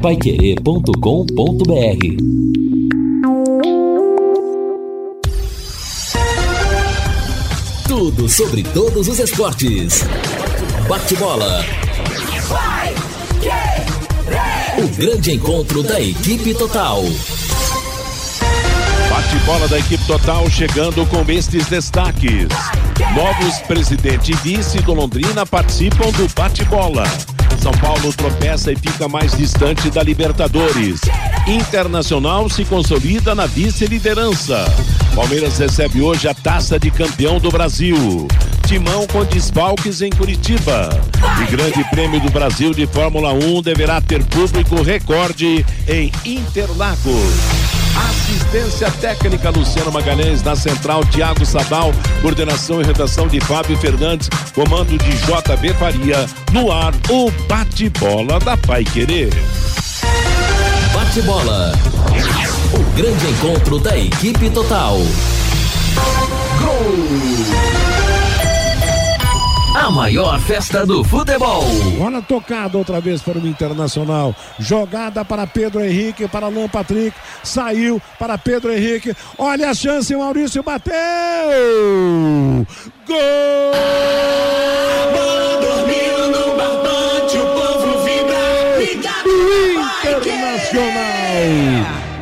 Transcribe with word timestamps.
paiquerê.com.br 0.00 0.92
Tudo 7.86 8.28
sobre 8.28 8.62
todos 8.62 9.08
os 9.08 9.18
esportes. 9.18 10.04
Bate-bola. 10.88 11.64
O 14.78 14.88
grande 14.96 15.32
encontro 15.32 15.82
da 15.82 16.00
equipe 16.00 16.54
total. 16.54 17.02
Bate-bola 19.10 19.66
da 19.66 19.78
equipe 19.78 20.06
total 20.06 20.48
chegando 20.48 21.04
com 21.06 21.28
estes 21.30 21.66
destaques. 21.66 22.46
Novos 23.16 23.58
presidente 23.66 24.30
e 24.30 24.36
vice 24.36 24.78
do 24.80 24.94
Londrina 24.94 25.44
participam 25.44 26.10
do 26.12 26.28
bate-bola. 26.34 27.02
São 27.60 27.72
Paulo 27.72 28.12
tropeça 28.12 28.72
e 28.72 28.76
fica 28.76 29.08
mais 29.08 29.36
distante 29.36 29.90
da 29.90 30.02
Libertadores. 30.02 31.00
Internacional 31.46 32.48
se 32.48 32.64
consolida 32.64 33.34
na 33.34 33.46
vice-liderança. 33.46 34.64
Palmeiras 35.14 35.58
recebe 35.58 36.00
hoje 36.00 36.28
a 36.28 36.34
taça 36.34 36.78
de 36.78 36.90
campeão 36.90 37.38
do 37.40 37.50
Brasil. 37.50 38.28
Timão 38.66 39.06
com 39.06 39.24
desfalques 39.24 40.02
em 40.02 40.10
Curitiba. 40.10 40.90
E 41.42 41.50
Grande 41.50 41.82
Prêmio 41.90 42.20
do 42.20 42.30
Brasil 42.30 42.72
de 42.72 42.86
Fórmula 42.86 43.32
1 43.32 43.62
deverá 43.62 44.00
ter 44.00 44.22
público 44.24 44.82
recorde 44.82 45.64
em 45.88 46.12
Interlagos. 46.24 47.57
Assistência 47.98 48.90
técnica 48.92 49.50
Luciano 49.50 49.90
Magalhães, 49.90 50.42
na 50.42 50.54
central 50.54 51.04
Tiago 51.06 51.44
Sadal, 51.44 51.92
coordenação 52.22 52.80
e 52.80 52.84
redação 52.84 53.26
de 53.26 53.40
Fábio 53.40 53.76
Fernandes, 53.78 54.28
comando 54.54 54.96
de 54.96 55.10
JB 55.16 55.74
Faria, 55.74 56.26
no 56.52 56.70
ar 56.70 56.94
o 57.10 57.30
bate-bola 57.48 58.38
da 58.38 58.56
Pai 58.56 58.84
Querer. 58.84 59.32
Bate-bola. 60.94 61.72
O 62.72 62.96
grande 62.96 63.26
encontro 63.26 63.78
da 63.78 63.98
equipe 63.98 64.50
total. 64.50 64.98
Gol! 66.60 67.57
A 69.78 69.92
maior 69.92 70.40
festa 70.40 70.84
do 70.84 71.04
futebol. 71.04 71.62
Bola 71.96 72.20
tocada 72.20 72.76
outra 72.76 73.00
vez 73.00 73.22
para 73.22 73.38
o 73.38 73.46
Internacional. 73.46 74.34
Jogada 74.58 75.24
para 75.24 75.46
Pedro 75.46 75.80
Henrique, 75.80 76.26
para 76.26 76.46
Alan 76.46 76.68
Patrick. 76.68 77.16
Saiu 77.44 78.02
para 78.18 78.36
Pedro 78.36 78.72
Henrique. 78.72 79.14
Olha 79.38 79.70
a 79.70 79.74
chance, 79.74 80.14
Maurício 80.16 80.64
bateu! 80.64 80.96
Gol! 83.06 83.16
Bola 85.14 85.60
dormiu 85.60 86.28
no 86.28 86.56
barbante, 86.56 87.38
o 87.38 87.46
povo 87.46 88.02
vibra. 88.02 88.82
Internacional. 90.18 90.98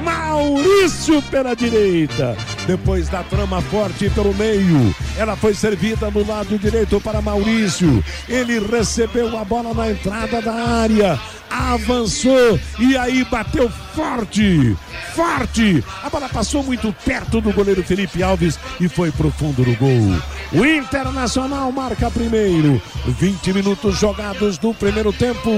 Maurício 0.05 1.23
pela 1.23 1.57
direita. 1.57 2.37
Depois 2.67 3.09
da 3.09 3.23
trama 3.23 3.63
forte 3.63 4.11
pelo 4.11 4.35
meio. 4.35 4.95
Ela 5.19 5.35
foi 5.35 5.55
servida 5.55 6.11
no 6.11 6.27
lado 6.27 6.59
direito 6.59 7.01
para 7.01 7.23
Maurício. 7.23 8.05
Ele 8.29 8.59
recebeu 8.59 9.37
a 9.39 9.45
bola 9.45 9.73
na 9.73 9.91
entrada 9.91 10.43
da 10.43 10.53
área. 10.53 11.19
Avançou 11.51 12.61
e 12.79 12.97
aí 12.97 13.25
bateu 13.25 13.71
forte. 13.95 14.77
Forte. 15.15 15.83
A 16.03 16.11
bola 16.11 16.29
passou 16.29 16.63
muito 16.63 16.93
perto 17.05 17.41
do 17.41 17.53
goleiro 17.53 17.83
Felipe 17.83 18.23
Alves 18.23 18.59
e 18.79 18.89
foi 18.89 19.11
pro 19.11 19.31
fundo 19.31 19.65
do 19.65 19.75
gol. 19.77 20.21
O 20.53 20.67
Internacional 20.67 21.73
marca 21.73 22.11
primeiro. 22.11 22.81
20 23.07 23.53
minutos 23.55 23.99
jogados 23.99 24.59
no 24.59 24.75
primeiro 24.75 25.13
tempo. 25.13 25.51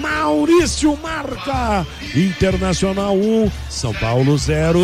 Maurício 0.00 0.98
marca. 1.00 1.86
Internacional 2.16 3.14
1, 3.14 3.50
São 3.70 3.94
Paulo 3.94 4.36
0. 4.36 4.80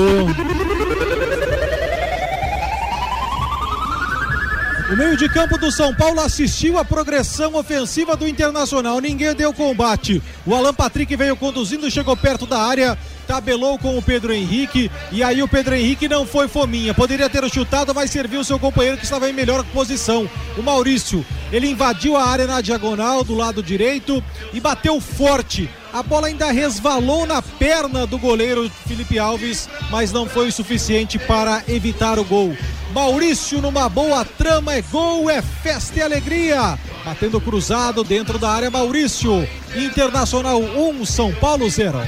O 4.94 4.97
meio 4.97 5.16
de 5.16 5.28
campo 5.28 5.59
do 5.59 5.72
São 5.72 5.93
Paulo 5.93 6.21
assistiu 6.21 6.78
a 6.78 6.84
progressão 6.84 7.56
ofensiva 7.56 8.15
do 8.15 8.28
Internacional. 8.28 9.00
Ninguém 9.00 9.34
deu 9.34 9.53
combate. 9.53 10.22
O 10.47 10.55
Alan 10.55 10.72
Patrick 10.72 11.16
veio 11.16 11.34
conduzindo, 11.34 11.91
chegou 11.91 12.16
perto 12.16 12.47
da 12.47 12.60
área, 12.60 12.97
tabelou 13.27 13.77
com 13.77 13.99
o 13.99 14.03
Pedro 14.03 14.33
Henrique. 14.33 14.88
E 15.10 15.21
aí 15.21 15.43
o 15.43 15.49
Pedro 15.49 15.75
Henrique 15.75 16.09
não 16.09 16.25
foi 16.25 16.47
fominha. 16.47 16.94
Poderia 16.94 17.28
ter 17.28 17.43
chutado, 17.50 17.93
mas 17.93 18.09
serviu 18.12 18.38
o 18.38 18.44
seu 18.44 18.56
companheiro 18.56 18.97
que 18.97 19.03
estava 19.03 19.28
em 19.28 19.33
melhor 19.33 19.65
posição. 19.72 20.31
O 20.56 20.62
Maurício, 20.62 21.27
ele 21.50 21.69
invadiu 21.69 22.16
a 22.16 22.25
área 22.25 22.47
na 22.47 22.60
diagonal 22.60 23.25
do 23.25 23.34
lado 23.34 23.65
direito 23.65 24.22
e 24.53 24.60
bateu 24.60 25.00
forte. 25.00 25.69
A 25.93 26.04
bola 26.04 26.28
ainda 26.28 26.53
resvalou 26.53 27.27
na 27.27 27.43
perna 27.43 28.06
do 28.06 28.16
goleiro 28.16 28.71
Felipe 28.87 29.19
Alves, 29.19 29.69
mas 29.91 30.12
não 30.12 30.28
foi 30.28 30.47
o 30.47 30.53
suficiente 30.53 31.19
para 31.19 31.65
evitar 31.66 32.16
o 32.16 32.25
gol. 32.25 32.56
Maurício 32.94 33.60
numa 33.60 33.88
boa 33.88 34.25
trama, 34.25 34.72
é 34.72 34.81
gol, 34.81 35.28
é 35.28 35.43
festa 35.43 35.99
e 35.99 36.03
alegria. 36.03 36.78
Batendo 37.05 37.41
cruzado 37.41 38.05
dentro 38.05 38.38
da 38.38 38.49
área, 38.49 38.71
Maurício. 38.71 39.47
Internacional 39.75 40.60
1, 40.60 40.88
um, 40.91 41.04
São 41.04 41.33
Paulo 41.34 41.69
0. 41.69 41.99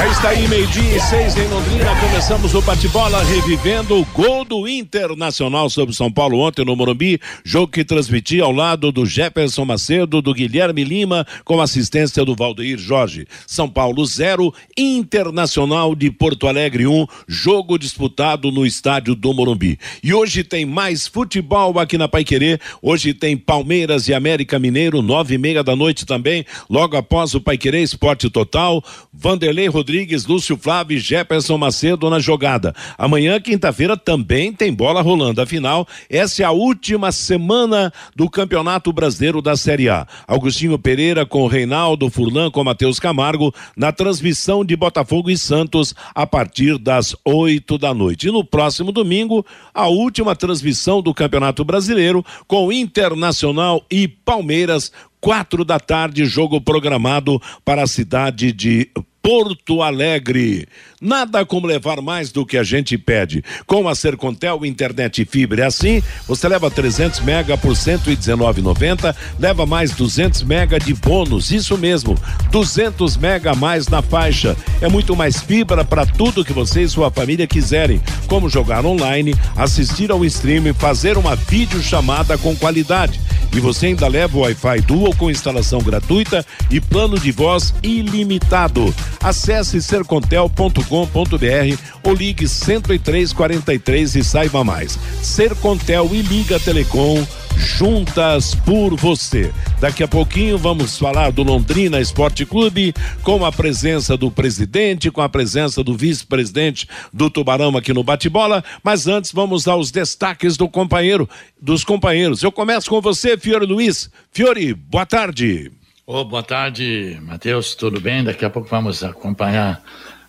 É 0.00 0.08
está 0.20 0.30
aí, 0.30 0.46
meio-dia 0.48 0.96
e 0.96 1.00
seis 1.00 1.34
em 1.36 1.46
Londrina. 1.48 1.98
Começamos 1.98 2.54
o 2.54 2.60
bate-bola 2.60 3.22
revivendo 3.22 3.98
o 3.98 4.04
gol 4.06 4.44
do 4.44 4.68
Internacional 4.68 5.70
sobre 5.70 5.94
São 5.94 6.12
Paulo 6.12 6.40
ontem 6.40 6.62
no 6.62 6.76
Morumbi. 6.76 7.18
Jogo 7.42 7.72
que 7.72 7.84
transmitia 7.84 8.44
ao 8.44 8.52
lado 8.52 8.92
do 8.92 9.06
Jefferson 9.06 9.64
Macedo, 9.64 10.20
do 10.20 10.34
Guilherme 10.34 10.84
Lima, 10.84 11.26
com 11.42 11.60
assistência 11.60 12.22
do 12.22 12.34
Valdeir 12.34 12.78
Jorge. 12.78 13.26
São 13.46 13.66
Paulo 13.66 14.04
0, 14.04 14.52
Internacional 14.76 15.94
de 15.94 16.10
Porto 16.10 16.46
Alegre 16.46 16.86
1. 16.86 16.92
Um, 16.92 17.06
jogo 17.26 17.78
disputado 17.78 18.50
no 18.50 18.66
estádio 18.66 19.14
do 19.14 19.32
Morumbi. 19.32 19.78
E 20.02 20.12
hoje 20.12 20.44
tem 20.44 20.66
mais 20.66 21.06
futebol 21.06 21.78
aqui 21.78 21.96
na 21.96 22.08
Paiquerê. 22.08 22.58
Hoje 22.82 23.14
tem 23.14 23.38
Palmeiras 23.38 24.06
e 24.06 24.12
América 24.12 24.58
Mineiro, 24.58 25.00
nove 25.00 25.36
e 25.36 25.38
meia 25.38 25.64
da 25.64 25.74
noite 25.74 26.04
também. 26.04 26.44
Logo 26.68 26.96
após 26.96 27.34
o 27.34 27.40
Paiquerê 27.40 27.82
Esporte 27.82 28.28
Total. 28.28 28.84
Vanderlei 29.12 29.68
Rodrigues 29.68 30.26
Lúcio 30.26 30.56
Flávio 30.56 30.96
e 30.96 31.00
Jefferson 31.00 31.58
Macedo 31.58 32.08
na 32.08 32.18
jogada. 32.18 32.74
Amanhã, 32.96 33.40
quinta-feira, 33.40 33.96
também 33.96 34.52
tem 34.52 34.72
bola 34.72 35.02
rolando. 35.02 35.40
Afinal, 35.40 35.86
essa 36.08 36.42
é 36.42 36.44
a 36.44 36.50
última 36.50 37.12
semana 37.12 37.92
do 38.14 38.28
Campeonato 38.28 38.92
Brasileiro 38.92 39.42
da 39.42 39.56
Série 39.56 39.88
A. 39.88 40.06
Augustinho 40.26 40.78
Pereira 40.78 41.26
com 41.26 41.46
Reinaldo 41.46 42.10
Furlan 42.10 42.50
com 42.50 42.64
Matheus 42.64 42.98
Camargo 42.98 43.54
na 43.76 43.92
transmissão 43.92 44.64
de 44.64 44.76
Botafogo 44.76 45.30
e 45.30 45.36
Santos 45.36 45.94
a 46.14 46.26
partir 46.26 46.78
das 46.78 47.16
oito 47.24 47.78
da 47.78 47.92
noite. 47.92 48.28
E 48.28 48.32
no 48.32 48.44
próximo 48.44 48.92
domingo, 48.92 49.44
a 49.74 49.86
última 49.88 50.36
transmissão 50.36 51.02
do 51.02 51.14
Campeonato 51.14 51.64
Brasileiro 51.64 52.24
com 52.46 52.72
Internacional 52.72 53.84
e 53.90 54.08
Palmeiras 54.08 54.92
quatro 55.20 55.64
da 55.64 55.78
tarde, 55.78 56.24
jogo 56.24 56.60
programado 56.60 57.40
para 57.64 57.82
a 57.82 57.86
cidade 57.86 58.52
de 58.52 58.90
Porto 59.22 59.82
Alegre. 59.82 60.66
Nada 61.00 61.44
como 61.46 61.66
levar 61.66 62.00
mais 62.02 62.30
do 62.30 62.44
que 62.44 62.58
a 62.58 62.62
gente 62.62 62.98
pede. 62.98 63.42
Com 63.66 63.88
a 63.88 63.94
Sercontel 63.94 64.64
internet 64.66 65.22
e 65.22 65.24
fibra 65.24 65.62
é 65.62 65.66
assim, 65.66 66.02
você 66.26 66.48
leva 66.48 66.70
300 66.70 67.20
mega 67.20 67.56
por 67.56 67.72
119,90, 67.72 69.14
leva 69.38 69.64
mais 69.64 69.92
200 69.92 70.42
mega 70.42 70.78
de 70.78 70.92
bônus, 70.92 71.50
isso 71.50 71.78
mesmo, 71.78 72.18
200 72.50 73.16
mega 73.16 73.52
a 73.52 73.54
mais 73.54 73.88
na 73.88 74.02
faixa. 74.02 74.56
É 74.80 74.88
muito 74.88 75.16
mais 75.16 75.40
fibra 75.40 75.84
para 75.84 76.04
tudo 76.04 76.44
que 76.44 76.52
você 76.52 76.82
e 76.82 76.88
sua 76.88 77.10
família 77.10 77.46
quiserem, 77.46 78.00
como 78.26 78.48
jogar 78.48 78.84
online, 78.84 79.34
assistir 79.56 80.10
ao 80.10 80.24
streaming, 80.24 80.74
fazer 80.74 81.16
uma 81.16 81.34
videochamada 81.36 82.36
com 82.36 82.54
qualidade. 82.56 83.20
E 83.54 83.58
você 83.58 83.86
ainda 83.86 84.06
leva 84.06 84.36
o 84.36 84.42
Wi-Fi 84.42 84.80
Dual 84.82 85.14
com 85.16 85.30
instalação 85.30 85.80
gratuita 85.80 86.44
e 86.70 86.80
plano 86.80 87.18
de 87.18 87.32
voz 87.32 87.74
ilimitado. 87.82 88.94
Acesse 89.22 89.82
sercontel.com.br 89.82 91.78
ou 92.02 92.14
ligue 92.14 92.46
10343 92.46 94.16
e 94.16 94.24
saiba 94.24 94.62
mais. 94.64 94.98
Sercontel 95.22 96.10
e 96.12 96.22
Liga 96.22 96.58
Telecom 96.58 97.26
juntas 97.56 98.54
por 98.54 98.96
você. 98.96 99.52
Daqui 99.80 100.02
a 100.02 100.08
pouquinho 100.08 100.56
vamos 100.56 100.98
falar 100.98 101.30
do 101.30 101.42
Londrina 101.42 102.00
Esporte 102.00 102.46
Clube 102.46 102.94
com 103.22 103.44
a 103.44 103.52
presença 103.52 104.16
do 104.16 104.30
presidente, 104.30 105.10
com 105.10 105.20
a 105.20 105.28
presença 105.28 105.82
do 105.82 105.96
vice-presidente 105.96 106.88
do 107.12 107.30
Tubarão 107.30 107.76
aqui 107.76 107.92
no 107.92 108.02
bate-bola, 108.02 108.64
mas 108.82 109.06
antes 109.06 109.32
vamos 109.32 109.68
aos 109.68 109.90
destaques 109.90 110.56
do 110.56 110.68
companheiro, 110.68 111.28
dos 111.60 111.84
companheiros. 111.84 112.42
Eu 112.42 112.52
começo 112.52 112.88
com 112.88 113.00
você, 113.00 113.36
Fiore 113.36 113.66
Luiz. 113.66 114.10
Fiore, 114.32 114.74
boa 114.74 115.06
tarde. 115.06 115.70
Oh, 116.12 116.24
boa 116.24 116.42
tarde, 116.42 117.16
Matheus, 117.22 117.76
tudo 117.76 118.00
bem? 118.00 118.24
Daqui 118.24 118.44
a 118.44 118.50
pouco 118.50 118.68
vamos 118.68 119.04
acompanhar 119.04 119.80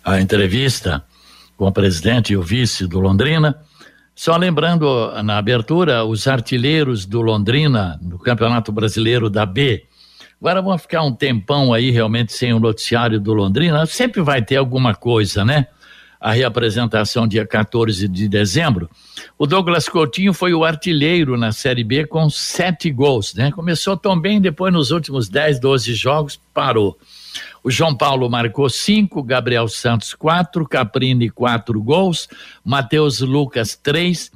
a 0.04 0.20
entrevista 0.20 1.04
com 1.56 1.66
o 1.66 1.72
presidente 1.72 2.32
e 2.32 2.36
o 2.36 2.40
vice 2.40 2.86
do 2.86 3.00
Londrina. 3.00 3.60
Só 4.14 4.36
lembrando 4.36 5.10
na 5.24 5.38
abertura, 5.38 6.04
os 6.04 6.28
artilheiros 6.28 7.04
do 7.04 7.20
Londrina, 7.20 7.98
no 8.00 8.16
Campeonato 8.16 8.70
Brasileiro 8.70 9.28
da 9.28 9.44
B, 9.44 9.84
Agora 10.40 10.62
vamos 10.62 10.82
ficar 10.82 11.02
um 11.02 11.12
tempão 11.12 11.74
aí 11.74 11.90
realmente 11.90 12.32
sem 12.32 12.52
o 12.52 12.60
noticiário 12.60 13.18
do 13.18 13.32
Londrina. 13.32 13.84
Sempre 13.86 14.22
vai 14.22 14.40
ter 14.40 14.58
alguma 14.58 14.94
coisa, 14.94 15.44
né? 15.44 15.66
A 16.22 16.30
reapresentação 16.30 17.26
dia 17.26 17.44
14 17.44 18.06
de 18.06 18.28
dezembro. 18.28 18.88
O 19.36 19.44
Douglas 19.44 19.88
Coutinho 19.88 20.32
foi 20.32 20.54
o 20.54 20.64
artilheiro 20.64 21.36
na 21.36 21.50
Série 21.50 21.82
B 21.82 22.06
com 22.06 22.30
sete 22.30 22.92
gols, 22.92 23.34
né? 23.34 23.50
Começou 23.50 23.96
tão 23.96 24.16
bem, 24.16 24.40
depois 24.40 24.72
nos 24.72 24.92
últimos 24.92 25.28
10, 25.28 25.58
12 25.58 25.92
jogos 25.94 26.40
parou. 26.54 26.96
O 27.64 27.72
João 27.72 27.92
Paulo 27.92 28.30
marcou 28.30 28.70
cinco, 28.70 29.20
Gabriel 29.20 29.66
Santos 29.66 30.14
quatro, 30.14 30.64
Caprini 30.64 31.28
quatro 31.28 31.82
gols, 31.82 32.28
Matheus 32.64 33.18
Lucas 33.18 33.74
três, 33.74 34.30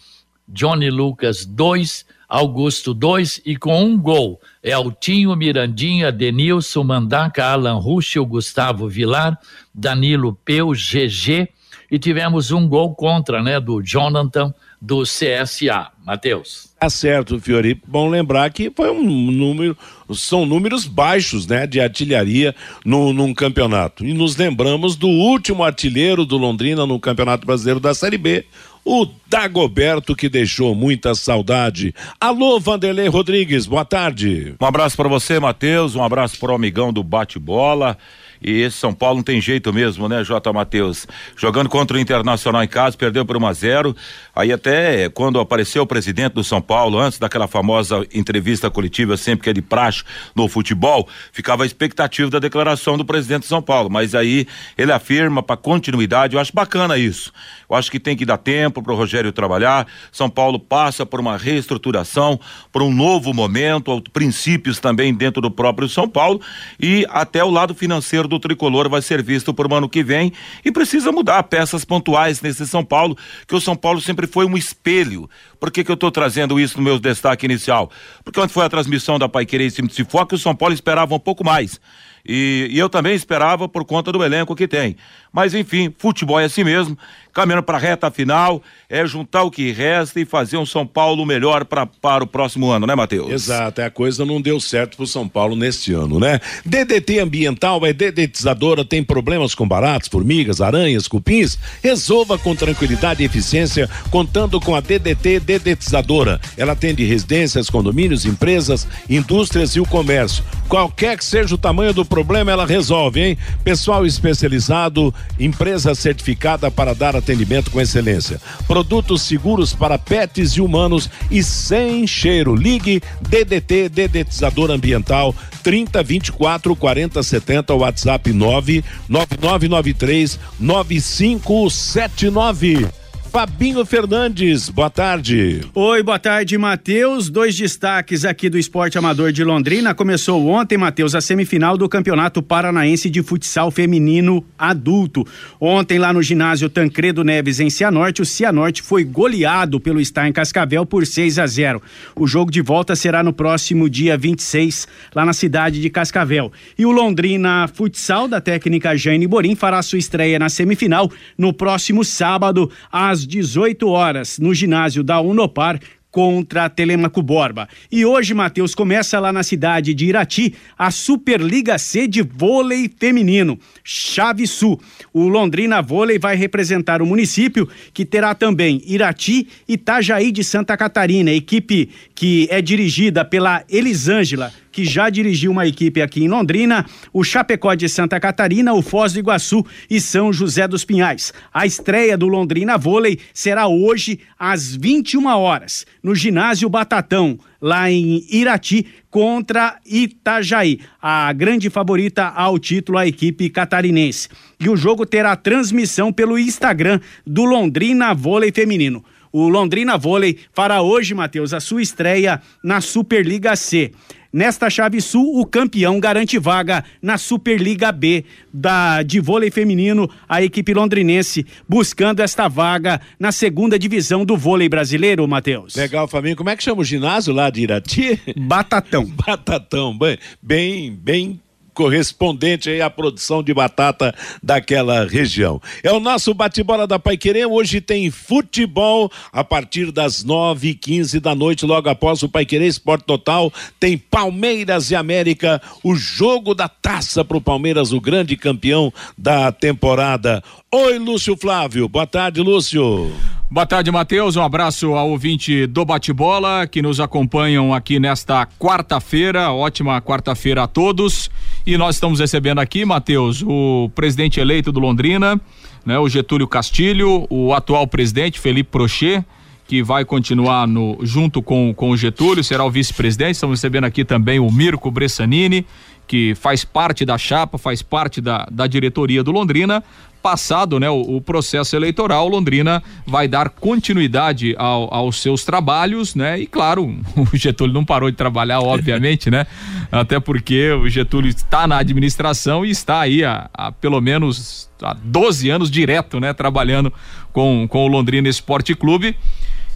Johnny 0.48 0.90
Lucas 0.90 1.46
dois, 1.46 2.04
Augusto 2.28 2.92
dois 2.92 3.40
e 3.46 3.56
com 3.56 3.84
um 3.84 3.96
gol 3.96 4.40
Eltinho, 4.60 5.36
Mirandinha, 5.36 6.10
Denilson, 6.10 6.82
Mandaca, 6.82 7.44
Alan 7.44 7.78
Ruschel, 7.78 8.26
Gustavo 8.26 8.88
Vilar, 8.88 9.38
Danilo 9.72 10.36
Peu, 10.44 10.72
GG 10.72 11.54
e 11.90 11.98
tivemos 11.98 12.50
um 12.50 12.68
gol 12.68 12.94
contra, 12.94 13.42
né, 13.42 13.60
do 13.60 13.82
Jonathan 13.82 14.52
do 14.80 15.02
CSA. 15.02 15.88
Matheus. 16.06 16.68
Tá 16.78 16.88
certo, 16.88 17.40
Fiori. 17.40 17.80
Bom 17.84 18.08
lembrar 18.08 18.48
que 18.50 18.70
foi 18.70 18.90
um 18.90 19.02
número, 19.02 19.76
são 20.14 20.46
números 20.46 20.86
baixos, 20.86 21.48
né, 21.48 21.66
de 21.66 21.80
artilharia 21.80 22.54
no, 22.84 23.12
num 23.12 23.34
campeonato. 23.34 24.04
E 24.04 24.14
nos 24.14 24.36
lembramos 24.36 24.94
do 24.94 25.08
último 25.08 25.64
artilheiro 25.64 26.24
do 26.24 26.36
Londrina 26.36 26.86
no 26.86 27.00
Campeonato 27.00 27.44
Brasileiro 27.44 27.80
da 27.80 27.92
Série 27.92 28.18
B, 28.18 28.44
o 28.84 29.04
Dagoberto, 29.28 30.14
que 30.14 30.28
deixou 30.28 30.76
muita 30.76 31.12
saudade. 31.16 31.92
Alô, 32.20 32.60
Vanderlei 32.60 33.08
Rodrigues, 33.08 33.66
boa 33.66 33.84
tarde. 33.84 34.54
Um 34.60 34.64
abraço 34.64 34.96
para 34.96 35.08
você, 35.08 35.40
Matheus, 35.40 35.96
um 35.96 36.04
abraço 36.04 36.38
para 36.38 36.52
o 36.52 36.54
amigão 36.54 36.92
do 36.92 37.02
bate-bola. 37.02 37.98
E 38.42 38.60
esse 38.60 38.76
São 38.76 38.92
Paulo 38.92 39.16
não 39.16 39.22
tem 39.22 39.40
jeito 39.40 39.72
mesmo, 39.72 40.08
né, 40.08 40.22
J. 40.24 40.52
Matheus? 40.52 41.06
Jogando 41.36 41.68
contra 41.68 41.96
o 41.96 42.00
Internacional 42.00 42.62
em 42.62 42.68
casa, 42.68 42.96
perdeu 42.96 43.24
por 43.24 43.36
1 43.36 43.46
a 43.46 43.52
0 43.52 43.96
Aí 44.34 44.52
até 44.52 45.08
quando 45.08 45.40
apareceu 45.40 45.82
o 45.82 45.86
presidente 45.86 46.34
do 46.34 46.44
São 46.44 46.60
Paulo, 46.60 46.98
antes 46.98 47.18
daquela 47.18 47.48
famosa 47.48 48.06
entrevista 48.12 48.70
coletiva, 48.70 49.16
sempre 49.16 49.44
que 49.44 49.50
é 49.50 49.52
de 49.52 49.62
praxe 49.62 50.04
no 50.34 50.46
futebol, 50.46 51.08
ficava 51.32 51.62
a 51.62 51.66
expectativa 51.66 52.30
da 52.30 52.38
declaração 52.38 52.98
do 52.98 53.04
presidente 53.04 53.42
de 53.42 53.48
São 53.48 53.62
Paulo. 53.62 53.88
Mas 53.90 54.14
aí 54.14 54.46
ele 54.76 54.92
afirma 54.92 55.42
para 55.42 55.56
continuidade, 55.56 56.34
eu 56.34 56.40
acho 56.40 56.52
bacana 56.52 56.98
isso. 56.98 57.32
Eu 57.68 57.76
acho 57.76 57.90
que 57.90 57.98
tem 57.98 58.16
que 58.16 58.24
dar 58.24 58.36
tempo 58.36 58.82
para 58.82 58.92
o 58.92 58.96
Rogério 58.96 59.32
trabalhar. 59.32 59.86
São 60.12 60.28
Paulo 60.28 60.58
passa 60.58 61.06
por 61.06 61.18
uma 61.18 61.36
reestruturação, 61.36 62.38
por 62.70 62.82
um 62.82 62.92
novo 62.92 63.32
momento, 63.32 64.02
princípios 64.12 64.78
também 64.78 65.14
dentro 65.14 65.40
do 65.40 65.50
próprio 65.50 65.88
São 65.88 66.08
Paulo 66.08 66.40
e 66.78 67.06
até 67.10 67.42
o 67.42 67.50
lado 67.50 67.74
financeiro 67.74 68.25
do 68.26 68.38
tricolor 68.38 68.88
vai 68.88 69.02
ser 69.02 69.23
visto 69.23 69.52
por 69.52 69.73
ano 69.73 69.88
que 69.88 70.02
vem 70.02 70.32
e 70.64 70.73
precisa 70.73 71.12
mudar 71.12 71.43
peças 71.44 71.84
pontuais 71.84 72.40
nesse 72.40 72.67
São 72.67 72.84
Paulo, 72.84 73.17
que 73.46 73.55
o 73.55 73.61
São 73.61 73.76
Paulo 73.76 74.00
sempre 74.00 74.26
foi 74.26 74.46
um 74.46 74.56
espelho. 74.56 75.28
Por 75.58 75.70
que, 75.70 75.82
que 75.84 75.90
eu 75.90 75.94
estou 75.94 76.11
trazendo 76.11 76.58
isso 76.61 76.78
no 76.78 76.84
meu 76.84 76.99
destaque 76.99 77.46
inicial? 77.46 77.90
Porque 78.25 78.40
onde 78.40 78.52
foi 78.52 78.64
a 78.64 78.69
transmissão 78.69 79.19
da 79.19 79.28
Paiquerê 79.28 79.67
em 79.67 79.70
cima 79.70 79.88
de 79.88 80.05
que 80.05 80.34
o 80.34 80.38
São 80.38 80.55
Paulo 80.55 80.75
esperava 80.75 81.14
um 81.14 81.19
pouco 81.19 81.44
mais. 81.44 81.81
E, 82.28 82.69
e, 82.73 82.78
eu 82.78 82.88
também 82.88 83.14
esperava 83.14 83.69
por 83.69 83.84
conta 83.84 84.11
do 84.11 84.23
elenco 84.25 84.56
que 84.56 84.67
tem. 84.67 84.96
Mas 85.36 85.52
enfim, 85.52 85.92
futebol 85.98 86.40
é 86.40 86.46
assim 86.46 86.64
mesmo 86.64 86.96
caminhando 87.36 87.64
para 87.64 87.76
a 87.76 87.80
reta 87.80 88.10
final, 88.10 88.62
é 88.88 89.04
juntar 89.04 89.42
o 89.42 89.50
que 89.50 89.70
resta 89.70 90.18
e 90.18 90.24
fazer 90.24 90.56
um 90.56 90.64
São 90.64 90.86
Paulo 90.86 91.26
melhor 91.26 91.66
pra, 91.66 91.84
para 91.84 92.24
o 92.24 92.26
próximo 92.26 92.70
ano, 92.70 92.86
né, 92.86 92.94
Matheus? 92.94 93.30
Exato, 93.30 93.82
a 93.82 93.90
coisa 93.90 94.24
não 94.24 94.40
deu 94.40 94.58
certo 94.58 94.96
pro 94.96 95.06
São 95.06 95.28
Paulo 95.28 95.54
neste 95.54 95.92
ano, 95.92 96.18
né? 96.18 96.40
DDT 96.64 97.18
ambiental 97.18 97.84
é 97.84 97.92
dedetizadora, 97.92 98.86
tem 98.86 99.04
problemas 99.04 99.54
com 99.54 99.68
baratos, 99.68 100.08
formigas, 100.08 100.62
aranhas, 100.62 101.06
cupins? 101.06 101.58
Resolva 101.82 102.38
com 102.38 102.56
tranquilidade 102.56 103.22
e 103.22 103.26
eficiência, 103.26 103.86
contando 104.10 104.58
com 104.58 104.74
a 104.74 104.80
DDT 104.80 105.40
dedetizadora. 105.40 106.40
Ela 106.56 106.72
atende 106.72 107.04
residências, 107.04 107.68
condomínios, 107.68 108.24
empresas, 108.24 108.88
indústrias 109.10 109.76
e 109.76 109.80
o 109.80 109.84
comércio. 109.84 110.42
Qualquer 110.70 111.18
que 111.18 111.24
seja 111.24 111.54
o 111.54 111.58
tamanho 111.58 111.92
do 111.92 112.04
problema, 112.04 112.50
ela 112.50 112.64
resolve, 112.64 113.20
hein? 113.20 113.38
Pessoal 113.62 114.06
especializado, 114.06 115.14
empresa 115.38 115.94
certificada 115.94 116.70
para 116.70 116.94
dar 116.94 117.17
atendimento 117.17 117.70
com 117.70 117.81
excelência. 117.81 118.38
Produtos 118.67 119.23
seguros 119.23 119.73
para 119.73 119.96
pets 119.99 120.50
e 120.52 120.61
humanos 120.61 121.08
e 121.31 121.43
sem 121.43 122.06
cheiro. 122.06 122.55
Ligue 122.55 123.02
DDT 123.20 123.88
Dedetizador 123.88 124.70
Ambiental 124.70 125.34
30 125.62 126.02
24 126.02 126.76
40 126.76 127.23
70 127.23 127.73
WhatsApp 127.75 128.31
9 128.32 128.84
9993 129.08 130.38
9579. 130.61 133.06
Fabinho 133.36 133.84
Fernandes, 133.84 134.70
boa 134.70 134.88
tarde. 134.88 135.60
Oi, 135.74 136.02
boa 136.02 136.18
tarde, 136.18 136.56
Matheus. 136.56 137.28
Dois 137.28 137.54
destaques 137.54 138.24
aqui 138.24 138.48
do 138.48 138.56
esporte 138.56 138.96
amador 138.96 139.30
de 139.30 139.44
Londrina. 139.44 139.94
Começou 139.94 140.48
ontem, 140.48 140.78
Matheus, 140.78 141.14
a 141.14 141.20
semifinal 141.20 141.76
do 141.76 141.86
Campeonato 141.86 142.42
Paranaense 142.42 143.10
de 143.10 143.22
Futsal 143.22 143.70
Feminino 143.70 144.42
Adulto. 144.58 145.22
Ontem, 145.60 145.98
lá 145.98 146.14
no 146.14 146.22
ginásio 146.22 146.70
Tancredo 146.70 147.22
Neves, 147.22 147.60
em 147.60 147.68
Cianorte, 147.68 148.22
o 148.22 148.24
Cianorte 148.24 148.80
foi 148.80 149.04
goleado 149.04 149.78
pelo 149.78 150.02
Star 150.02 150.26
em 150.26 150.32
Cascavel 150.32 150.86
por 150.86 151.06
6 151.06 151.38
a 151.38 151.46
0. 151.46 151.82
O 152.14 152.26
jogo 152.26 152.50
de 152.50 152.62
volta 152.62 152.96
será 152.96 153.22
no 153.22 153.34
próximo 153.34 153.90
dia 153.90 154.16
26, 154.16 154.88
lá 155.14 155.26
na 155.26 155.34
cidade 155.34 155.82
de 155.82 155.90
Cascavel. 155.90 156.50
E 156.78 156.86
o 156.86 156.90
Londrina 156.90 157.68
Futsal, 157.68 158.28
da 158.28 158.40
técnica 158.40 158.96
Jane 158.96 159.26
Borim, 159.26 159.54
fará 159.54 159.82
sua 159.82 159.98
estreia 159.98 160.38
na 160.38 160.48
semifinal 160.48 161.10
no 161.36 161.52
próximo 161.52 162.02
sábado, 162.02 162.70
às 162.90 163.25
18 163.26 163.88
horas, 163.88 164.38
no 164.38 164.55
ginásio 164.55 165.02
da 165.02 165.20
Unopar, 165.20 165.81
contra 166.17 166.64
a 166.64 166.70
Telemaco 166.70 167.20
Borba. 167.20 167.69
E 167.93 168.06
hoje, 168.06 168.32
Matheus, 168.32 168.75
começa 168.75 169.20
lá 169.20 169.31
na 169.31 169.43
cidade 169.43 169.93
de 169.93 170.06
Irati 170.06 170.55
a 170.78 170.90
Superliga 170.90 171.76
C 171.76 172.08
de 172.08 172.23
vôlei 172.23 172.90
feminino, 172.99 173.58
Chave 173.84 174.46
Sul. 174.46 174.81
O 175.12 175.28
Londrina 175.28 175.82
Vôlei 175.82 176.19
vai 176.19 176.34
representar 176.34 177.02
o 177.02 177.06
município, 177.06 177.69
que 177.93 178.02
terá 178.02 178.34
também 178.34 178.81
Irati 178.87 179.46
e 179.69 179.75
Itajaí 179.75 180.32
de 180.32 180.43
Santa 180.43 180.75
Catarina, 180.75 181.31
equipe 181.31 181.90
que 182.14 182.49
é 182.50 182.62
dirigida 182.62 183.22
pela 183.22 183.62
Elisângela 183.69 184.50
que 184.76 184.84
já 184.84 185.08
dirigiu 185.08 185.52
uma 185.52 185.67
equipe 185.67 186.02
aqui 186.02 186.23
em 186.23 186.28
Londrina, 186.28 186.84
o 187.11 187.25
Chapecó 187.25 187.73
de 187.73 187.88
Santa 187.88 188.20
Catarina, 188.20 188.74
o 188.74 188.82
Foz 188.82 189.15
do 189.15 189.19
Iguaçu 189.19 189.65
e 189.89 189.98
São 189.98 190.31
José 190.31 190.69
dos 190.69 190.84
Pinhais. 190.84 191.32
A 191.50 191.65
estreia 191.65 192.15
do 192.15 192.29
Londrina 192.29 192.77
Vôlei 192.77 193.19
será 193.32 193.69
hoje 193.69 194.20
às 194.39 194.77
21 194.77 195.29
horas, 195.29 195.86
no 196.03 196.15
ginásio 196.15 196.69
Batatão, 196.69 197.39
lá 197.58 197.91
em 197.91 198.22
Irati, 198.31 198.84
contra 199.08 199.79
Itajaí, 199.86 200.81
a 201.00 201.32
grande 201.32 201.70
favorita 201.70 202.27
ao 202.27 202.58
título, 202.58 202.98
a 202.98 203.06
equipe 203.06 203.48
catarinense. 203.48 204.29
E 204.60 204.69
o 204.69 204.77
jogo 204.77 205.06
terá 205.06 205.34
transmissão 205.36 206.12
pelo 206.12 206.39
Instagram 206.39 207.00
do 207.27 207.46
Londrina 207.46 208.12
Vôlei 208.12 208.53
Feminino. 208.53 209.03
O 209.32 209.48
Londrina 209.48 209.98
Vôlei 209.98 210.39
fará 210.53 210.81
hoje, 210.81 211.15
Matheus, 211.15 211.53
a 211.53 211.60
sua 211.60 211.82
estreia 211.82 212.41
na 212.62 212.81
Superliga 212.81 213.55
C. 213.55 213.93
Nesta 214.36 214.69
chave 214.69 215.00
sul, 215.00 215.40
o 215.40 215.46
campeão 215.46 215.98
garante 215.98 216.38
vaga 216.38 216.84
na 217.00 217.16
Superliga 217.16 217.90
B 217.90 218.22
da 218.52 219.02
de 219.02 219.19
vôlei 219.19 219.50
feminino, 219.50 220.10
a 220.28 220.43
equipe 220.43 220.74
londrinense 220.74 221.46
buscando 221.66 222.20
esta 222.20 222.46
vaga 222.46 223.00
na 223.19 223.32
segunda 223.32 223.78
divisão 223.78 224.26
do 224.26 224.36
vôlei 224.36 224.69
brasileiro, 224.69 225.26
Matheus. 225.26 225.74
Legal, 225.74 226.06
Fabinho. 226.06 226.36
Como 226.36 226.50
é 226.50 226.56
que 226.56 226.62
chama 226.62 226.82
o 226.82 226.84
ginásio 226.84 227.32
lá 227.32 227.48
de 227.48 227.62
Irati? 227.62 228.20
Batatão. 228.36 229.06
Batatão, 229.26 229.96
bem, 229.96 230.19
bem, 230.43 230.93
bem 230.93 231.40
correspondente 231.76 232.70
aí 232.70 232.80
à 232.80 232.88
produção 232.88 233.42
de 233.42 233.52
batata 233.52 234.14
daquela 234.42 235.06
região. 235.06 235.60
É 235.82 235.92
o 235.92 236.00
nosso 236.00 236.32
bate-bola 236.32 236.86
da 236.86 236.98
Paiquerê. 236.98 237.44
Hoje 237.44 237.82
tem 237.82 238.10
futebol 238.10 239.12
a 239.30 239.44
partir 239.44 239.92
das 239.92 240.24
nove 240.24 240.70
e 240.70 240.74
quinze 240.74 241.20
da 241.20 241.34
noite, 241.34 241.66
logo 241.66 241.90
após 241.90 242.22
o 242.22 242.30
Paiquerê 242.30 242.66
Esporte 242.66 243.04
Total. 243.04 243.52
Tem 243.78 243.98
Palmeiras 243.98 244.90
e 244.90 244.96
América, 244.96 245.60
o 245.84 245.94
jogo 245.94 246.54
da 246.54 246.66
taça 246.66 247.22
para 247.22 247.36
o 247.36 247.42
Palmeiras, 247.42 247.92
o 247.92 248.00
grande 248.00 248.36
campeão 248.36 248.90
da 249.16 249.52
temporada. 249.52 250.42
Oi, 250.72 250.98
Lúcio 250.98 251.36
Flávio. 251.36 251.88
Boa 251.88 252.06
tarde, 252.06 252.40
Lúcio. 252.40 253.12
Boa 253.48 253.66
tarde, 253.66 253.92
Matheus. 253.92 254.34
Um 254.34 254.42
abraço 254.42 254.94
ao 254.94 255.10
ouvinte 255.10 255.66
do 255.66 255.84
Bate-Bola 255.84 256.66
que 256.66 256.82
nos 256.82 256.98
acompanham 256.98 257.72
aqui 257.72 258.00
nesta 258.00 258.46
quarta-feira. 258.58 259.52
Ótima 259.52 260.00
quarta-feira 260.00 260.64
a 260.64 260.66
todos. 260.66 261.30
E 261.67 261.77
nós 261.77 261.96
estamos 261.96 262.20
recebendo 262.20 262.61
aqui, 262.61 262.85
Matheus, 262.85 263.43
o 263.43 263.91
presidente 263.93 264.39
eleito 264.39 264.70
do 264.70 264.79
Londrina, 264.79 265.41
né, 265.85 265.99
o 265.99 266.08
Getúlio 266.08 266.46
Castilho, 266.46 267.27
o 267.29 267.53
atual 267.53 267.89
presidente 267.89 268.39
Felipe 268.39 268.70
Prochet, 268.70 269.25
que 269.67 269.82
vai 269.82 270.05
continuar 270.05 270.69
no, 270.69 270.96
junto 271.03 271.43
com, 271.43 271.75
com 271.75 271.91
o 271.91 271.96
Getúlio, 271.96 272.44
será 272.44 272.65
o 272.65 272.70
vice-presidente. 272.70 273.35
Estamos 273.35 273.58
recebendo 273.58 273.82
aqui 273.82 274.05
também 274.05 274.39
o 274.39 274.49
Mirko 274.49 274.93
Bressanini, 274.93 275.67
que 276.06 276.34
faz 276.34 276.65
parte 276.65 277.05
da 277.05 277.19
chapa, 277.19 277.58
faz 277.58 277.82
parte 277.82 278.20
da, 278.20 278.46
da 278.51 278.67
diretoria 278.67 279.22
do 279.22 279.32
Londrina. 279.32 279.82
Passado 280.22 280.81
né, 280.81 280.91
o, 280.91 281.17
o 281.17 281.20
processo 281.20 281.77
eleitoral, 281.77 282.29
Londrina 282.29 282.82
vai 283.06 283.29
dar 283.29 283.48
continuidade 283.48 284.56
ao, 284.58 284.93
aos 284.93 285.22
seus 285.22 285.44
trabalhos, 285.44 286.17
né? 286.17 286.41
E 286.41 286.46
claro, 286.46 286.84
o 287.32 287.36
Getúlio 287.36 287.72
não 287.72 287.84
parou 287.84 288.10
de 288.10 288.17
trabalhar, 288.17 288.60
obviamente, 288.60 289.31
né? 289.31 289.46
Até 289.91 290.19
porque 290.19 290.72
o 290.72 290.89
Getúlio 290.89 291.29
está 291.29 291.69
na 291.69 291.79
administração 291.79 292.65
e 292.65 292.70
está 292.70 293.01
aí 293.01 293.22
há, 293.25 293.48
há 293.55 293.70
pelo 293.70 294.01
menos 294.01 294.69
há 294.82 294.94
12 294.94 295.48
anos 295.48 295.70
direto, 295.70 296.19
né? 296.19 296.32
Trabalhando 296.32 296.93
com, 297.32 297.69
com 297.69 297.84
o 297.84 297.89
Londrina 297.89 298.29
Esporte 298.29 298.75
Clube 298.75 299.17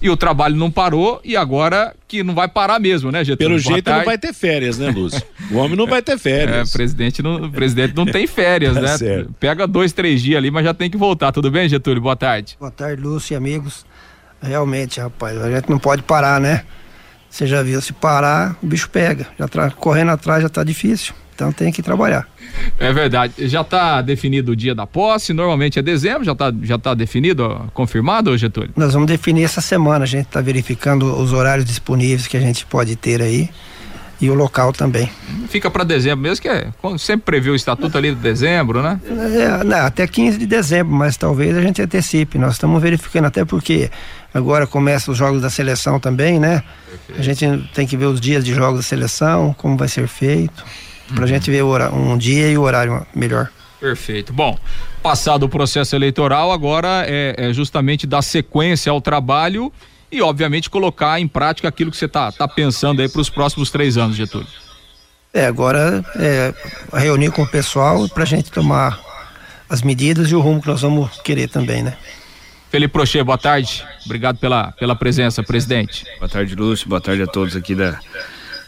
e 0.02 0.09
o 0.11 0.16
trabalho 0.16 0.57
não 0.57 0.71
parou 0.71 1.21
e 1.25 1.37
agora 1.37 1.95
que 2.09 2.23
não 2.23 2.35
vai 2.35 2.49
parar 2.49 2.78
mesmo, 2.80 3.11
né, 3.12 3.23
Getúlio? 3.25 3.50
Pelo 3.57 3.62
Boa 3.62 3.73
jeito 3.75 3.85
tarde. 3.85 3.99
não 4.00 4.04
vai 4.07 4.19
ter 4.19 4.33
férias, 4.33 4.78
né, 4.78 4.88
Lúcio? 4.90 5.23
O 5.50 5.57
homem 5.59 5.76
não 5.76 5.87
vai 5.87 6.00
ter 6.02 6.12
É, 6.16 6.19
férias. 6.19 6.73
presidente 6.73 7.23
não, 7.23 7.37
o 7.45 7.50
presidente 7.50 7.95
não 7.95 8.07
tem 8.07 8.26
férias, 8.26 8.75
Tá 8.80 8.80
né? 8.80 8.99
certo. 8.99 9.35
Pega 9.38 9.66
dois, 9.66 9.92
três 9.92 10.23
dias 10.23 10.38
ali, 10.38 10.50
mas 10.50 10.64
já 10.64 10.73
tem 10.75 10.88
que 10.90 10.97
voltar. 10.97 11.33
Tudo 11.33 11.50
bem, 11.50 11.69
Getúlio? 11.69 12.00
Boa 12.02 12.16
tarde. 12.16 12.57
Boa 12.59 12.71
tarde, 12.71 13.02
Lúcio 13.02 13.35
e 13.35 13.37
amigos. 13.37 13.85
Realmente, 14.42 14.99
rapaz, 15.00 15.37
a 15.40 15.50
gente 15.50 15.69
não 15.69 15.78
pode 15.78 16.02
parar, 16.02 16.40
né? 16.40 16.64
Você 17.28 17.47
já 17.47 17.62
viu, 17.62 17.80
se 17.80 17.92
parar, 17.92 18.57
o 18.62 18.66
bicho 18.66 18.88
pega. 18.90 19.26
Já 19.38 19.47
tá 19.47 19.71
correndo 19.71 20.11
atrás 20.11 20.42
já 20.42 20.49
tá 20.49 20.64
difícil. 20.64 21.14
Então 21.41 21.51
tem 21.51 21.73
que 21.73 21.83
trabalhar. 21.83 22.29
É 22.79 22.93
verdade. 22.93 23.33
Já 23.49 23.63
está 23.63 24.03
definido 24.03 24.53
o 24.53 24.57
dia 24.57 24.75
da 24.75 24.87
posse, 24.87 25.33
normalmente 25.33 25.79
é 25.79 25.83
dezembro, 25.83 26.23
já 26.23 26.33
está 26.33 26.53
já 26.63 26.79
tá 26.79 26.93
definido, 26.93 27.71
confirmado, 27.73 28.37
Getúlio? 28.37 28.71
Nós 28.77 28.93
vamos 28.93 29.09
definir 29.09 29.45
essa 29.45 29.63
semana. 29.63 30.05
A 30.05 30.07
gente 30.07 30.27
está 30.27 30.43
verificando 30.43 31.05
os 31.19 31.33
horários 31.33 31.65
disponíveis 31.65 32.27
que 32.27 32.37
a 32.37 32.41
gente 32.41 32.67
pode 32.67 32.95
ter 32.95 33.23
aí 33.23 33.49
e 34.21 34.29
o 34.29 34.35
local 34.35 34.71
também. 34.71 35.11
Fica 35.49 35.71
para 35.71 35.83
dezembro 35.83 36.25
mesmo, 36.25 36.43
que 36.43 36.49
é 36.49 36.69
sempre 36.99 37.25
previu 37.25 37.55
o 37.55 37.57
estatuto 37.57 37.97
ali 37.97 38.15
de 38.15 38.21
dezembro, 38.21 38.83
né? 38.83 39.01
É, 39.07 39.65
não, 39.65 39.79
até 39.79 40.07
15 40.07 40.37
de 40.37 40.45
dezembro, 40.45 40.93
mas 40.93 41.17
talvez 41.17 41.57
a 41.57 41.63
gente 41.63 41.81
antecipe. 41.81 42.37
Nós 42.37 42.53
estamos 42.53 42.83
verificando, 42.83 43.25
até 43.25 43.47
porque 43.47 43.91
agora 44.35 44.67
começam 44.67 45.13
os 45.13 45.17
jogos 45.17 45.41
da 45.41 45.49
seleção 45.49 45.99
também, 45.99 46.39
né? 46.39 46.63
A 47.19 47.23
gente 47.23 47.47
tem 47.73 47.87
que 47.87 47.97
ver 47.97 48.07
os 48.07 48.21
dias 48.21 48.45
de 48.45 48.53
jogos 48.53 48.81
da 48.81 48.83
seleção, 48.83 49.55
como 49.57 49.79
vai 49.79 49.89
ser 49.89 50.07
feito, 50.07 50.63
para 51.14 51.25
a 51.25 51.29
gente 51.29 51.50
ver 51.50 51.62
o 51.62 51.69
hora- 51.69 51.90
um 51.93 52.17
dia 52.17 52.49
e 52.50 52.57
o 52.59 52.62
horário 52.62 53.07
melhor. 53.14 53.49
Perfeito. 53.81 54.33
Bom, 54.33 54.59
passado 55.02 55.45
o 55.45 55.49
processo 55.49 55.97
eleitoral, 55.97 56.52
agora 56.52 57.05
é, 57.07 57.35
é 57.37 57.52
justamente 57.52 58.07
dar 58.07 58.21
sequência 58.23 58.93
ao 58.93 59.00
trabalho 59.00 59.73
e, 60.12 60.21
obviamente, 60.21 60.69
colocar 60.69 61.19
em 61.21 61.26
prática 61.26 61.69
aquilo 61.69 61.90
que 61.90 61.97
você 61.97 62.05
está 62.05 62.31
tá 62.31 62.47
pensando 62.47 63.00
aí 63.00 63.09
para 63.09 63.21
os 63.21 63.31
próximos 63.31 63.71
três 63.71 63.97
anos, 63.97 64.17
Getúlio. 64.17 64.47
É, 65.33 65.47
agora 65.47 66.05
é 66.17 66.52
reunir 66.93 67.31
com 67.31 67.43
o 67.43 67.47
pessoal 67.47 68.09
para 68.09 68.25
a 68.25 68.26
gente 68.26 68.50
tomar 68.50 68.99
as 69.69 69.81
medidas 69.81 70.29
e 70.31 70.35
o 70.35 70.40
rumo 70.40 70.61
que 70.61 70.67
nós 70.67 70.83
vamos 70.83 71.09
querer 71.23 71.49
também, 71.49 71.83
né? 71.83 71.97
Felipe 72.71 72.93
Prochê, 72.93 73.23
boa 73.23 73.38
tarde. 73.38 73.85
Obrigado 74.05 74.38
pela, 74.38 74.73
pela 74.73 74.95
presença, 74.95 75.43
presidente. 75.43 76.05
Boa 76.19 76.29
tarde, 76.29 76.55
Lúcio. 76.55 76.88
Boa 76.88 77.00
tarde 77.00 77.23
a 77.23 77.26
todos 77.26 77.57
aqui 77.57 77.75
da, 77.75 77.99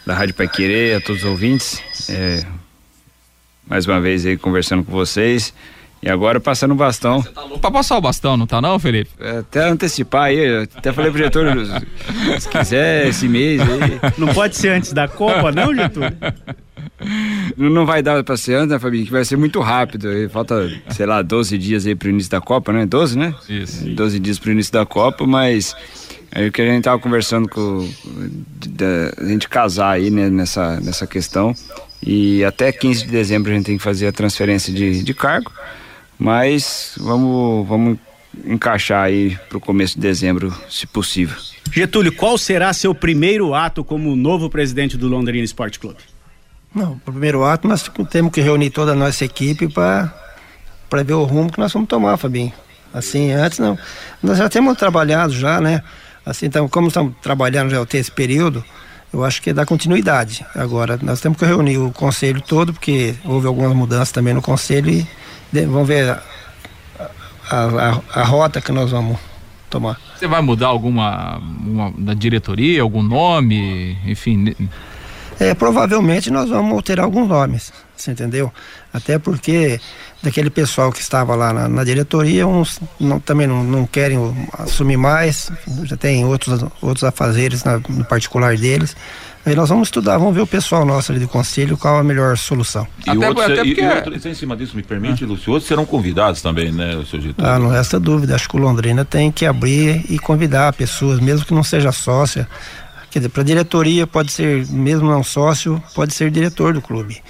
da 0.06 0.14
Rádio 0.14 0.34
Pai 0.34 0.48
Querer, 0.48 0.96
a 0.96 1.00
todos 1.00 1.22
os 1.22 1.28
ouvintes. 1.28 1.82
É, 2.08 2.44
mais 3.66 3.86
uma 3.86 4.00
vez 4.00 4.26
aí 4.26 4.36
conversando 4.36 4.82
com 4.84 4.92
vocês. 4.92 5.54
E 6.02 6.10
agora 6.10 6.40
passando 6.40 6.72
o 6.72 6.74
bastão. 6.74 7.22
Tá 7.22 7.42
louco 7.42 7.60
pra 7.60 7.70
passar 7.70 7.96
o 7.96 8.00
bastão, 8.00 8.36
não 8.36 8.44
tá 8.44 8.60
não, 8.60 8.76
Felipe? 8.76 9.10
É, 9.20 9.38
Até 9.38 9.68
antecipar 9.68 10.24
aí, 10.24 10.64
até 10.76 10.92
falei 10.92 11.12
pro 11.12 11.18
diretor, 11.18 11.54
Lúcio, 11.54 11.74
se 12.40 12.48
quiser 12.48 13.06
esse 13.06 13.28
mês 13.28 13.60
aí. 13.60 14.00
Não 14.18 14.34
pode 14.34 14.56
ser 14.56 14.70
antes 14.70 14.92
da 14.92 15.06
Copa, 15.06 15.52
não, 15.52 15.72
Getúlio? 15.72 16.10
Não 17.56 17.84
vai 17.84 18.02
dar 18.02 18.22
pra 18.22 18.36
ser 18.36 18.54
antes, 18.54 18.70
né, 18.70 18.78
Fabinho? 18.78 19.04
Que 19.04 19.12
vai 19.12 19.24
ser 19.24 19.36
muito 19.36 19.60
rápido. 19.60 20.08
Falta, 20.30 20.70
sei 20.90 21.06
lá, 21.06 21.22
12 21.22 21.58
dias 21.58 21.86
aí 21.86 21.94
pro 21.94 22.08
início 22.08 22.30
da 22.30 22.40
Copa, 22.40 22.72
né? 22.72 22.86
12, 22.86 23.18
né? 23.18 23.34
Isso. 23.48 23.84
12 23.88 24.18
dias 24.18 24.38
pro 24.38 24.52
início 24.52 24.72
da 24.72 24.86
Copa, 24.86 25.26
mas 25.26 25.74
aí 26.30 26.48
o 26.48 26.52
que 26.52 26.62
a 26.62 26.66
gente 26.66 26.84
tava 26.84 26.98
conversando 26.98 27.48
com 27.48 27.88
da, 28.66 29.12
a 29.18 29.28
gente 29.28 29.48
casar 29.48 29.90
aí 29.90 30.10
né, 30.10 30.30
nessa, 30.30 30.80
nessa 30.80 31.06
questão. 31.06 31.54
E 32.04 32.44
até 32.44 32.72
15 32.72 33.04
de 33.04 33.10
dezembro 33.10 33.52
a 33.52 33.54
gente 33.54 33.66
tem 33.66 33.76
que 33.76 33.82
fazer 33.82 34.06
a 34.06 34.12
transferência 34.12 34.72
de, 34.72 35.02
de 35.02 35.14
cargo. 35.14 35.52
Mas 36.18 36.94
vamos, 36.98 37.66
vamos 37.66 37.98
encaixar 38.44 39.04
aí 39.04 39.36
pro 39.48 39.60
começo 39.60 39.94
de 39.94 40.00
dezembro, 40.00 40.54
se 40.68 40.86
possível. 40.86 41.36
Getúlio, 41.70 42.12
qual 42.12 42.36
será 42.36 42.72
seu 42.72 42.94
primeiro 42.94 43.54
ato 43.54 43.84
como 43.84 44.14
novo 44.14 44.50
presidente 44.50 44.96
do 44.96 45.08
Londrina 45.08 45.44
Esporte 45.44 45.78
Clube? 45.78 45.98
Não, 46.74 46.92
o 46.92 46.98
primeiro 47.00 47.44
ato 47.44 47.68
nós 47.68 47.90
temos 48.10 48.32
que 48.32 48.40
reunir 48.40 48.70
toda 48.70 48.92
a 48.92 48.94
nossa 48.94 49.24
equipe 49.24 49.68
para 49.68 50.12
ver 51.04 51.12
o 51.14 51.24
rumo 51.24 51.50
que 51.52 51.58
nós 51.58 51.72
vamos 51.72 51.88
tomar, 51.88 52.16
Fabinho. 52.16 52.52
Assim, 52.94 53.30
antes 53.32 53.58
não. 53.58 53.78
Nós 54.22 54.38
já 54.38 54.48
temos 54.48 54.76
trabalhado 54.76 55.32
já, 55.32 55.60
né? 55.60 55.82
Assim, 56.24 56.46
então, 56.46 56.68
como 56.68 56.88
estamos 56.88 57.14
trabalhando 57.22 57.70
já 57.70 57.82
esse 57.94 58.10
período, 58.10 58.64
eu 59.12 59.24
acho 59.24 59.42
que 59.42 59.50
é 59.50 59.52
dar 59.52 59.66
continuidade. 59.66 60.44
Agora, 60.54 60.98
nós 61.02 61.20
temos 61.20 61.36
que 61.38 61.44
reunir 61.44 61.78
o 61.78 61.90
conselho 61.90 62.40
todo, 62.40 62.72
porque 62.72 63.14
houve 63.24 63.46
algumas 63.46 63.74
mudanças 63.74 64.12
também 64.12 64.32
no 64.32 64.40
conselho 64.42 64.90
e 64.90 65.06
vamos 65.66 65.86
ver 65.88 66.10
a, 66.10 66.22
a, 67.50 67.90
a- 68.14 68.20
a 68.20 68.24
rota 68.24 68.60
que 68.60 68.72
nós 68.72 68.90
vamos 68.90 69.18
tomar. 69.68 69.98
Você 70.18 70.26
vai 70.26 70.40
mudar 70.40 70.68
alguma 70.68 71.38
uma, 71.38 71.92
da 71.98 72.14
diretoria, 72.14 72.80
algum 72.82 73.02
nome, 73.02 73.98
enfim, 74.06 74.54
É, 75.40 75.54
provavelmente 75.54 76.30
nós 76.30 76.48
vamos 76.48 76.72
alterar 76.72 77.04
alguns 77.04 77.28
nomes, 77.28 77.72
você 77.96 78.12
entendeu? 78.12 78.52
Até 78.92 79.18
porque 79.18 79.80
daquele 80.22 80.50
pessoal 80.50 80.92
que 80.92 81.00
estava 81.00 81.34
lá 81.34 81.52
na, 81.52 81.68
na 81.68 81.82
diretoria, 81.84 82.46
uns 82.46 82.78
não- 83.00 83.18
também 83.18 83.46
não, 83.46 83.64
não 83.64 83.84
querem 83.86 84.18
assumir 84.58 84.96
mais, 84.96 85.50
já 85.84 85.96
tem 85.96 86.24
outros, 86.24 86.64
outros 86.80 87.02
afazeres 87.02 87.64
na- 87.64 87.80
no 87.88 88.04
particular 88.04 88.56
deles. 88.56 88.94
Aí 89.44 89.56
nós 89.56 89.68
vamos 89.70 89.88
estudar, 89.88 90.18
vamos 90.18 90.34
ver 90.34 90.42
o 90.42 90.46
pessoal 90.46 90.84
nosso 90.84 91.10
ali 91.10 91.20
do 91.20 91.26
conselho 91.26 91.76
qual 91.76 91.98
a 91.98 92.04
melhor 92.04 92.38
solução. 92.38 92.86
E 93.04 93.10
Até- 93.10 93.28
outros, 93.28 93.44
até 93.46 93.54
e- 93.54 93.74
porque- 93.74 93.80
e 93.80 93.88
outros- 93.88 94.26
em 94.26 94.34
cima 94.34 94.56
disso, 94.56 94.76
me 94.76 94.84
permite, 94.84 95.24
Lúcio, 95.24 95.50
outros 95.52 95.66
serão 95.66 95.84
convidados 95.84 96.40
também, 96.40 96.70
né, 96.70 96.94
o 96.94 97.04
seu 97.04 97.20
Getúlio? 97.20 97.50
Ah, 97.50 97.58
não 97.58 97.68
resta 97.68 97.98
dúvida, 97.98 98.36
acho 98.36 98.48
que 98.48 98.56
o 98.56 98.60
Londrina 98.60 99.04
tem 99.04 99.32
que 99.32 99.44
abrir 99.44 100.04
e 100.08 100.18
convidar 100.20 100.72
pessoas, 100.74 101.18
mesmo 101.18 101.44
que 101.44 101.52
não 101.54 101.64
seja 101.64 101.90
sócia. 101.90 102.46
Quer 103.12 103.18
dizer, 103.18 103.28
para 103.28 103.42
diretoria 103.42 104.06
pode 104.06 104.32
ser, 104.32 104.66
mesmo 104.68 105.06
não 105.06 105.22
sócio, 105.22 105.82
pode 105.94 106.14
ser 106.14 106.30
diretor 106.30 106.72
do 106.72 106.80
clube. 106.80 107.22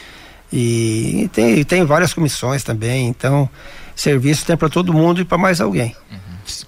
E, 0.53 1.29
tem, 1.33 1.65
tem 1.65 1.85
várias 1.85 2.15
comissões 2.15 2.63
também, 2.63 3.09
então 3.09 3.51
serviço 3.97 4.47
tem 4.47 4.57
para 4.57 4.69
todo 4.69 4.93
mundo 4.93 5.21
e 5.21 5.25
para 5.25 5.37
mais 5.37 5.61
alguém. 5.61 5.97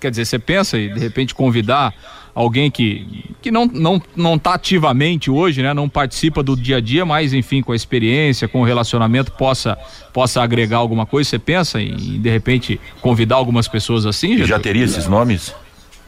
quer 0.00 0.10
dizer, 0.10 0.24
você 0.24 0.36
pensa 0.36 0.76
e 0.76 0.92
de 0.92 0.98
repente 0.98 1.32
convidar 1.32 1.94
alguém 2.34 2.68
que, 2.68 3.24
que 3.40 3.52
não, 3.52 3.66
não, 3.66 4.02
não 4.16 4.36
tá 4.36 4.54
ativamente 4.54 5.30
hoje, 5.30 5.62
né? 5.62 5.72
Não 5.72 5.88
participa 5.88 6.42
do 6.42 6.56
dia 6.56 6.78
a 6.78 6.80
dia, 6.80 7.06
mas 7.06 7.32
enfim, 7.32 7.62
com 7.62 7.70
a 7.70 7.76
experiência, 7.76 8.48
com 8.48 8.62
o 8.62 8.64
relacionamento, 8.64 9.30
possa, 9.30 9.78
possa 10.12 10.42
agregar 10.42 10.78
alguma 10.78 11.06
coisa. 11.06 11.30
Você 11.30 11.38
pensa 11.38 11.80
em, 11.80 12.20
de 12.20 12.30
repente, 12.30 12.80
convidar 13.00 13.36
algumas 13.36 13.68
pessoas 13.68 14.06
assim? 14.06 14.34
E 14.34 14.44
já 14.44 14.58
teria 14.58 14.84
esses 14.84 15.06
nomes? 15.06 15.54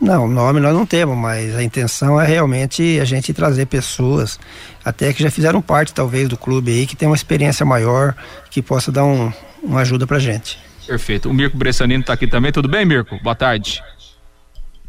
Não, 0.01 0.29
nome 0.29 0.61
nós 0.61 0.75
não 0.75 0.85
temos, 0.85 1.17
mas 1.17 1.57
a 1.57 1.63
intenção 1.63 2.21
é 2.21 2.27
realmente 2.27 3.01
a 3.01 3.05
gente 3.05 3.33
trazer 3.33 3.67
pessoas, 3.67 4.39
até 4.85 5.13
que 5.13 5.23
já 5.23 5.31
fizeram 5.31 5.63
parte 5.63 5.95
talvez 5.95 6.29
do 6.29 6.37
clube 6.37 6.71
aí, 6.71 6.87
que 6.87 6.95
tem 6.95 7.09
uma 7.09 7.17
experiência 7.17 7.65
maior, 7.65 8.15
que 8.51 8.61
possa 8.61 8.93
dar 8.93 9.05
um, 9.05 9.33
uma 9.63 9.81
ajuda 9.81 10.07
pra 10.07 10.19
gente. 10.19 10.59
Perfeito. 10.87 11.29
O 11.29 11.35
Mirko 11.35 11.57
Bressanino 11.57 12.03
está 12.03 12.13
aqui 12.13 12.27
também. 12.27 12.53
Tudo 12.53 12.69
bem, 12.69 12.85
Mirko? 12.85 13.19
Boa 13.23 13.35
tarde. 13.35 13.83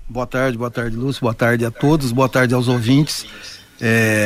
Boa 0.07 0.27
tarde, 0.27 0.57
boa 0.57 0.69
tarde, 0.69 0.95
Lúcio. 0.95 1.21
Boa 1.21 1.33
tarde 1.33 1.65
a 1.65 1.71
todos, 1.71 2.11
boa 2.11 2.29
tarde 2.29 2.53
aos 2.53 2.67
ouvintes. 2.67 3.25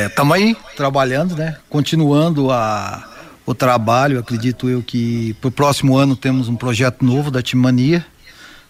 Estamos 0.08 0.36
aí 0.36 0.56
trabalhando, 0.76 1.36
né? 1.36 1.56
Continuando 1.68 2.50
a, 2.50 3.08
o 3.46 3.54
trabalho. 3.54 4.18
Acredito 4.18 4.68
eu 4.68 4.82
que 4.82 5.34
para 5.40 5.48
o 5.48 5.50
próximo 5.50 5.96
ano 5.96 6.14
temos 6.14 6.48
um 6.48 6.56
projeto 6.56 7.04
novo 7.04 7.30
da 7.30 7.42
Timania. 7.42 8.04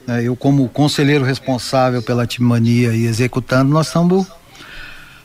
Né? 0.06 0.22
eu, 0.22 0.36
como 0.36 0.68
conselheiro 0.68 1.24
responsável 1.24 2.02
pela 2.02 2.26
Timania 2.26 2.94
e 2.94 3.06
executando, 3.06 3.70
nós 3.72 3.88
estamos. 3.88 4.26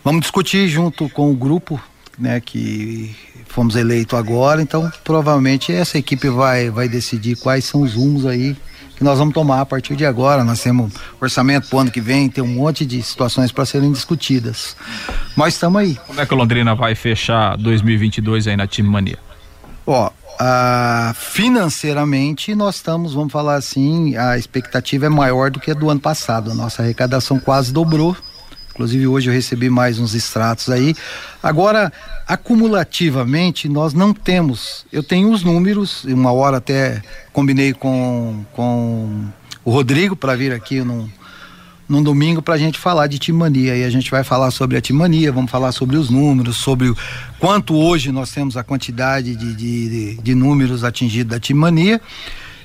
Vamos 0.03 0.21
discutir 0.21 0.67
junto 0.67 1.09
com 1.09 1.31
o 1.31 1.35
grupo 1.35 1.81
né, 2.17 2.39
que 2.39 3.15
fomos 3.47 3.75
eleitos 3.75 4.17
agora. 4.17 4.61
Então, 4.61 4.91
provavelmente 5.03 5.71
essa 5.71 5.97
equipe 5.97 6.29
vai, 6.29 6.69
vai 6.69 6.87
decidir 6.87 7.35
quais 7.35 7.65
são 7.65 7.81
os 7.81 7.93
rumos 7.93 8.25
aí 8.25 8.55
que 8.97 9.03
nós 9.03 9.19
vamos 9.19 9.33
tomar 9.33 9.61
a 9.61 9.65
partir 9.65 9.95
de 9.95 10.05
agora. 10.05 10.43
Nós 10.43 10.61
temos 10.61 10.91
orçamento 11.21 11.69
para 11.69 11.77
o 11.77 11.79
ano 11.79 11.91
que 11.91 12.01
vem, 12.01 12.29
tem 12.29 12.43
um 12.43 12.47
monte 12.47 12.85
de 12.85 13.01
situações 13.03 13.51
para 13.51 13.65
serem 13.65 13.91
discutidas. 13.91 14.75
Mas 15.35 15.53
estamos 15.53 15.79
aí. 15.79 15.97
Como 16.07 16.19
é 16.19 16.25
que 16.25 16.33
o 16.33 16.37
Londrina 16.37 16.73
vai 16.75 16.95
fechar 16.95 17.55
2022 17.57 18.47
aí 18.47 18.57
na 18.57 18.65
Time 18.65 18.89
Mania? 18.89 19.19
Ó, 19.85 20.09
ah, 20.39 21.13
financeiramente 21.15 22.53
nós 22.55 22.75
estamos, 22.75 23.13
vamos 23.13 23.31
falar 23.31 23.55
assim, 23.55 24.15
a 24.15 24.37
expectativa 24.37 25.05
é 25.05 25.09
maior 25.09 25.51
do 25.51 25.59
que 25.59 25.71
a 25.71 25.73
do 25.73 25.89
ano 25.89 25.99
passado. 25.99 26.51
A 26.51 26.53
nossa 26.53 26.81
arrecadação 26.81 27.39
quase 27.39 27.71
dobrou 27.71 28.15
Inclusive 28.77 29.07
hoje 29.07 29.27
eu 29.27 29.33
recebi 29.33 29.71
mais 29.71 29.97
uns 29.97 30.13
extratos 30.13 30.69
aí. 30.69 30.95
Agora, 31.41 31.91
acumulativamente, 32.27 33.67
nós 33.67 33.91
não 33.91 34.13
temos. 34.13 34.85
Eu 34.93 35.01
tenho 35.01 35.31
os 35.31 35.43
números, 35.43 36.03
uma 36.03 36.31
hora 36.31 36.57
até 36.57 37.01
combinei 37.33 37.73
com, 37.73 38.45
com 38.53 39.25
o 39.65 39.71
Rodrigo 39.71 40.15
para 40.15 40.35
vir 40.35 40.53
aqui 40.53 40.81
num, 40.81 41.09
num 41.87 42.03
domingo 42.03 42.41
para 42.41 42.55
a 42.55 42.57
gente 42.57 42.77
falar 42.77 43.07
de 43.07 43.17
Timania. 43.19 43.75
E 43.75 43.83
a 43.83 43.89
gente 43.89 44.11
vai 44.11 44.23
falar 44.23 44.51
sobre 44.51 44.77
a 44.77 44.81
Timania, 44.81 45.31
vamos 45.31 45.49
falar 45.49 45.71
sobre 45.71 45.97
os 45.97 46.09
números, 46.09 46.57
sobre 46.57 46.89
o 46.89 46.97
quanto 47.39 47.75
hoje 47.75 48.11
nós 48.11 48.31
temos 48.31 48.57
a 48.57 48.63
quantidade 48.63 49.35
de, 49.35 49.53
de, 49.53 50.15
de, 50.15 50.35
números 50.35 50.83
atingidos 50.83 51.31
da 51.31 51.39
Timania. 51.39 52.01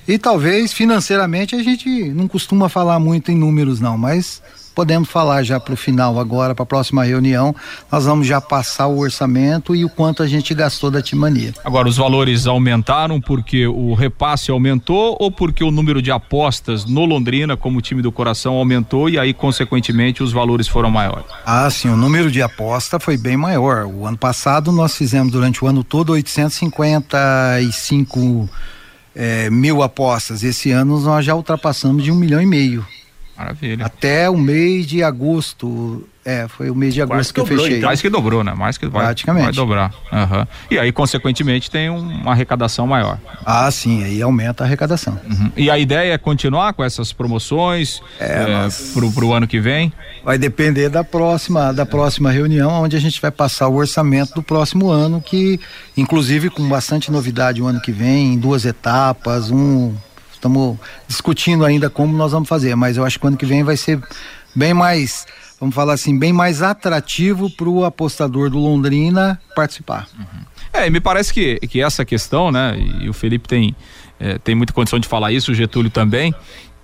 E 0.07 0.19
talvez 0.19 0.73
financeiramente 0.73 1.55
a 1.55 1.63
gente 1.63 1.89
não 2.11 2.27
costuma 2.27 2.69
falar 2.69 2.99
muito 2.99 3.31
em 3.31 3.37
números, 3.37 3.79
não, 3.81 3.97
mas 3.97 4.43
podemos 4.75 5.09
falar 5.09 5.43
já 5.43 5.61
para 5.61 5.75
o 5.75 5.77
final 5.77 6.19
agora, 6.19 6.55
para 6.55 6.63
a 6.63 6.67
próxima 6.67 7.05
reunião, 7.05 7.55
nós 7.91 8.05
vamos 8.05 8.27
já 8.27 8.41
passar 8.41 8.87
o 8.87 8.99
orçamento 8.99 9.75
e 9.75 9.85
o 9.85 9.89
quanto 9.89 10.23
a 10.23 10.27
gente 10.27 10.55
gastou 10.55 10.91
da 10.91 11.03
Timania. 11.03 11.55
Agora, 11.65 11.89
os 11.89 11.97
valores 11.97 12.47
aumentaram 12.47 13.21
porque 13.21 13.67
o 13.67 13.95
repasse 13.95 14.51
aumentou 14.51 15.17
ou 15.21 15.31
porque 15.31 15.63
o 15.63 15.71
número 15.71 16.03
de 16.03 16.11
apostas 16.11 16.85
no 16.85 17.05
Londrina, 17.05 17.57
como 17.57 17.81
time 17.81 18.03
do 18.03 18.11
coração, 18.11 18.55
aumentou 18.55 19.09
e 19.09 19.19
aí, 19.19 19.33
consequentemente, 19.33 20.23
os 20.23 20.33
valores 20.33 20.69
foram 20.69 20.91
maiores? 20.91 21.27
Ah, 21.45 21.69
sim, 21.71 21.89
o 21.89 21.97
número 21.97 22.31
de 22.31 22.43
aposta 22.43 22.99
foi 22.99 23.17
bem 23.17 23.37
maior. 23.37 23.87
O 23.87 24.07
ano 24.07 24.19
passado 24.19 24.73
nós 24.73 24.97
fizemos 24.97 25.33
durante 25.33 25.65
o 25.65 25.69
ano 25.69 25.85
todo 25.85 26.13
855 26.13 28.49
é, 29.15 29.51
mil 29.51 29.83
apostas. 29.83 30.43
Esse 30.43 30.71
ano 30.71 30.99
nós 31.01 31.25
já 31.25 31.35
ultrapassamos 31.35 32.03
de 32.03 32.11
um 32.11 32.15
milhão 32.15 32.41
e 32.41 32.47
meio. 32.47 32.87
Maravilha. 33.37 33.87
Até 33.87 34.29
o 34.29 34.37
mês 34.37 34.87
de 34.87 35.03
agosto. 35.03 36.07
É, 36.25 36.47
foi 36.47 36.71
o 36.71 36.75
mês 36.75 36.95
de 36.95 37.03
agosto 37.03 37.35
que 37.35 37.41
eu 37.41 37.47
fechei. 37.47 37.79
Então. 37.79 37.89
Mais 37.89 38.01
que 38.01 38.09
dobrou, 38.09 38.45
né? 38.45 38.55
Mais 38.55 38.79
que 38.79 38.87
vai, 38.87 39.07
Praticamente. 39.07 39.45
vai 39.47 39.53
dobrar. 39.53 39.93
Uhum. 40.13 40.47
E 40.71 40.79
aí, 40.79 40.93
consequentemente, 40.93 41.69
tem 41.69 41.89
uma 41.89 42.31
arrecadação 42.31 42.87
maior. 42.87 43.19
Ah, 43.45 43.69
sim, 43.73 44.05
aí 44.05 44.23
aumenta 44.23 44.63
a 44.63 44.67
arrecadação. 44.67 45.19
Uhum. 45.29 45.51
E 45.57 45.69
a 45.69 45.79
ideia 45.79 46.13
é 46.13 46.19
continuar 46.19 46.75
com 46.75 46.85
essas 46.85 47.13
promoções 47.13 48.01
é, 48.21 48.43
é, 48.43 48.47
nós... 48.47 48.93
pro, 48.95 49.11
pro 49.11 49.33
ano 49.33 49.49
que 49.49 49.59
vem? 49.59 49.93
Vai 50.25 50.39
depender 50.39 50.89
da 50.89 51.03
próxima, 51.03 51.73
da 51.73 51.85
próxima 51.85 52.31
reunião, 52.31 52.71
onde 52.83 52.97
a 52.97 53.01
gente 53.01 53.21
vai 53.21 53.33
passar 53.33 53.67
o 53.67 53.75
orçamento 53.75 54.35
do 54.35 54.43
próximo 54.43 54.91
ano, 54.91 55.21
que 55.21 55.59
inclusive 55.97 56.51
com 56.51 56.69
bastante 56.69 57.11
novidade 57.11 57.61
o 57.61 57.67
ano 57.67 57.81
que 57.81 57.91
vem, 57.91 58.35
em 58.35 58.39
duas 58.39 58.65
etapas, 58.65 59.51
um 59.51 59.93
estamos 60.43 60.77
discutindo 61.07 61.65
ainda 61.65 61.89
como 61.89 62.17
nós 62.17 62.33
vamos 62.33 62.49
fazer, 62.49 62.75
mas 62.75 62.97
eu 62.97 63.05
acho 63.05 63.19
que 63.21 63.27
ano 63.27 63.37
que 63.37 63.47
vem 63.47 63.63
vai 63.63 63.77
ser 63.77 64.01
bem 64.55 64.75
mais, 64.75 65.25
vamos 65.61 65.73
falar 65.73 65.93
assim, 65.93 66.19
bem 66.19 66.33
mais 66.33 66.63
atrativo 66.63 67.49
para 67.49 67.69
o 67.69 67.85
apostador 67.85 68.51
do 68.51 68.59
Londrina 68.59 69.41
participar. 69.55 70.09
Uhum. 70.19 70.43
É, 70.73 70.87
e 70.89 70.91
me 70.91 71.01
parece 71.01 71.33
que, 71.33 71.61
que 71.61 71.81
essa 71.81 72.05
questão, 72.05 72.51
né, 72.51 72.77
e 73.01 73.09
o 73.09 73.13
Felipe 73.13 73.47
tem, 73.47 73.77
é, 74.19 74.37
tem 74.39 74.55
muita 74.55 74.73
condição 74.73 74.99
de 74.99 75.07
falar 75.07 75.31
isso, 75.31 75.53
o 75.53 75.55
Getúlio 75.55 75.91
também, 75.91 76.35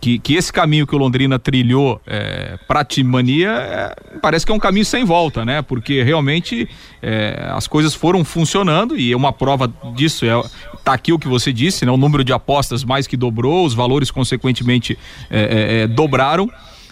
que, 0.00 0.19
que 0.19 0.35
esse 0.35 0.52
caminho 0.52 0.87
que 0.87 0.95
o 0.95 0.99
Londrina 0.99 1.38
trilhou 1.38 2.00
é, 2.07 2.59
para 2.69 2.81
a 2.81 2.85
Timania 2.85 3.50
é, 3.50 4.19
parece 4.21 4.47
que 4.47 4.52
é 4.52 4.55
um 4.55 4.59
caminho 4.59 4.85
sem 4.85 5.05
volta, 5.05 5.45
né? 5.45 5.61
Porque 5.61 6.02
realmente 6.02 6.69
é, 7.02 7.50
as 7.52 7.67
coisas 7.67 7.95
foram 7.95 8.25
funcionando 8.25 8.97
e 8.97 9.14
uma 9.14 9.33
prova 9.33 9.73
disso 9.97 10.25
é 10.25 10.43
tá 10.85 10.93
aqui 10.93 11.12
o 11.12 11.19
que 11.19 11.26
você 11.26 11.52
disse, 11.52 11.85
né? 11.85 11.90
O 11.90 11.97
número 11.97 12.23
de 12.23 12.33
apostas 12.33 12.85
mais 12.85 13.07
que 13.07 13.17
dobrou, 13.17 13.67
os 13.67 13.75
valores 13.75 14.11
consequentemente 14.11 14.97
é, 15.28 15.40
é, 15.40 15.83
é, 15.83 15.87
dobraram 15.87 16.49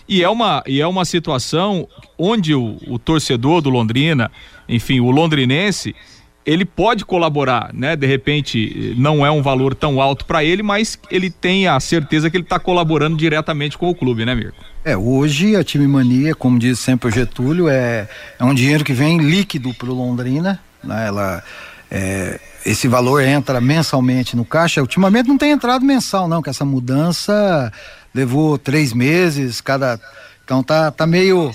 e 0.08 0.22
é 0.22 0.28
uma 0.28 0.62
e 0.66 0.80
é 0.80 0.86
uma 0.86 1.04
situação 1.04 1.88
onde 2.18 2.54
o, 2.54 2.76
o 2.88 2.98
torcedor 2.98 3.60
do 3.60 3.70
Londrina, 3.70 4.30
enfim, 4.68 4.98
o 4.98 5.10
londrinense 5.10 5.94
ele 6.46 6.64
pode 6.64 7.04
colaborar, 7.04 7.70
né? 7.74 7.96
De 7.96 8.06
repente 8.06 8.94
não 8.96 9.26
é 9.26 9.30
um 9.30 9.42
valor 9.42 9.74
tão 9.74 10.00
alto 10.00 10.24
para 10.24 10.44
ele, 10.44 10.62
mas 10.62 10.96
ele 11.10 11.28
tem 11.28 11.66
a 11.66 11.80
certeza 11.80 12.30
que 12.30 12.36
ele 12.36 12.44
está 12.44 12.58
colaborando 12.60 13.16
diretamente 13.16 13.76
com 13.76 13.90
o 13.90 13.94
clube, 13.94 14.24
né, 14.24 14.34
Mirko? 14.34 14.64
É, 14.84 14.96
hoje 14.96 15.56
a 15.56 15.64
time 15.64 15.88
mania, 15.88 16.34
como 16.36 16.58
diz 16.58 16.78
sempre 16.78 17.08
o 17.08 17.10
Getúlio, 17.10 17.68
é, 17.68 18.08
é 18.38 18.44
um 18.44 18.54
dinheiro 18.54 18.84
que 18.84 18.92
vem 18.92 19.18
líquido 19.18 19.74
para 19.74 19.90
o 19.90 19.94
Londrina, 19.94 20.60
né? 20.84 21.08
Ela 21.08 21.42
é, 21.90 22.38
esse 22.64 22.86
valor 22.86 23.22
entra 23.22 23.60
mensalmente 23.60 24.36
no 24.36 24.44
caixa. 24.44 24.80
Ultimamente 24.80 25.28
não 25.28 25.38
tem 25.38 25.50
entrado 25.50 25.84
mensal, 25.84 26.28
não, 26.28 26.40
que 26.40 26.50
essa 26.50 26.64
mudança 26.64 27.72
levou 28.14 28.56
três 28.56 28.92
meses, 28.92 29.60
cada. 29.60 30.00
Então 30.44 30.62
tá, 30.62 30.92
tá 30.92 31.06
meio 31.06 31.52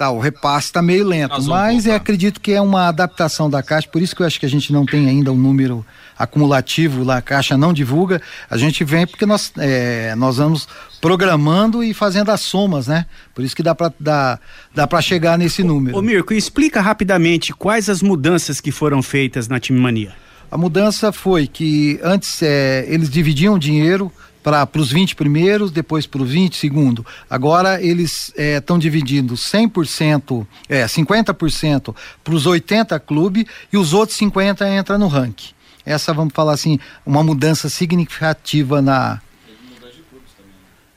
Tá, 0.00 0.10
o 0.10 0.18
repasse 0.18 0.68
está 0.68 0.80
meio 0.80 1.06
lento, 1.06 1.42
mas 1.42 1.84
eu 1.84 1.94
acredito 1.94 2.40
que 2.40 2.52
é 2.52 2.60
uma 2.62 2.88
adaptação 2.88 3.50
da 3.50 3.62
Caixa, 3.62 3.86
por 3.86 4.00
isso 4.00 4.16
que 4.16 4.22
eu 4.22 4.26
acho 4.26 4.40
que 4.40 4.46
a 4.46 4.48
gente 4.48 4.72
não 4.72 4.86
tem 4.86 5.06
ainda 5.06 5.30
um 5.30 5.36
número 5.36 5.84
acumulativo 6.18 7.04
lá, 7.04 7.18
a 7.18 7.20
Caixa 7.20 7.54
não 7.54 7.70
divulga, 7.70 8.22
a 8.48 8.56
gente 8.56 8.82
vem 8.82 9.06
porque 9.06 9.26
nós, 9.26 9.52
é, 9.58 10.14
nós 10.14 10.38
vamos 10.38 10.66
programando 11.02 11.84
e 11.84 11.92
fazendo 11.92 12.30
as 12.30 12.40
somas, 12.40 12.86
né? 12.86 13.04
Por 13.34 13.44
isso 13.44 13.54
que 13.54 13.62
dá 13.62 13.74
para 13.74 13.92
dá, 14.00 14.38
dá 14.74 14.86
para 14.86 15.02
chegar 15.02 15.36
nesse 15.36 15.62
número. 15.62 15.98
Ô 15.98 16.00
Mirko, 16.00 16.32
explica 16.32 16.80
rapidamente 16.80 17.52
quais 17.52 17.90
as 17.90 18.00
mudanças 18.00 18.58
que 18.58 18.72
foram 18.72 19.02
feitas 19.02 19.48
na 19.48 19.60
Time 19.60 19.78
Mania. 19.78 20.14
A 20.50 20.56
mudança 20.56 21.12
foi 21.12 21.46
que 21.46 22.00
antes 22.02 22.42
é, 22.42 22.86
eles 22.88 23.10
dividiam 23.10 23.52
o 23.52 23.58
dinheiro 23.58 24.10
para 24.42 24.68
os 24.76 24.90
20 24.90 25.14
primeiros, 25.14 25.70
depois 25.70 26.06
para 26.06 26.22
os 26.22 26.30
20 26.30 26.56
segundo. 26.56 27.04
Agora 27.28 27.82
eles 27.82 28.32
estão 28.36 28.76
é, 28.76 28.80
dividindo 28.80 29.34
100%, 29.34 30.46
é, 30.68 30.84
50% 30.84 31.94
para 32.24 32.34
os 32.34 32.46
80 32.46 32.98
clubes 33.00 33.44
e 33.72 33.76
os 33.76 33.92
outros 33.92 34.16
50 34.18 34.68
entra 34.68 34.98
no 34.98 35.08
ranking. 35.08 35.52
Essa, 35.84 36.12
vamos 36.12 36.32
falar 36.34 36.52
assim, 36.52 36.78
uma 37.04 37.22
mudança 37.22 37.68
significativa 37.68 38.82
na. 38.82 39.20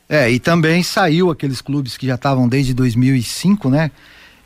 É, 0.07 0.29
e 0.29 0.39
também 0.39 0.83
saiu 0.83 1.31
aqueles 1.31 1.61
clubes 1.61 1.97
que 1.97 2.05
já 2.05 2.15
estavam 2.15 2.47
desde 2.47 2.73
2005, 2.73 3.69
né? 3.69 3.89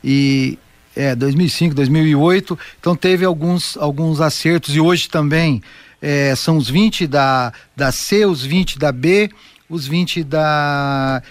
E 0.04 0.58
é, 0.96 1.14
2005, 1.16 1.76
2008, 1.76 2.58
então 2.80 2.96
teve 2.96 3.26
alguns 3.26 3.76
alguns 3.78 4.22
acertos 4.22 4.76
e 4.76 4.80
hoje 4.80 5.10
também 5.10 5.62
é, 6.02 6.36
são 6.36 6.58
os 6.58 6.70
20 6.70 7.08
da, 7.08 7.52
da 7.76 7.92
C, 7.92 8.26
os 8.26 8.44
20 8.44 8.78
da 8.78 8.92
B, 8.92 9.30
os 9.70 9.88
20 9.88 10.24
da, 10.24 11.22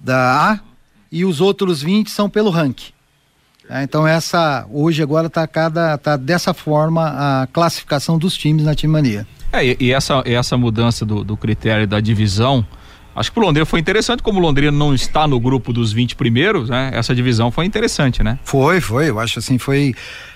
da 0.00 0.52
A 0.52 0.60
e 1.10 1.24
os 1.24 1.40
outros 1.40 1.82
20 1.82 2.10
são 2.10 2.28
pelo 2.28 2.50
ranking. 2.50 2.92
É, 3.68 3.82
então 3.82 4.06
essa 4.06 4.66
hoje 4.70 5.02
agora 5.02 5.26
está 5.26 5.46
cada 5.46 5.98
tá 5.98 6.16
dessa 6.16 6.54
forma 6.54 7.42
a 7.42 7.46
classificação 7.48 8.18
dos 8.18 8.34
times 8.34 8.64
na 8.64 8.74
Time 8.74 8.92
Mania. 8.92 9.26
É, 9.52 9.64
e, 9.64 9.76
e 9.78 9.92
essa 9.92 10.22
essa 10.24 10.56
mudança 10.56 11.04
do, 11.04 11.22
do 11.22 11.36
critério 11.36 11.86
da 11.86 12.00
divisão 12.00 12.66
Acho 13.18 13.30
que 13.30 13.34
pro 13.34 13.44
Londrina 13.44 13.66
foi 13.66 13.80
interessante, 13.80 14.22
como 14.22 14.38
o 14.38 14.42
Londrina 14.42 14.70
não 14.70 14.94
está 14.94 15.26
no 15.26 15.40
grupo 15.40 15.72
dos 15.72 15.92
20 15.92 16.14
primeiros, 16.14 16.68
né? 16.68 16.92
Essa 16.94 17.12
divisão 17.12 17.50
foi 17.50 17.64
interessante, 17.64 18.22
né? 18.22 18.38
Foi, 18.44 18.80
foi. 18.80 19.10
Eu 19.10 19.18
acho 19.18 19.40
assim, 19.40 19.58
foi 19.58 19.92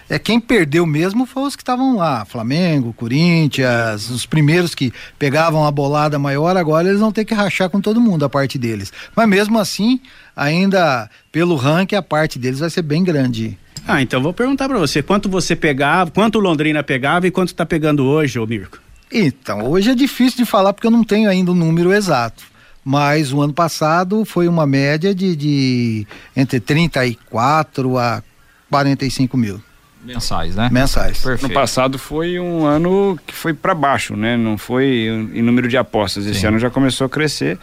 é 0.08 0.18
quem 0.18 0.38
perdeu 0.40 0.84
mesmo 0.84 1.26
foi 1.26 1.44
os 1.44 1.56
que 1.56 1.62
estavam 1.62 1.96
lá, 1.96 2.24
Flamengo, 2.24 2.92
Corinthians, 2.92 4.10
os 4.10 4.26
primeiros 4.26 4.74
que 4.74 4.92
pegavam 5.18 5.64
a 5.64 5.70
bolada 5.70 6.18
maior, 6.18 6.56
agora 6.56 6.88
eles 6.88 7.00
vão 7.00 7.12
ter 7.12 7.24
que 7.24 7.34
rachar 7.34 7.70
com 7.70 7.80
todo 7.80 8.00
mundo 8.00 8.24
a 8.24 8.28
parte 8.28 8.58
deles. 8.58 8.92
Mas 9.14 9.28
mesmo 9.28 9.58
assim, 9.58 10.00
ainda 10.36 11.08
pelo 11.30 11.56
ranking 11.56 11.96
a 11.96 12.02
parte 12.02 12.38
deles 12.38 12.60
vai 12.60 12.70
ser 12.70 12.82
bem 12.82 13.02
grande. 13.02 13.58
Ah, 13.86 14.00
então 14.00 14.22
vou 14.22 14.32
perguntar 14.32 14.68
para 14.68 14.78
você, 14.78 15.02
quanto 15.02 15.28
você 15.28 15.56
pegava, 15.56 16.10
quanto 16.10 16.38
Londrina 16.38 16.82
pegava 16.82 17.26
e 17.26 17.30
quanto 17.30 17.48
está 17.48 17.66
pegando 17.66 18.04
hoje, 18.04 18.38
ô 18.38 18.46
Mirko? 18.46 18.78
Então, 19.10 19.68
hoje 19.68 19.90
é 19.90 19.94
difícil 19.94 20.44
de 20.44 20.50
falar 20.50 20.72
porque 20.72 20.86
eu 20.86 20.90
não 20.90 21.04
tenho 21.04 21.28
ainda 21.28 21.50
o 21.50 21.54
um 21.54 21.56
número 21.56 21.92
exato. 21.92 22.44
Mas 22.84 23.32
o 23.32 23.40
ano 23.40 23.52
passado 23.52 24.24
foi 24.24 24.48
uma 24.48 24.66
média 24.66 25.14
de, 25.14 25.36
de 25.36 26.06
entre 26.34 26.58
34 26.58 27.98
a 27.98 28.22
45 28.70 29.36
mil. 29.36 29.62
Mensais, 30.04 30.56
né? 30.56 30.68
Mensais. 30.72 31.18
Perfeito. 31.18 31.48
No 31.48 31.54
passado 31.54 31.98
foi 31.98 32.38
um 32.38 32.64
ano 32.64 33.18
que 33.26 33.34
foi 33.34 33.54
para 33.54 33.74
baixo, 33.74 34.16
né? 34.16 34.36
Não 34.36 34.58
foi 34.58 35.06
em 35.32 35.42
número 35.42 35.68
de 35.68 35.76
apostas. 35.76 36.26
Esse 36.26 36.40
Sim. 36.40 36.48
ano 36.48 36.58
já 36.58 36.70
começou 36.70 37.06
a 37.06 37.10
crescer. 37.10 37.58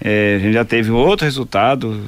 É, 0.00 0.36
a 0.36 0.38
gente 0.38 0.54
já 0.54 0.64
teve 0.64 0.90
outro 0.90 1.24
resultado. 1.24 2.02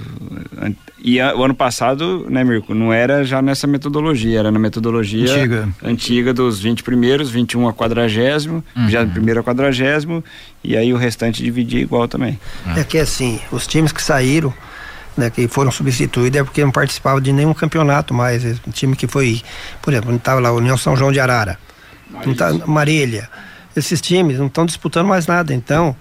E 1.03 1.21
a, 1.21 1.37
o 1.37 1.45
ano 1.45 1.55
passado, 1.55 2.27
né, 2.29 2.43
Mirko, 2.43 2.75
não 2.75 2.93
era 2.93 3.23
já 3.25 3.41
nessa 3.41 3.67
metodologia, 3.67 4.41
era 4.41 4.51
na 4.51 4.59
metodologia 4.59 5.31
antiga, 5.31 5.69
antiga 5.83 6.35
dos 6.35 6.61
20 6.61 6.83
primeiros, 6.83 7.31
21 7.31 7.69
a 7.69 7.73
quadragésimo, 7.73 8.65
uhum. 8.77 8.89
já 8.89 9.07
primeiro 9.07 9.41
a 9.41 9.43
quadragésimo, 9.43 10.25
e 10.65 10.77
aí 10.77 10.93
o 10.93 10.97
restante 10.97 11.43
dividia 11.43 11.81
igual 11.81 12.09
também. 12.09 12.39
É 12.77 12.83
que 12.83 12.99
assim, 12.99 13.41
os 13.53 13.67
times 13.67 13.93
que 13.93 14.03
saíram 14.03 14.53
né, 15.17 15.31
que 15.31 15.49
foram 15.49 15.71
substituídos 15.71 16.41
é 16.41 16.45
porque 16.45 16.65
não 16.65 16.71
participavam 16.71 17.21
de 17.21 17.33
nenhum 17.33 17.55
campeonato 17.55 18.13
mais. 18.13 18.45
Um 18.67 18.71
time 18.71 18.95
que 18.95 19.07
foi, 19.07 19.43
por 19.81 19.93
exemplo, 19.93 20.11
não 20.11 20.19
estava 20.19 20.41
lá 20.41 20.53
o 20.53 20.57
União 20.57 20.77
São 20.77 20.97
João 20.97 21.13
de 21.13 21.21
Arara, 21.21 21.59
Marília. 22.11 22.37
Tá, 22.37 22.67
Marília. 22.67 23.31
Esses 23.75 24.01
times 24.01 24.39
não 24.39 24.47
estão 24.47 24.65
disputando 24.65 25.07
mais 25.07 25.27
nada. 25.27 25.53
Então, 25.53 25.95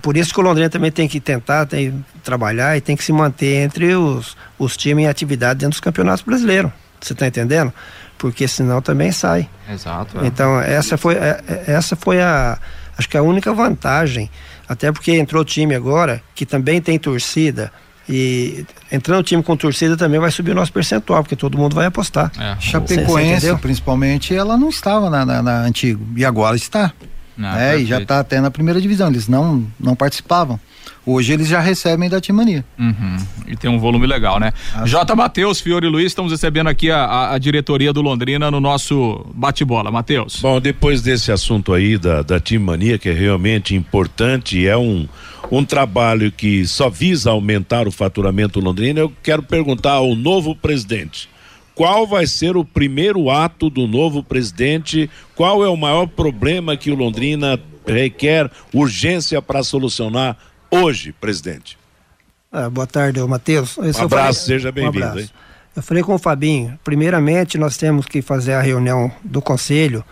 por 0.00 0.16
isso 0.16 0.32
que 0.32 0.40
o 0.40 0.42
Londrina 0.42 0.70
também 0.70 0.90
tem 0.90 1.08
que 1.08 1.20
tentar 1.20 1.66
tem, 1.66 2.04
trabalhar 2.22 2.76
e 2.76 2.80
tem 2.80 2.96
que 2.96 3.02
se 3.02 3.12
manter 3.12 3.64
entre 3.64 3.94
os, 3.94 4.36
os 4.58 4.76
times 4.76 5.04
em 5.04 5.08
atividade 5.08 5.60
dentro 5.60 5.70
dos 5.70 5.80
campeonatos 5.80 6.24
brasileiros. 6.24 6.70
Você 7.00 7.12
está 7.12 7.26
entendendo? 7.26 7.72
Porque 8.16 8.46
senão 8.48 8.80
também 8.80 9.12
sai. 9.12 9.48
Exato. 9.68 10.20
É. 10.20 10.26
Então, 10.26 10.60
essa 10.60 10.96
foi, 10.96 11.14
é, 11.14 11.40
é, 11.46 11.72
essa 11.72 11.96
foi 11.96 12.22
a. 12.22 12.58
Acho 12.96 13.08
que 13.08 13.16
a 13.16 13.22
única 13.22 13.52
vantagem. 13.52 14.30
Até 14.68 14.90
porque 14.92 15.12
entrou 15.12 15.44
time 15.44 15.74
agora 15.74 16.22
que 16.34 16.46
também 16.46 16.80
tem 16.80 16.98
torcida. 16.98 17.72
E 18.08 18.66
entrando 18.92 19.22
time 19.22 19.42
com 19.42 19.56
torcida 19.56 19.96
também 19.96 20.20
vai 20.20 20.30
subir 20.30 20.50
o 20.50 20.54
nosso 20.54 20.72
percentual, 20.72 21.22
porque 21.22 21.36
todo 21.36 21.56
mundo 21.56 21.74
vai 21.74 21.86
apostar. 21.86 22.30
É. 22.38 22.60
Chapecoense, 22.60 23.54
principalmente, 23.56 24.34
ela 24.34 24.56
não 24.56 24.68
estava 24.68 25.08
na, 25.08 25.24
na, 25.24 25.42
na 25.42 25.60
antigo. 25.62 26.06
E 26.16 26.24
agora 26.24 26.56
está. 26.56 26.92
Não, 27.36 27.56
é, 27.56 27.78
e 27.78 27.86
já 27.86 28.00
está 28.00 28.20
até 28.20 28.40
na 28.40 28.50
primeira 28.50 28.80
divisão. 28.80 29.08
Eles 29.08 29.26
não, 29.26 29.66
não 29.80 29.96
participavam. 29.96 30.60
Hoje 31.06 31.32
eles 31.34 31.48
já 31.48 31.60
recebem 31.60 32.08
da 32.08 32.20
Timania. 32.20 32.64
Uhum. 32.78 33.16
E 33.46 33.56
tem 33.56 33.70
um 33.70 33.78
volume 33.78 34.06
legal, 34.06 34.40
né? 34.40 34.52
J. 34.86 35.14
Matheus, 35.14 35.60
Fiore 35.60 35.86
Luiz, 35.86 36.06
estamos 36.06 36.32
recebendo 36.32 36.68
aqui 36.68 36.90
a, 36.90 37.04
a, 37.04 37.34
a 37.34 37.38
diretoria 37.38 37.92
do 37.92 38.00
Londrina 38.00 38.50
no 38.50 38.60
nosso 38.60 39.26
bate-bola. 39.34 39.90
Matheus. 39.90 40.40
Bom, 40.40 40.60
depois 40.60 41.02
desse 41.02 41.30
assunto 41.30 41.72
aí 41.74 41.98
da, 41.98 42.22
da 42.22 42.40
Timania, 42.40 42.98
que 42.98 43.10
é 43.10 43.12
realmente 43.12 43.74
importante, 43.74 44.66
é 44.66 44.76
um, 44.76 45.06
um 45.50 45.64
trabalho 45.64 46.32
que 46.32 46.66
só 46.66 46.88
visa 46.88 47.30
aumentar 47.30 47.86
o 47.86 47.92
faturamento 47.92 48.58
londrina, 48.58 49.00
eu 49.00 49.12
quero 49.22 49.42
perguntar 49.42 49.92
ao 49.92 50.14
novo 50.14 50.54
presidente 50.54 51.28
qual 51.74 52.06
vai 52.06 52.26
ser 52.26 52.56
o 52.56 52.64
primeiro 52.64 53.28
ato 53.28 53.68
do 53.68 53.86
novo 53.86 54.22
presidente, 54.22 55.10
qual 55.34 55.64
é 55.64 55.68
o 55.68 55.76
maior 55.76 56.06
problema 56.06 56.76
que 56.76 56.90
o 56.90 56.94
Londrina 56.94 57.58
requer 57.86 58.50
urgência 58.72 59.42
para 59.42 59.62
solucionar 59.62 60.36
hoje, 60.74 61.12
presidente? 61.12 61.78
Ah, 62.50 62.70
boa 62.70 62.86
tarde, 62.86 63.20
Matheus. 63.20 63.76
Um 63.78 63.82
abraço, 63.82 64.08
falei, 64.08 64.32
seja 64.32 64.70
bem-vindo. 64.72 65.20
Um 65.20 65.26
eu 65.76 65.82
falei 65.82 66.04
com 66.04 66.14
o 66.14 66.18
Fabinho, 66.18 66.78
primeiramente 66.84 67.58
nós 67.58 67.76
temos 67.76 68.06
que 68.06 68.22
fazer 68.22 68.52
a 68.52 68.60
reunião 68.60 69.10
do 69.24 69.42
conselho, 69.42 70.04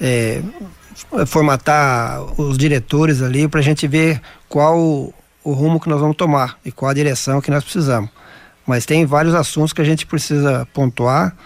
é, 0.00 0.42
formatar 1.26 2.20
os 2.40 2.58
diretores 2.58 3.22
ali 3.22 3.46
para 3.46 3.60
a 3.60 3.62
gente 3.62 3.86
ver 3.86 4.20
qual 4.48 4.76
o 5.44 5.52
rumo 5.52 5.78
que 5.78 5.88
nós 5.88 6.00
vamos 6.00 6.16
tomar 6.16 6.58
e 6.64 6.72
qual 6.72 6.90
a 6.90 6.94
direção 6.94 7.40
que 7.40 7.52
nós 7.52 7.62
precisamos. 7.62 8.10
Mas 8.66 8.84
tem 8.84 9.06
vários 9.06 9.34
assuntos 9.34 9.72
que 9.72 9.80
a 9.80 9.84
gente 9.84 10.04
precisa 10.06 10.66
pontuar 10.74 11.36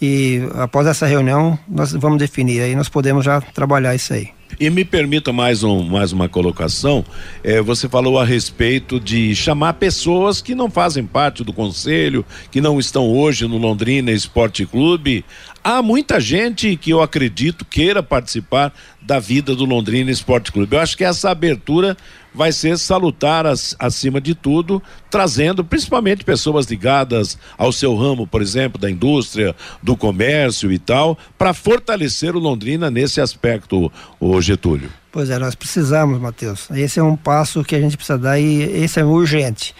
e 0.00 0.48
após 0.54 0.86
essa 0.86 1.06
reunião 1.06 1.58
nós 1.68 1.92
vamos 1.92 2.18
definir 2.18 2.60
aí 2.60 2.76
nós 2.76 2.88
podemos 2.88 3.24
já 3.24 3.40
trabalhar 3.40 3.96
isso 3.96 4.12
aí. 4.14 4.30
E 4.58 4.70
me 4.70 4.84
permita 4.84 5.32
mais, 5.32 5.62
um, 5.62 5.82
mais 5.82 6.12
uma 6.12 6.28
colocação. 6.28 7.04
É, 7.42 7.60
você 7.60 7.88
falou 7.88 8.18
a 8.18 8.24
respeito 8.24 9.00
de 9.00 9.34
chamar 9.34 9.74
pessoas 9.74 10.40
que 10.40 10.54
não 10.54 10.70
fazem 10.70 11.04
parte 11.04 11.42
do 11.42 11.52
conselho, 11.52 12.24
que 12.50 12.60
não 12.60 12.78
estão 12.78 13.08
hoje 13.10 13.46
no 13.46 13.58
Londrina 13.58 14.10
Esporte 14.10 14.64
Clube. 14.66 15.24
Há 15.64 15.82
muita 15.82 16.20
gente 16.20 16.76
que 16.76 16.90
eu 16.90 17.00
acredito 17.00 17.64
queira 17.64 18.02
participar 18.02 18.72
da 19.00 19.18
vida 19.18 19.54
do 19.54 19.64
Londrina 19.64 20.10
Esporte 20.10 20.52
Clube. 20.52 20.76
Eu 20.76 20.80
acho 20.80 20.96
que 20.96 21.04
essa 21.04 21.30
abertura 21.30 21.96
vai 22.34 22.52
ser 22.52 22.78
salutar 22.78 23.44
acima 23.46 24.20
de 24.20 24.34
tudo, 24.34 24.82
trazendo 25.10 25.64
principalmente 25.64 26.24
pessoas 26.24 26.66
ligadas 26.66 27.38
ao 27.56 27.72
seu 27.72 27.94
ramo, 27.94 28.26
por 28.26 28.40
exemplo, 28.40 28.80
da 28.80 28.90
indústria, 28.90 29.54
do 29.82 29.96
comércio 29.96 30.72
e 30.72 30.78
tal, 30.78 31.18
para 31.36 31.52
fortalecer 31.52 32.34
o 32.34 32.38
Londrina 32.38 32.90
nesse 32.90 33.20
aspecto, 33.20 33.92
o 34.18 34.40
Getúlio. 34.40 34.90
Pois 35.10 35.28
é, 35.28 35.38
nós 35.38 35.54
precisamos, 35.54 36.18
Matheus. 36.20 36.70
Esse 36.70 36.98
é 36.98 37.02
um 37.02 37.16
passo 37.16 37.62
que 37.62 37.76
a 37.76 37.80
gente 37.80 37.96
precisa 37.96 38.18
dar 38.18 38.38
e 38.38 38.62
esse 38.62 38.98
é 38.98 39.04
urgente. 39.04 39.74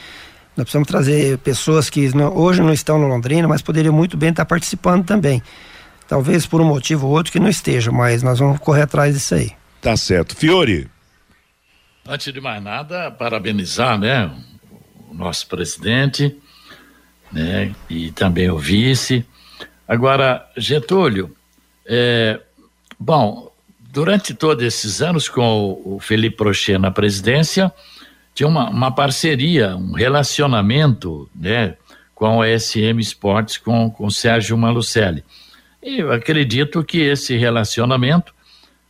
Nós 0.54 0.64
precisamos 0.64 0.86
trazer 0.86 1.38
pessoas 1.38 1.88
que 1.88 2.14
não, 2.14 2.36
hoje 2.36 2.60
não 2.60 2.72
estão 2.72 2.98
no 2.98 3.08
Londrina, 3.08 3.48
mas 3.48 3.62
poderiam 3.62 3.94
muito 3.94 4.18
bem 4.18 4.28
estar 4.28 4.44
participando 4.44 5.06
também. 5.06 5.42
Talvez 6.06 6.44
por 6.44 6.60
um 6.60 6.66
motivo 6.66 7.06
ou 7.06 7.14
outro 7.14 7.32
que 7.32 7.40
não 7.40 7.48
esteja, 7.48 7.90
mas 7.90 8.22
nós 8.22 8.38
vamos 8.38 8.58
correr 8.58 8.82
atrás 8.82 9.14
disso 9.14 9.34
aí. 9.34 9.52
Tá 9.80 9.96
certo. 9.96 10.36
Fiore. 10.36 10.91
Antes 12.06 12.32
de 12.32 12.40
mais 12.40 12.60
nada, 12.60 13.12
parabenizar, 13.12 13.96
né, 13.96 14.28
o 15.08 15.14
nosso 15.14 15.46
presidente, 15.46 16.36
né, 17.30 17.72
e 17.88 18.10
também 18.10 18.50
o 18.50 18.58
vice. 18.58 19.24
Agora, 19.86 20.50
Getúlio, 20.56 21.34
é, 21.86 22.40
bom, 22.98 23.52
durante 23.78 24.34
todos 24.34 24.64
esses 24.64 25.00
anos 25.00 25.28
com 25.28 25.80
o, 25.84 26.00
Felipe 26.00 26.36
Prochet 26.36 26.76
na 26.76 26.90
presidência, 26.90 27.72
tinha 28.34 28.48
uma, 28.48 28.68
uma 28.68 28.92
parceria, 28.92 29.76
um 29.76 29.92
relacionamento, 29.92 31.30
né, 31.32 31.76
com 32.16 32.42
a 32.42 32.58
SM 32.58 32.98
Esportes, 32.98 33.58
com, 33.58 33.88
com 33.88 34.10
Sérgio 34.10 34.58
Malucelli. 34.58 35.24
E 35.80 36.00
eu 36.00 36.10
acredito 36.12 36.82
que 36.82 36.98
esse 36.98 37.36
relacionamento 37.36 38.34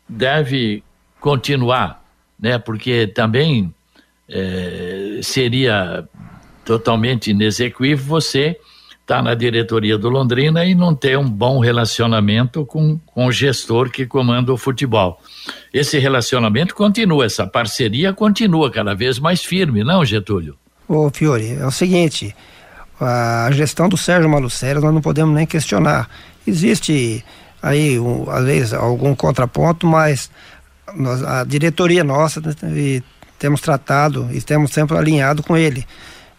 deve 0.09 0.83
continuar 1.21 2.02
né? 2.43 2.59
Porque 2.59 3.07
também 3.07 3.73
é, 4.29 5.21
seria 5.23 6.05
totalmente 6.65 7.31
inexequível 7.31 8.05
você 8.05 8.57
estar 9.01 9.17
tá 9.17 9.23
na 9.23 9.35
diretoria 9.35 9.97
do 9.97 10.09
Londrina 10.09 10.65
e 10.65 10.75
não 10.75 10.95
ter 10.95 11.17
um 11.17 11.29
bom 11.29 11.61
relacionamento 11.61 12.67
com, 12.67 12.99
com 13.07 13.27
o 13.27 13.33
gestor 13.33 13.91
que 13.91 14.07
comanda 14.07 14.53
o 14.53 14.59
futebol. 14.59 15.21
Esse 15.73 15.99
relacionamento 15.99 16.75
continua, 16.75 17.25
essa 17.25 17.47
parceria 17.47 18.13
continua 18.13 18.71
cada 18.71 18.95
vez 18.95 19.19
mais 19.19 19.45
firme, 19.45 19.85
não, 19.85 20.05
Getúlio? 20.05 20.57
Ô, 20.89 21.11
Fiore, 21.11 21.55
é 21.55 21.67
o 21.67 21.71
seguinte, 21.71 22.35
a 23.01 23.49
gestão 23.53 23.89
do 23.89 23.97
Sérgio 23.97 24.29
Malucelli 24.29 24.81
nós 24.81 24.93
não 24.93 25.01
podemos 25.01 25.35
nem 25.35 25.47
questionar. 25.47 26.09
Existe 26.47 27.25
aí, 27.63 27.99
um, 27.99 28.29
às 28.29 28.45
vezes, 28.45 28.73
algum 28.73 29.15
contraponto, 29.15 29.87
mas 29.87 30.31
nós, 30.95 31.23
a 31.23 31.45
diretoria 31.45 32.05
nossa 32.05 32.41
né, 32.41 32.55
e 32.75 33.03
temos 33.39 33.61
tratado 33.61 34.29
e 34.33 34.41
temos 34.41 34.73
sempre 34.73 34.97
alinhado 34.97 35.43
com 35.43 35.57
ele. 35.57 35.87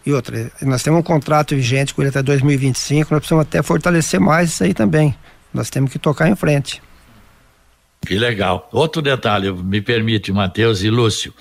E 0.06 0.12
outra, 0.12 0.50
nós 0.62 0.82
temos 0.82 1.00
um 1.00 1.02
contrato 1.02 1.54
vigente 1.54 1.94
com 1.94 2.02
ele 2.02 2.10
até 2.10 2.22
2025, 2.22 3.12
nós 3.12 3.20
precisamos 3.20 3.42
até 3.42 3.62
fortalecer 3.62 4.20
mais 4.20 4.50
isso 4.50 4.64
aí 4.64 4.74
também. 4.74 5.14
Nós 5.52 5.70
temos 5.70 5.90
que 5.90 5.98
tocar 5.98 6.28
em 6.28 6.36
frente. 6.36 6.82
Que 8.04 8.18
legal. 8.18 8.68
Outro 8.70 9.00
detalhe, 9.00 9.50
me 9.50 9.80
permite, 9.80 10.30
Matheus 10.30 10.82
e 10.82 10.90
Lúcio. 10.90 11.32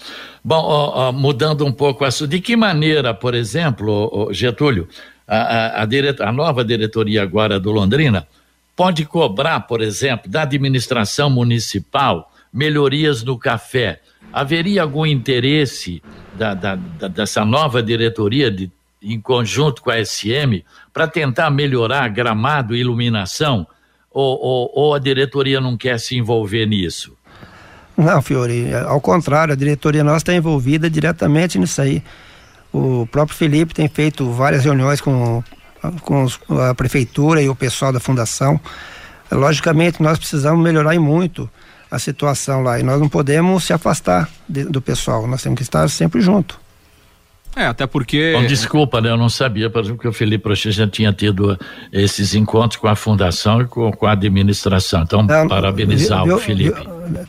Bom, 0.43 0.61
ó, 0.61 1.09
ó, 1.09 1.11
mudando 1.11 1.65
um 1.65 1.71
pouco 1.71 2.05
isso, 2.05 2.27
de 2.27 2.39
que 2.39 2.55
maneira, 2.55 3.13
por 3.13 3.33
exemplo, 3.33 4.09
ó, 4.13 4.31
Getúlio, 4.31 4.87
a, 5.27 5.37
a, 5.37 5.83
a, 5.83 6.29
a 6.29 6.31
nova 6.31 6.63
diretoria 6.63 7.21
agora 7.21 7.59
do 7.59 7.71
Londrina 7.71 8.27
pode 8.75 9.05
cobrar, 9.05 9.61
por 9.61 9.81
exemplo, 9.81 10.29
da 10.29 10.43
administração 10.43 11.29
municipal 11.29 12.32
melhorias 12.53 13.23
no 13.23 13.37
café. 13.37 13.99
Haveria 14.31 14.83
algum 14.83 15.05
interesse 15.05 16.01
da, 16.35 16.53
da, 16.53 16.75
da, 16.75 17.07
dessa 17.07 17.43
nova 17.43 17.81
diretoria, 17.81 18.51
de, 18.51 18.71
em 19.01 19.19
conjunto 19.19 19.81
com 19.81 19.89
a 19.89 20.03
SM, 20.03 20.63
para 20.93 21.07
tentar 21.07 21.49
melhorar 21.49 22.07
gramado 22.09 22.75
e 22.75 22.79
iluminação? 22.79 23.65
Ou, 24.11 24.39
ou, 24.39 24.71
ou 24.73 24.93
a 24.93 24.99
diretoria 24.99 25.59
não 25.59 25.75
quer 25.75 25.99
se 25.99 26.15
envolver 26.15 26.67
nisso? 26.67 27.17
Não, 27.97 28.21
Fiore, 28.21 28.73
ao 28.73 29.01
contrário, 29.01 29.53
a 29.53 29.57
diretoria 29.57 30.03
nossa 30.03 30.17
está 30.17 30.33
envolvida 30.33 30.89
diretamente 30.89 31.57
nisso 31.57 31.81
aí. 31.81 32.03
O 32.71 33.07
próprio 33.11 33.37
Felipe 33.37 33.73
tem 33.73 33.87
feito 33.87 34.31
várias 34.31 34.63
reuniões 34.63 34.99
com, 34.99 35.43
com 36.01 36.27
a 36.59 36.73
prefeitura 36.73 37.41
e 37.41 37.49
o 37.49 37.55
pessoal 37.55 37.93
da 37.93 37.99
fundação. 37.99 38.59
Logicamente, 39.31 40.01
nós 40.01 40.17
precisamos 40.17 40.63
melhorar 40.63 40.95
e 40.95 40.99
muito 40.99 41.49
a 41.93 41.99
situação 41.99 42.63
lá. 42.63 42.79
E 42.79 42.83
nós 42.83 42.99
não 42.99 43.07
podemos 43.07 43.63
se 43.63 43.71
afastar 43.71 44.27
de, 44.49 44.63
do 44.65 44.81
pessoal, 44.81 45.27
nós 45.27 45.43
temos 45.43 45.57
que 45.57 45.63
estar 45.63 45.87
sempre 45.87 46.21
junto. 46.21 46.59
É, 47.55 47.67
até 47.67 47.85
porque. 47.85 48.33
Bom, 48.35 48.47
desculpa, 48.47 48.99
né? 48.99 49.11
Eu 49.11 49.17
não 49.17 49.29
sabia, 49.29 49.69
por 49.69 49.83
exemplo, 49.83 49.99
que 49.99 50.07
o 50.07 50.13
Felipe 50.13 50.43
Prochê 50.43 50.71
já 50.71 50.87
tinha 50.87 51.13
tido 51.13 51.55
esses 51.91 52.33
encontros 52.33 52.81
com 52.81 52.87
a 52.87 52.95
fundação 52.95 53.61
e 53.61 53.65
com, 53.65 53.91
com 53.91 54.07
a 54.07 54.13
administração. 54.13 55.03
Então, 55.03 55.21
não, 55.21 55.47
parabenizar 55.47 56.23
viu, 56.23 56.37
o 56.37 56.39
Felipe. 56.39 56.81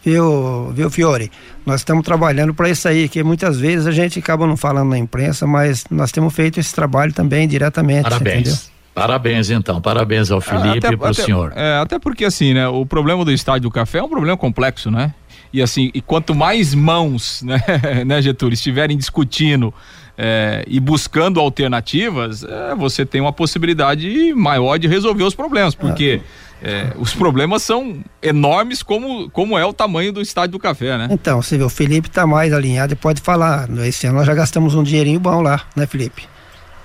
Viu, 0.02 0.72
viu, 0.72 0.88
Fiore? 0.88 1.30
Nós 1.66 1.82
estamos 1.82 2.02
trabalhando 2.06 2.54
para 2.54 2.70
isso 2.70 2.88
aí, 2.88 3.06
que 3.06 3.22
muitas 3.22 3.60
vezes 3.60 3.86
a 3.86 3.92
gente 3.92 4.18
acaba 4.18 4.46
não 4.46 4.56
falando 4.56 4.88
na 4.88 4.98
imprensa, 4.98 5.46
mas 5.46 5.84
nós 5.90 6.10
temos 6.10 6.32
feito 6.32 6.58
esse 6.58 6.74
trabalho 6.74 7.12
também 7.12 7.46
diretamente. 7.46 8.04
Parabéns. 8.04 8.72
Parabéns, 8.94 9.50
então. 9.50 9.80
Parabéns 9.80 10.30
ao 10.30 10.40
Felipe 10.40 10.86
e 10.86 10.96
para 10.96 11.10
o 11.10 11.14
senhor. 11.14 11.52
É, 11.56 11.78
até 11.78 11.98
porque, 11.98 12.24
assim, 12.24 12.54
né? 12.54 12.68
O 12.68 12.86
problema 12.86 13.24
do 13.24 13.32
estádio 13.32 13.62
do 13.62 13.70
café 13.70 13.98
é 13.98 14.02
um 14.02 14.08
problema 14.08 14.36
complexo, 14.36 14.90
né? 14.90 15.12
E 15.52 15.62
assim, 15.62 15.90
e 15.94 16.00
quanto 16.00 16.34
mais 16.34 16.74
mãos, 16.74 17.40
né, 17.46 17.60
né 18.04 18.20
Getúlio, 18.20 18.54
estiverem 18.54 18.96
discutindo 18.96 19.72
é, 20.18 20.64
e 20.66 20.80
buscando 20.80 21.38
alternativas, 21.38 22.42
é, 22.42 22.74
você 22.74 23.06
tem 23.06 23.20
uma 23.20 23.32
possibilidade 23.32 24.34
maior 24.34 24.78
de 24.78 24.88
resolver 24.88 25.22
os 25.22 25.34
problemas, 25.34 25.74
porque 25.74 26.20
é, 26.60 26.92
os 26.98 27.14
problemas 27.14 27.62
são 27.62 27.98
enormes 28.20 28.82
como, 28.82 29.30
como 29.30 29.56
é 29.56 29.64
o 29.64 29.72
tamanho 29.72 30.12
do 30.12 30.20
estádio 30.20 30.52
do 30.52 30.58
café, 30.58 30.98
né? 30.98 31.08
Então, 31.10 31.40
você 31.40 31.56
vê, 31.56 31.62
o 31.62 31.68
Felipe 31.68 32.10
tá 32.10 32.26
mais 32.26 32.52
alinhado 32.52 32.92
e 32.92 32.96
pode 32.96 33.20
falar. 33.20 33.68
Esse 33.86 34.06
ano 34.06 34.18
nós 34.18 34.26
já 34.26 34.34
gastamos 34.34 34.74
um 34.74 34.82
dinheirinho 34.82 35.20
bom 35.20 35.40
lá, 35.40 35.62
né, 35.76 35.86
Felipe? 35.86 36.26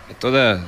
É 0.10 0.14
toda 0.14 0.64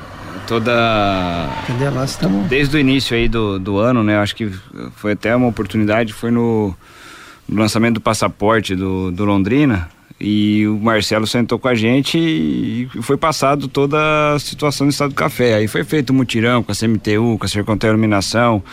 toda 0.47 1.49
Entendeu? 1.63 1.91
Nós 1.91 2.11
estamos 2.11 2.47
desde 2.47 2.75
o 2.75 2.79
início 2.79 3.15
aí 3.15 3.27
do, 3.27 3.59
do 3.59 3.77
ano, 3.77 4.03
né? 4.03 4.17
Acho 4.17 4.35
que 4.35 4.51
foi 4.95 5.13
até 5.13 5.35
uma 5.35 5.47
oportunidade, 5.47 6.13
foi 6.13 6.31
no, 6.31 6.75
no 7.47 7.61
lançamento 7.61 7.95
do 7.95 8.01
passaporte 8.01 8.75
do, 8.75 9.11
do 9.11 9.25
Londrina 9.25 9.89
e 10.23 10.67
o 10.67 10.77
Marcelo 10.77 11.25
sentou 11.25 11.57
com 11.57 11.67
a 11.67 11.73
gente 11.73 12.17
e 12.17 12.87
foi 13.01 13.17
passado 13.17 13.67
toda 13.67 13.97
a 14.35 14.39
situação 14.39 14.85
do 14.85 14.91
estado 14.91 15.09
do 15.09 15.15
café. 15.15 15.55
Aí 15.55 15.67
foi 15.67 15.83
feito 15.83 16.13
um 16.13 16.15
mutirão 16.15 16.61
com 16.61 16.71
a 16.71 16.75
CMTU, 16.75 17.37
com 17.39 17.45
a 17.45 17.47
Sercontel 17.47 17.89
Iluminação, 17.89 18.63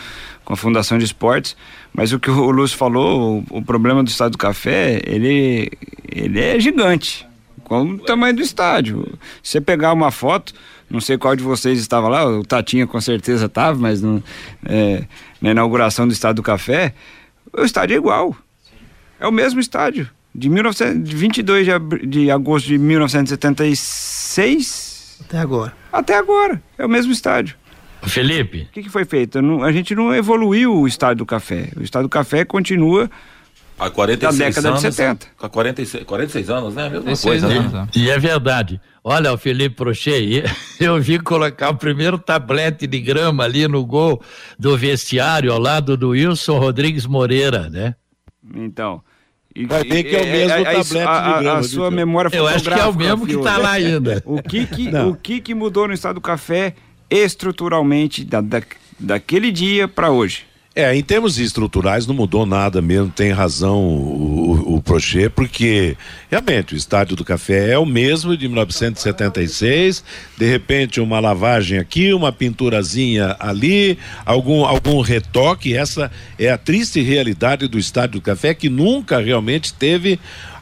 com 0.45 0.53
a 0.53 0.55
Fundação 0.55 0.97
de 0.99 1.05
Esportes, 1.05 1.57
mas 1.91 2.13
o 2.13 2.19
que 2.19 2.29
o 2.29 2.51
Lúcio 2.51 2.77
falou, 2.77 3.43
o, 3.49 3.57
o 3.57 3.61
problema 3.63 4.03
do 4.03 4.09
estado 4.09 4.33
do 4.33 4.37
café, 4.37 5.01
ele, 5.05 5.71
ele 6.07 6.39
é 6.39 6.59
gigante, 6.59 7.27
como 7.63 7.95
o 7.95 7.99
tamanho 7.99 8.35
do 8.35 8.41
estádio. 8.41 9.05
Se 9.41 9.53
você 9.53 9.61
pegar 9.61 9.91
uma 9.91 10.11
foto, 10.11 10.53
não 10.89 10.99
sei 10.99 11.17
qual 11.17 11.35
de 11.35 11.43
vocês 11.43 11.79
estava 11.79 12.07
lá, 12.07 12.25
o 12.27 12.43
Tatinha 12.43 12.87
com 12.87 12.99
certeza 12.99 13.45
estava, 13.45 13.77
mas 13.79 14.01
não, 14.01 14.23
é, 14.65 15.03
na 15.41 15.51
inauguração 15.51 16.07
do 16.07 16.13
Estádio 16.13 16.37
do 16.37 16.43
Café, 16.43 16.93
o 17.53 17.63
estádio 17.63 17.93
é 17.95 17.97
igual. 17.97 18.35
É 19.19 19.27
o 19.27 19.31
mesmo 19.31 19.59
estádio. 19.59 20.09
De, 20.33 20.47
1900, 20.49 21.09
de 21.09 21.15
22 21.15 21.65
de, 21.65 22.07
de 22.07 22.31
agosto 22.31 22.67
de 22.67 22.77
1976 22.77 25.19
até 25.25 25.39
agora. 25.39 25.73
até 25.91 26.15
agora. 26.17 26.61
É 26.77 26.85
o 26.85 26.89
mesmo 26.89 27.11
estádio. 27.11 27.55
Felipe. 28.03 28.67
O 28.69 28.73
que, 28.73 28.83
que 28.83 28.89
foi 28.89 29.03
feito? 29.03 29.41
Não- 29.41 29.63
a 29.63 29.71
gente 29.71 29.93
não 29.93 30.13
evoluiu 30.15 30.73
o 30.73 30.87
Estádio 30.87 31.17
do 31.17 31.25
Café. 31.25 31.69
O 31.75 31.83
Estádio 31.83 32.07
do 32.07 32.11
Café 32.11 32.45
continua 32.45 33.09
Há 33.79 33.89
46 33.89 34.37
da 34.39 34.45
década 34.45 34.67
anos, 34.69 34.81
de 34.81 34.91
70. 34.91 35.27
Com 35.37 35.49
46, 35.49 36.03
46 36.03 36.49
anos, 36.49 36.75
né? 36.75 36.81
A 36.87 36.89
mesma 36.89 37.03
46 37.05 37.41
coisa, 37.41 37.47
anos, 37.59 37.73
né? 37.73 37.87
E 37.95 38.09
é 38.09 38.19
verdade. 38.19 38.81
Olha, 39.03 39.31
o 39.33 39.37
Felipe 39.37 39.75
Prochet, 39.75 40.43
eu 40.79 40.99
vi 41.01 41.17
colocar 41.19 41.69
o 41.69 41.75
primeiro 41.75 42.17
tablete 42.17 42.85
de 42.85 42.99
grama 42.99 43.45
ali 43.45 43.67
no 43.67 43.85
gol 43.85 44.21
do 44.57 44.77
vestiário, 44.77 45.51
ao 45.53 45.59
lado 45.59 45.95
do 45.95 46.09
Wilson 46.09 46.59
Rodrigues 46.59 47.05
Moreira, 47.05 47.69
né? 47.69 47.95
Então. 48.55 49.01
e- 49.55 49.65
Vai 49.65 49.83
ver 49.83 50.03
que 50.03 50.15
é 50.15 50.19
o 50.21 50.23
e- 50.25 50.31
mesmo 50.31 50.51
a- 50.53 50.55
a- 50.57 50.63
tablete 50.63 50.89
de 50.93 50.99
a, 50.99 51.11
a, 51.11 51.39
grama, 51.41 51.59
a 51.59 51.63
sua 51.63 51.89
memória 51.91 52.29
Eu 52.35 52.47
acho 52.47 52.63
que 52.65 52.69
é 52.79 52.85
o 52.85 52.93
mesmo 52.93 53.25
que 53.25 53.31
Fiore. 53.31 53.45
tá 53.45 53.57
lá 53.57 53.71
ainda. 53.71 54.21
O 54.27 54.41
que 54.43 54.65
que, 54.67 54.91
Não. 54.91 55.09
o 55.11 55.15
que 55.15 55.39
que 55.39 55.53
mudou 55.55 55.87
no 55.87 55.93
estado 55.93 56.15
do 56.15 56.21
café 56.21 56.73
estruturalmente 57.09 58.25
da, 58.25 58.41
da, 58.41 58.61
daquele 58.99 59.51
dia 59.51 59.87
para 59.87 60.11
hoje? 60.11 60.48
É, 60.79 60.95
em 60.95 61.03
termos 61.03 61.37
estruturais 61.37 62.07
não 62.07 62.15
mudou 62.15 62.45
nada 62.45 62.81
mesmo, 62.81 63.09
tem 63.09 63.31
razão 63.31 63.83
o, 63.83 64.71
o, 64.71 64.75
o 64.75 64.81
Prochet, 64.81 65.29
porque 65.29 65.97
realmente 66.31 66.73
o 66.73 66.77
Estádio 66.77 67.17
do 67.17 67.25
Café 67.25 67.71
é 67.71 67.77
o 67.77 67.85
mesmo 67.85 68.37
de 68.37 68.47
1976, 68.47 70.01
de 70.37 70.45
repente 70.45 71.01
uma 71.01 71.19
lavagem 71.19 71.79
aqui, 71.79 72.13
uma 72.13 72.31
pinturazinha 72.31 73.35
ali, 73.41 73.99
algum, 74.25 74.63
algum 74.63 75.01
retoque, 75.01 75.75
essa 75.75 76.09
é 76.39 76.49
a 76.49 76.57
triste 76.57 77.01
realidade 77.01 77.67
do 77.67 77.77
Estádio 77.77 78.21
do 78.21 78.23
Café 78.23 78.53
que 78.53 78.69
nunca 78.69 79.19
realmente 79.19 79.73
teve 79.73 80.17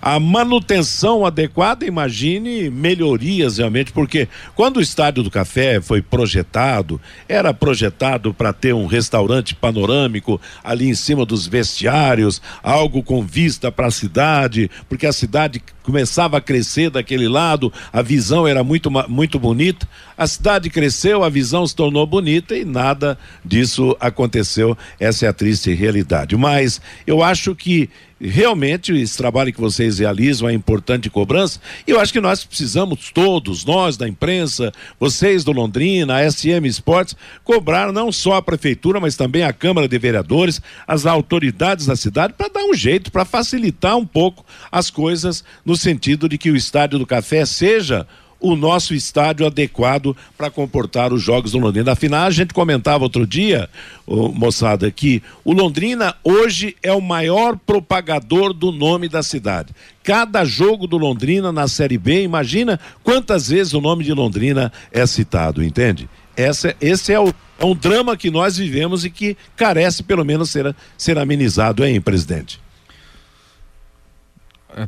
a 0.08 0.22
manutenção 0.22 1.26
adequada, 1.26 1.86
imagine 1.86 2.70
melhorias 2.70 3.58
realmente, 3.58 3.92
porque 3.92 4.30
quando 4.56 4.78
o 4.78 4.82
Estádio 4.82 5.22
do 5.22 5.30
Café 5.30 5.82
foi 5.82 6.02
projetado, 6.02 7.02
era 7.28 7.54
projetado 7.54 8.34
para 8.34 8.54
ter 8.54 8.74
um 8.74 8.86
restaurante 8.86 9.54
panorâmico 9.54 10.40
ali 10.64 10.88
em 10.88 10.96
cima 10.96 11.26
dos 11.26 11.46
vestiários, 11.46 12.42
algo 12.64 13.04
com 13.04 13.22
vista 13.22 13.70
para 13.70 13.88
a 13.88 13.92
cidade, 13.92 14.72
porque 14.88 15.06
a 15.06 15.12
cidade 15.12 15.62
começava 15.88 16.38
a 16.38 16.42
crescer 16.42 16.90
daquele 16.90 17.30
lado, 17.30 17.72
a 17.94 18.02
visão 18.02 18.46
era 18.46 18.62
muito, 18.62 18.92
muito 19.08 19.40
bonita. 19.40 19.88
A 20.18 20.28
cidade 20.28 20.70
cresceu, 20.70 21.24
a 21.24 21.30
visão 21.30 21.66
se 21.66 21.74
tornou 21.74 22.06
bonita 22.06 22.58
e 22.58 22.66
nada 22.66 23.18
disso 23.44 23.96
aconteceu. 23.98 24.78
Essa 25.00 25.28
é 25.28 25.30
a 25.30 25.34
triste 25.34 25.74
realidade. 25.74 26.36
Mas 26.36 26.82
eu 27.06 27.24
acho 27.24 27.56
que 27.56 27.90
realmente 28.20 28.92
esse 28.94 29.16
trabalho 29.16 29.54
que 29.54 29.62
vocês 29.62 30.00
realizam 30.00 30.50
é 30.50 30.54
importante 30.54 31.10
cobrança. 31.10 31.60
E 31.86 31.92
eu 31.92 32.00
acho 32.00 32.12
que 32.12 32.20
nós 32.20 32.44
precisamos 32.44 33.12
todos, 33.14 33.64
nós 33.64 33.96
da 33.96 34.08
imprensa, 34.08 34.74
vocês 35.00 35.44
do 35.44 35.52
Londrina, 35.52 36.18
a 36.18 36.32
SM 36.32 36.66
Esportes, 36.66 37.16
cobrar 37.44 37.94
não 37.94 38.12
só 38.12 38.34
a 38.34 38.42
prefeitura, 38.42 39.00
mas 39.00 39.16
também 39.16 39.44
a 39.44 39.54
Câmara 39.54 39.88
de 39.88 39.98
Vereadores, 40.00 40.62
as 40.88 41.06
autoridades 41.06 41.86
da 41.86 41.96
cidade, 41.96 42.34
para 42.34 42.50
dar 42.50 42.64
um 42.64 42.74
jeito, 42.74 43.12
para 43.12 43.26
facilitar 43.26 43.96
um 43.96 44.06
pouco 44.06 44.44
as 44.72 44.90
coisas, 44.90 45.44
no 45.64 45.77
sentido 45.78 46.28
de 46.28 46.38
que 46.38 46.52
o 46.52 46.56
Estádio 46.56 47.00
do 47.00 47.06
Café 47.06 47.46
seja 47.46 48.08
o 48.40 48.56
nosso 48.56 48.94
estádio 48.94 49.46
adequado 49.46 50.16
para 50.38 50.50
comportar 50.50 51.12
os 51.12 51.22
jogos 51.22 51.52
do 51.52 51.58
Londrina. 51.58 51.92
Afinal, 51.92 52.28
a 52.28 52.32
gente 52.32 52.54
comentava 52.54 53.04
outro 53.04 53.26
dia, 53.26 53.70
ô, 54.06 54.30
moçada, 54.30 54.90
que 54.92 55.22
o 55.44 55.54
Londrina 55.54 56.16
hoje 56.24 56.76
é 56.84 56.94
o 56.94 57.02
maior 57.02 57.58
propagador 57.58 58.54
do 58.54 58.72
nome 58.72 59.10
da 59.10 59.24
cidade. 59.24 59.74
Cada 60.04 60.46
jogo 60.46 60.88
do 60.88 60.98
Londrina 60.98 61.52
na 61.52 61.68
Série 61.68 61.98
B, 61.98 62.24
imagina 62.24 62.80
quantas 63.04 63.50
vezes 63.50 63.74
o 63.74 63.82
nome 63.82 64.04
de 64.04 64.14
Londrina 64.14 64.72
é 64.92 65.06
citado, 65.06 65.64
entende? 65.64 66.08
Essa, 66.36 66.76
esse 66.80 67.12
é, 67.12 67.20
o, 67.20 67.34
é 67.60 67.66
um 67.66 67.76
drama 67.76 68.16
que 68.16 68.30
nós 68.30 68.58
vivemos 68.58 69.04
e 69.04 69.10
que 69.10 69.36
carece 69.56 70.04
pelo 70.04 70.24
menos 70.24 70.52
ser, 70.52 70.76
ser 70.96 71.18
amenizado, 71.18 71.84
hein, 71.84 72.00
presidente? 72.00 72.60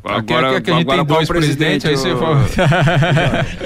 Agora, 0.03 0.55
é 0.55 0.61
que 0.61 0.69
a 0.71 0.73
gente 0.75 0.87
tem 0.87 1.05
dois 1.05 1.27
presidentes, 1.27 1.85
aí 1.85 1.95
você 1.97 2.15
fala. 2.17 2.45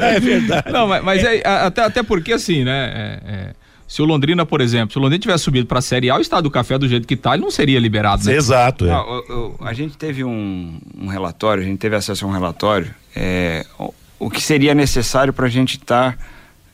É 0.02 0.20
verdade. 0.20 0.72
Não, 0.72 0.88
mas, 0.88 1.04
mas 1.04 1.24
é, 1.24 1.42
até, 1.48 1.82
até 1.84 2.04
porque 2.04 2.34
assim, 2.34 2.64
né? 2.64 2.92
é- 3.26 3.32
é, 3.50 3.54
se 3.88 4.02
o 4.02 4.06
Londrina, 4.06 4.46
por 4.46 4.62
exemplo, 4.62 4.92
se 4.94 4.98
o 4.98 5.02
Londrina 5.02 5.22
tivesse 5.22 5.44
subido 5.44 5.68
para 5.68 5.80
a 5.80 5.82
Série 5.82 6.10
A, 6.10 6.16
o 6.18 6.22
estado 6.22 6.44
do 6.44 6.52
café 6.52 6.78
do 6.78 6.88
jeito 6.88 7.08
que 7.08 7.16
tá, 7.16 7.34
ele 7.34 7.44
não 7.44 7.52
seria 7.52 7.80
liberado, 7.80 8.24
né? 8.26 8.34
Exato, 8.36 8.86
é. 8.88 8.92
Ah, 8.92 9.04
o- 9.04 9.56
o- 9.60 9.66
a 9.68 9.74
gente 9.74 9.98
teve 9.98 10.24
um, 10.24 10.80
um 10.98 11.08
relatório, 11.08 11.62
a 11.62 11.66
gente 11.66 11.78
teve 11.80 11.96
acesso 11.96 12.26
a 12.26 12.28
um 12.28 12.32
relatório, 12.32 12.90
é, 13.16 13.66
o, 13.78 13.94
o 14.20 14.30
que 14.32 14.42
seria 14.42 14.74
necessário 14.74 15.32
para 15.34 15.46
a 15.46 15.50
gente 15.50 15.76
estar, 15.78 16.18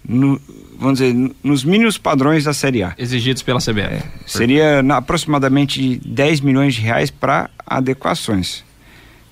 no, 0.08 0.40
vamos 0.78 1.00
dizer, 1.00 1.14
no- 1.14 1.36
nos 1.44 1.64
mínimos 1.66 1.98
padrões 1.98 2.44
da 2.46 2.54
Série 2.54 2.84
A. 2.84 2.94
Exigidos 2.98 3.42
pela 3.44 3.60
CBF. 3.60 4.02
Seria 4.26 4.82
na- 4.84 4.98
aproximadamente 4.98 6.00
10 6.06 6.40
milhões 6.40 6.76
de 6.76 6.82
reais 6.82 7.10
para 7.12 7.50
adequações. 7.66 8.64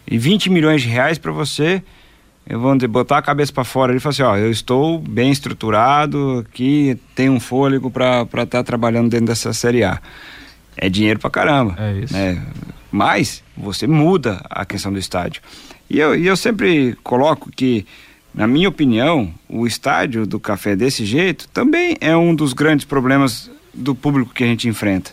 E 0.10 0.17
20 0.17 0.50
milhões 0.50 0.82
de 0.82 0.88
reais 0.88 1.17
para 1.17 1.32
você, 1.32 1.84
eu 2.48 2.60
vou 2.60 2.76
botar 2.88 3.17
a 3.17 3.22
cabeça 3.22 3.52
para 3.52 3.65
fora 3.65 3.96
e 3.96 4.00
falar 4.00 4.12
assim, 4.12 4.22
ó, 4.24 4.38
eu 4.38 4.50
estou 4.50 5.00
bem 5.00 5.32
estruturado 5.32 6.46
aqui, 6.48 6.98
tenho 7.13 7.34
um 7.34 7.39
fôlego 7.39 7.91
para 7.91 8.26
estar 8.43 8.63
trabalhando 8.63 9.10
dentro 9.10 9.26
dessa 9.28 9.52
Série 9.52 9.84
A. 9.84 10.00
É 10.78 10.88
dinheiro 10.89 11.20
pra 11.20 11.30
caramba. 11.30 11.76
É 11.78 11.93
isso. 12.00 12.13
né? 12.13 12.41
Mas 12.89 13.43
você 13.56 13.86
muda 13.86 14.41
a 14.50 14.63
questão 14.63 14.93
do 14.93 15.00
estádio. 15.00 15.41
E 15.89 16.00
eu, 16.00 16.15
e 16.15 16.26
eu 16.26 16.38
sempre 16.38 16.96
coloco 17.04 17.52
que, 17.52 17.86
na 18.34 18.48
minha 18.48 18.70
opinião, 18.70 19.34
o 19.50 19.67
estádio 19.67 20.26
do 20.26 20.39
café 20.39 20.76
desse 20.76 21.06
jeito 21.06 21.50
também 21.50 21.98
é 22.00 22.15
um 22.15 22.34
dos 22.34 22.54
grandes 22.54 22.86
problemas 22.86 23.52
do 23.74 23.93
público 23.93 24.34
que 24.34 24.43
a 24.43 24.48
gente 24.48 24.70
enfrenta. 24.70 25.12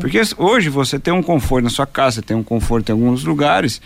Porque 0.00 0.20
hoje 0.36 0.68
você 0.68 0.98
tem 0.98 1.14
um 1.14 1.22
conforto 1.22 1.64
na 1.64 1.70
sua 1.70 1.86
casa, 1.86 2.20
tem 2.20 2.36
um 2.36 2.42
conforto 2.42 2.90
em 2.90 2.92
alguns 2.92 3.24
lugares 3.24 3.80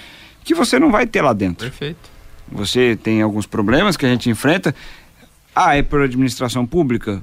que 0.49 0.55
você 0.55 0.79
não 0.79 0.91
vai 0.91 1.07
ter 1.07 1.21
lá 1.21 1.35
dentro. 1.35 1.67
Perfeito. 1.67 2.11
Você 2.51 2.97
tem 3.03 3.21
alguns 3.21 3.45
problemas 3.45 3.99
que 3.99 4.07
a 4.07 4.09
gente 4.09 4.31
enfrenta. 4.31 4.75
Ah, 5.55 5.77
é 5.77 5.83
por 5.83 6.01
administração 6.01 6.65
pública? 6.65 7.23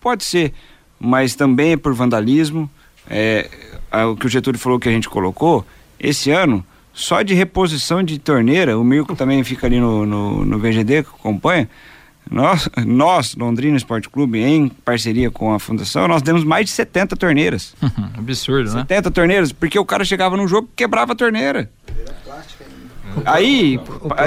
Pode 0.00 0.24
ser, 0.24 0.52
mas 0.98 1.36
também 1.36 1.72
é 1.72 1.76
por 1.76 1.94
vandalismo. 1.94 2.68
É, 3.08 3.48
o 4.10 4.16
que 4.16 4.26
o 4.26 4.28
Getúlio 4.28 4.58
falou 4.58 4.80
que 4.80 4.88
a 4.88 4.92
gente 4.92 5.08
colocou, 5.08 5.64
esse 6.00 6.32
ano, 6.32 6.66
só 6.92 7.22
de 7.22 7.32
reposição 7.32 8.02
de 8.02 8.18
torneira, 8.18 8.76
o 8.76 8.82
Milko 8.82 9.14
também 9.14 9.44
fica 9.44 9.68
ali 9.68 9.78
no, 9.78 10.04
no, 10.04 10.44
no 10.44 10.58
VGD 10.58 11.04
que 11.04 11.10
acompanha. 11.10 11.70
Nós, 12.28 12.68
nós, 12.84 13.36
Londrina 13.36 13.76
Esporte 13.76 14.08
Clube, 14.08 14.40
em 14.40 14.68
parceria 14.68 15.30
com 15.30 15.54
a 15.54 15.60
fundação, 15.60 16.08
nós 16.08 16.22
demos 16.22 16.42
mais 16.42 16.66
de 16.66 16.72
70 16.72 17.14
torneiras. 17.14 17.76
Absurdo, 18.18 18.74
né? 18.74 18.80
70 18.80 19.10
torneiras, 19.12 19.52
porque 19.52 19.78
o 19.78 19.84
cara 19.84 20.04
chegava 20.04 20.36
no 20.36 20.48
jogo 20.48 20.68
e 20.72 20.76
quebrava 20.76 21.12
a 21.12 21.14
torneira. 21.14 21.70
Aí 23.24 23.78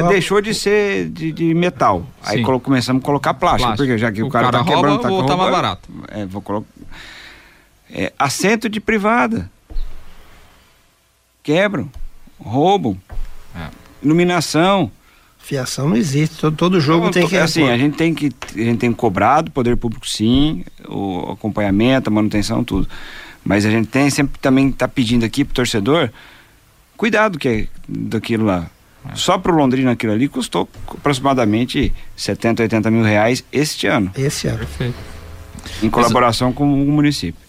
deixou 0.08 0.42
de 0.42 0.54
ser 0.54 1.10
de, 1.10 1.32
de 1.32 1.54
metal. 1.54 2.06
Aí 2.24 2.42
colo- 2.44 2.60
começamos 2.60 3.02
a 3.02 3.06
colocar 3.06 3.34
plástico, 3.34 3.68
Plástico. 3.68 3.88
porque 3.88 3.98
já 3.98 4.12
que 4.12 4.22
o, 4.24 4.28
O 4.28 4.30
cara, 4.30 4.46
cara 4.52 4.58
tá 4.60 4.64
rouba, 4.64 4.76
quebrando, 4.82 5.02
tá 5.02 5.10
vou 5.10 5.22
botar 5.22 5.38
mais 5.38 5.52
barato. 5.52 5.90
É, 6.10 6.26
vou 6.26 6.42
colocar. 6.42 6.68
É, 7.92 8.12
assento 8.18 8.68
de 8.70 8.80
privada. 8.80 9.50
Quebram, 11.44 11.90
roubam. 12.40 12.98
É. 13.56 13.68
Iluminação. 14.04 14.92
Fiação 15.40 15.88
não 15.90 15.96
existe, 15.96 16.38
todo, 16.42 16.58
todo 16.58 16.82
jogo 16.82 17.06
Não, 17.06 17.12
tem 17.12 17.26
que 17.26 17.38
assim, 17.38 17.62
repor. 17.62 17.74
a 17.74 17.78
gente 17.78 17.96
tem 17.96 18.14
que 18.14 18.30
a 18.54 18.58
gente 18.66 18.80
tem 18.80 18.92
cobrado 18.92 19.50
poder 19.50 19.78
público 19.78 20.06
sim, 20.06 20.66
o 20.86 21.32
acompanhamento, 21.32 22.10
a 22.10 22.14
manutenção, 22.14 22.66
tudo. 22.66 22.86
Mas 23.46 23.66
a 23.66 23.70
gente 23.70 23.88
tem 23.88 24.10
sempre 24.10 24.38
também 24.42 24.70
tá 24.74 24.90
pedindo 24.90 25.24
aqui 25.26 25.46
pro 25.46 25.54
torcedor 25.54 26.10
cuidado 26.98 27.40
que 27.40 27.48
é 27.48 27.68
daquilo 27.88 28.44
lá. 28.46 28.70
Só 29.16 29.38
pro 29.38 29.56
Londrina 29.56 29.92
aquilo 29.92 30.14
ali 30.14 30.28
custou 30.28 30.70
aproximadamente 30.88 31.94
70, 32.16 32.64
80 32.64 32.92
mil 32.92 33.04
reais 33.04 33.44
este 33.52 33.88
ano. 33.88 34.12
Esse 34.16 34.48
ano. 34.48 34.60
Perfeito. 34.60 34.96
Em 35.84 35.90
colaboração 35.90 36.54
com 36.54 36.64
o 36.64 36.92
município. 36.92 37.48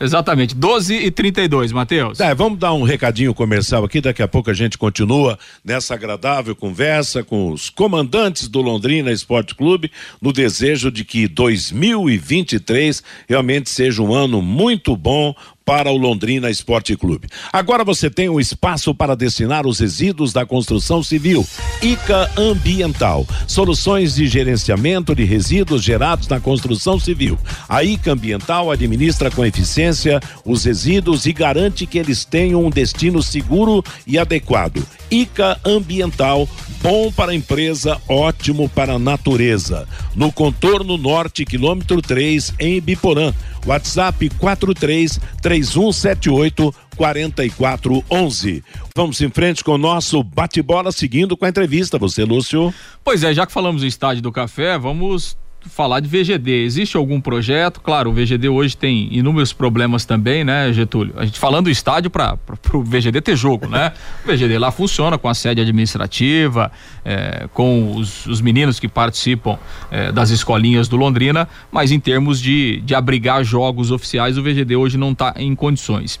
Exatamente. 0.00 0.54
12 0.54 0.94
e 0.94 1.10
32, 1.10 1.72
Matheus. 1.72 2.20
É, 2.20 2.34
vamos 2.34 2.58
dar 2.58 2.72
um 2.72 2.82
recadinho 2.82 3.34
comercial 3.34 3.84
aqui, 3.84 4.00
daqui 4.00 4.22
a 4.22 4.28
pouco 4.28 4.50
a 4.50 4.54
gente 4.54 4.78
continua 4.78 5.38
nessa 5.64 5.94
agradável 5.94 6.54
conversa 6.54 7.24
com 7.24 7.50
os 7.50 7.68
comandantes 7.68 8.46
do 8.48 8.60
Londrina 8.60 9.10
Esporte 9.10 9.54
Clube, 9.54 9.90
no 10.20 10.32
desejo 10.32 10.90
de 10.90 11.04
que 11.04 11.26
2023 11.26 13.02
realmente 13.28 13.70
seja 13.70 14.02
um 14.02 14.12
ano 14.14 14.40
muito 14.40 14.96
bom 14.96 15.34
para 15.68 15.92
o 15.92 15.98
Londrina 15.98 16.48
Esporte 16.48 16.96
Clube. 16.96 17.28
Agora 17.52 17.84
você 17.84 18.08
tem 18.08 18.26
um 18.26 18.40
espaço 18.40 18.94
para 18.94 19.14
destinar 19.14 19.66
os 19.66 19.80
resíduos 19.80 20.32
da 20.32 20.46
construção 20.46 21.02
civil. 21.02 21.46
ICA 21.82 22.30
Ambiental. 22.38 23.26
Soluções 23.46 24.14
de 24.14 24.26
gerenciamento 24.26 25.14
de 25.14 25.24
resíduos 25.24 25.82
gerados 25.82 26.26
na 26.26 26.40
construção 26.40 26.98
civil. 26.98 27.38
A 27.68 27.84
ICA 27.84 28.12
Ambiental 28.12 28.70
administra 28.70 29.30
com 29.30 29.44
eficiência 29.44 30.20
os 30.42 30.64
resíduos 30.64 31.26
e 31.26 31.34
garante 31.34 31.84
que 31.84 31.98
eles 31.98 32.24
tenham 32.24 32.64
um 32.64 32.70
destino 32.70 33.22
seguro 33.22 33.84
e 34.06 34.18
adequado. 34.18 34.82
ICA 35.10 35.60
Ambiental, 35.66 36.48
bom 36.82 37.12
para 37.12 37.32
a 37.32 37.34
empresa, 37.34 38.00
ótimo 38.08 38.70
para 38.70 38.94
a 38.94 38.98
natureza. 38.98 39.86
No 40.16 40.32
contorno 40.32 40.96
norte, 40.96 41.44
quilômetro 41.44 42.00
3, 42.00 42.54
em 42.58 42.80
Biporã. 42.80 43.34
WhatsApp 43.66 44.30
43 44.38 45.20
3178 45.58 46.74
4411. 46.96 48.64
Vamos 48.94 49.20
em 49.20 49.30
frente 49.30 49.62
com 49.62 49.72
o 49.72 49.78
nosso 49.78 50.22
bate-bola, 50.22 50.92
seguindo 50.92 51.36
com 51.36 51.44
a 51.44 51.48
entrevista. 51.48 51.98
Você, 51.98 52.24
Lúcio? 52.24 52.72
Pois 53.04 53.22
é, 53.22 53.32
já 53.32 53.46
que 53.46 53.52
falamos 53.52 53.82
do 53.82 53.86
estádio 53.86 54.22
do 54.22 54.32
café, 54.32 54.78
vamos 54.78 55.36
falar 55.66 56.00
de 56.00 56.08
VGD. 56.08 56.64
Existe 56.64 56.96
algum 56.96 57.20
projeto? 57.20 57.80
Claro, 57.80 58.10
o 58.10 58.12
VGD 58.12 58.48
hoje 58.48 58.76
tem 58.76 59.08
inúmeros 59.10 59.52
problemas 59.52 60.04
também, 60.04 60.44
né, 60.44 60.72
Getúlio? 60.72 61.14
A 61.16 61.24
gente 61.24 61.38
falando 61.38 61.64
do 61.64 61.70
estádio 61.70 62.10
para 62.10 62.38
o 62.72 62.82
VGD 62.82 63.20
ter 63.20 63.36
jogo, 63.36 63.66
né? 63.66 63.92
O 64.24 64.28
VGD 64.28 64.58
lá 64.58 64.70
funciona 64.70 65.18
com 65.18 65.28
a 65.28 65.34
sede 65.34 65.60
administrativa, 65.60 66.70
é, 67.04 67.48
com 67.52 67.96
os, 67.96 68.26
os, 68.26 68.40
meninos 68.40 68.78
que 68.78 68.88
participam 68.88 69.58
é, 69.90 70.12
das 70.12 70.30
escolinhas 70.30 70.88
do 70.88 70.96
Londrina, 70.96 71.48
mas 71.70 71.90
em 71.90 72.00
termos 72.00 72.40
de, 72.40 72.80
de 72.80 72.94
abrigar 72.94 73.42
jogos 73.44 73.90
oficiais, 73.90 74.38
o 74.38 74.42
VGD 74.42 74.76
hoje 74.76 74.96
não 74.96 75.12
está 75.12 75.34
em 75.36 75.54
condições. 75.54 76.20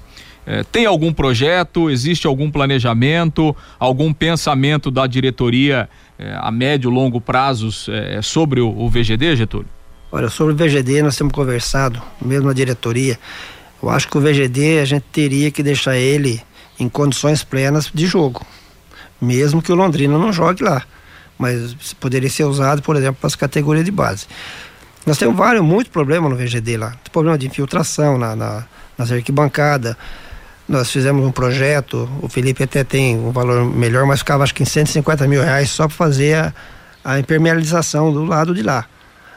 É, 0.50 0.62
tem 0.64 0.86
algum 0.86 1.12
projeto? 1.12 1.90
Existe 1.90 2.26
algum 2.26 2.50
planejamento? 2.50 3.54
Algum 3.78 4.14
pensamento 4.14 4.90
da 4.90 5.06
diretoria 5.06 5.90
é, 6.18 6.36
a 6.40 6.50
médio, 6.50 6.90
longo 6.90 7.20
prazos 7.20 7.88
é, 7.88 8.20
sobre 8.20 8.60
o, 8.60 8.68
o, 8.68 8.88
VGD, 8.88 9.36
Getúlio? 9.36 9.68
Olha, 10.10 10.28
sobre 10.28 10.52
o 10.52 10.56
VGD 10.56 11.02
nós 11.02 11.16
temos 11.16 11.32
conversado, 11.32 12.02
mesmo 12.20 12.48
na 12.48 12.52
diretoria. 12.52 13.18
Eu 13.82 13.88
acho 13.90 14.08
que 14.08 14.18
o 14.18 14.20
VGD 14.20 14.80
a 14.80 14.84
gente 14.84 15.04
teria 15.12 15.50
que 15.50 15.62
deixar 15.62 15.96
ele 15.96 16.42
em 16.80 16.88
condições 16.88 17.44
plenas 17.44 17.90
de 17.92 18.06
jogo, 18.06 18.44
mesmo 19.20 19.62
que 19.62 19.70
o 19.70 19.74
Londrina 19.74 20.18
não 20.18 20.32
jogue 20.32 20.64
lá, 20.64 20.82
mas 21.38 21.74
poderia 22.00 22.30
ser 22.30 22.44
usado, 22.44 22.82
por 22.82 22.96
exemplo, 22.96 23.18
para 23.20 23.28
as 23.28 23.36
categorias 23.36 23.84
de 23.84 23.90
base. 23.90 24.26
Nós 25.06 25.18
temos 25.18 25.36
vários, 25.36 25.64
muitos 25.64 25.92
problemas 25.92 26.30
no 26.30 26.36
VGD 26.36 26.76
lá, 26.76 26.94
problema 27.12 27.38
de 27.38 27.46
infiltração 27.46 28.18
na, 28.18 28.34
na, 28.34 28.64
nas 28.96 29.12
arquibancadas, 29.12 29.96
nós 30.68 30.90
fizemos 30.90 31.24
um 31.24 31.32
projeto, 31.32 32.08
o 32.20 32.28
Felipe 32.28 32.62
até 32.62 32.84
tem 32.84 33.16
um 33.16 33.32
valor 33.32 33.64
melhor, 33.64 34.04
mas 34.04 34.18
ficava 34.18 34.44
acho 34.44 34.54
que 34.54 34.62
em 34.62 34.66
150 34.66 35.26
mil 35.26 35.42
reais 35.42 35.70
só 35.70 35.88
para 35.88 35.96
fazer 35.96 36.34
a, 36.34 36.54
a, 37.02 37.18
impermeabilização 37.18 38.12
do 38.12 38.24
lado 38.24 38.54
de 38.54 38.62
lá. 38.62 38.84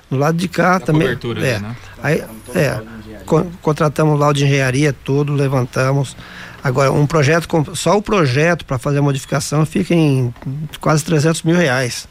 Do 0.09 0.17
lado 0.17 0.37
de 0.37 0.49
cá 0.49 0.77
da 0.77 0.87
também. 0.87 1.03
Cobertura 1.03 1.47
é, 1.47 1.55
ali, 1.55 1.63
né? 1.63 1.75
aí, 2.03 2.23
é, 2.53 2.81
con, 3.25 3.49
contratamos 3.61 4.19
lá 4.19 4.27
o 4.27 4.33
de 4.33 4.43
engenharia, 4.43 4.93
tudo, 5.05 5.33
levantamos. 5.33 6.17
Agora, 6.61 6.91
um 6.91 7.07
projeto, 7.07 7.47
só 7.75 7.97
o 7.97 8.01
projeto 8.01 8.65
para 8.65 8.77
fazer 8.77 8.99
a 8.99 9.01
modificação 9.01 9.65
fica 9.65 9.95
em 9.95 10.33
quase 10.81 11.05
300 11.05 11.43
mil 11.43 11.55
reais. 11.55 12.09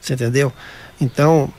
Você 0.00 0.14
entendeu? 0.14 0.52
Então, 1.00 1.52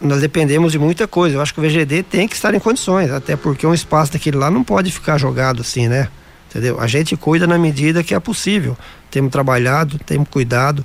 nós 0.00 0.20
dependemos 0.20 0.70
de 0.70 0.78
muita 0.78 1.08
coisa. 1.08 1.36
Eu 1.36 1.40
acho 1.42 1.52
que 1.52 1.58
o 1.58 1.62
VGD 1.62 2.04
tem 2.04 2.28
que 2.28 2.36
estar 2.36 2.54
em 2.54 2.60
condições, 2.60 3.10
até 3.10 3.34
porque 3.34 3.66
um 3.66 3.74
espaço 3.74 4.12
daquele 4.12 4.36
lá 4.36 4.48
não 4.48 4.62
pode 4.62 4.92
ficar 4.92 5.18
jogado 5.18 5.62
assim, 5.62 5.88
né? 5.88 6.08
Entendeu? 6.56 6.80
A 6.80 6.86
gente 6.86 7.16
cuida 7.16 7.46
na 7.46 7.58
medida 7.58 8.02
que 8.02 8.14
é 8.14 8.20
possível. 8.20 8.76
Temos 9.10 9.30
trabalhado, 9.30 9.98
temos 9.98 10.28
cuidado, 10.28 10.84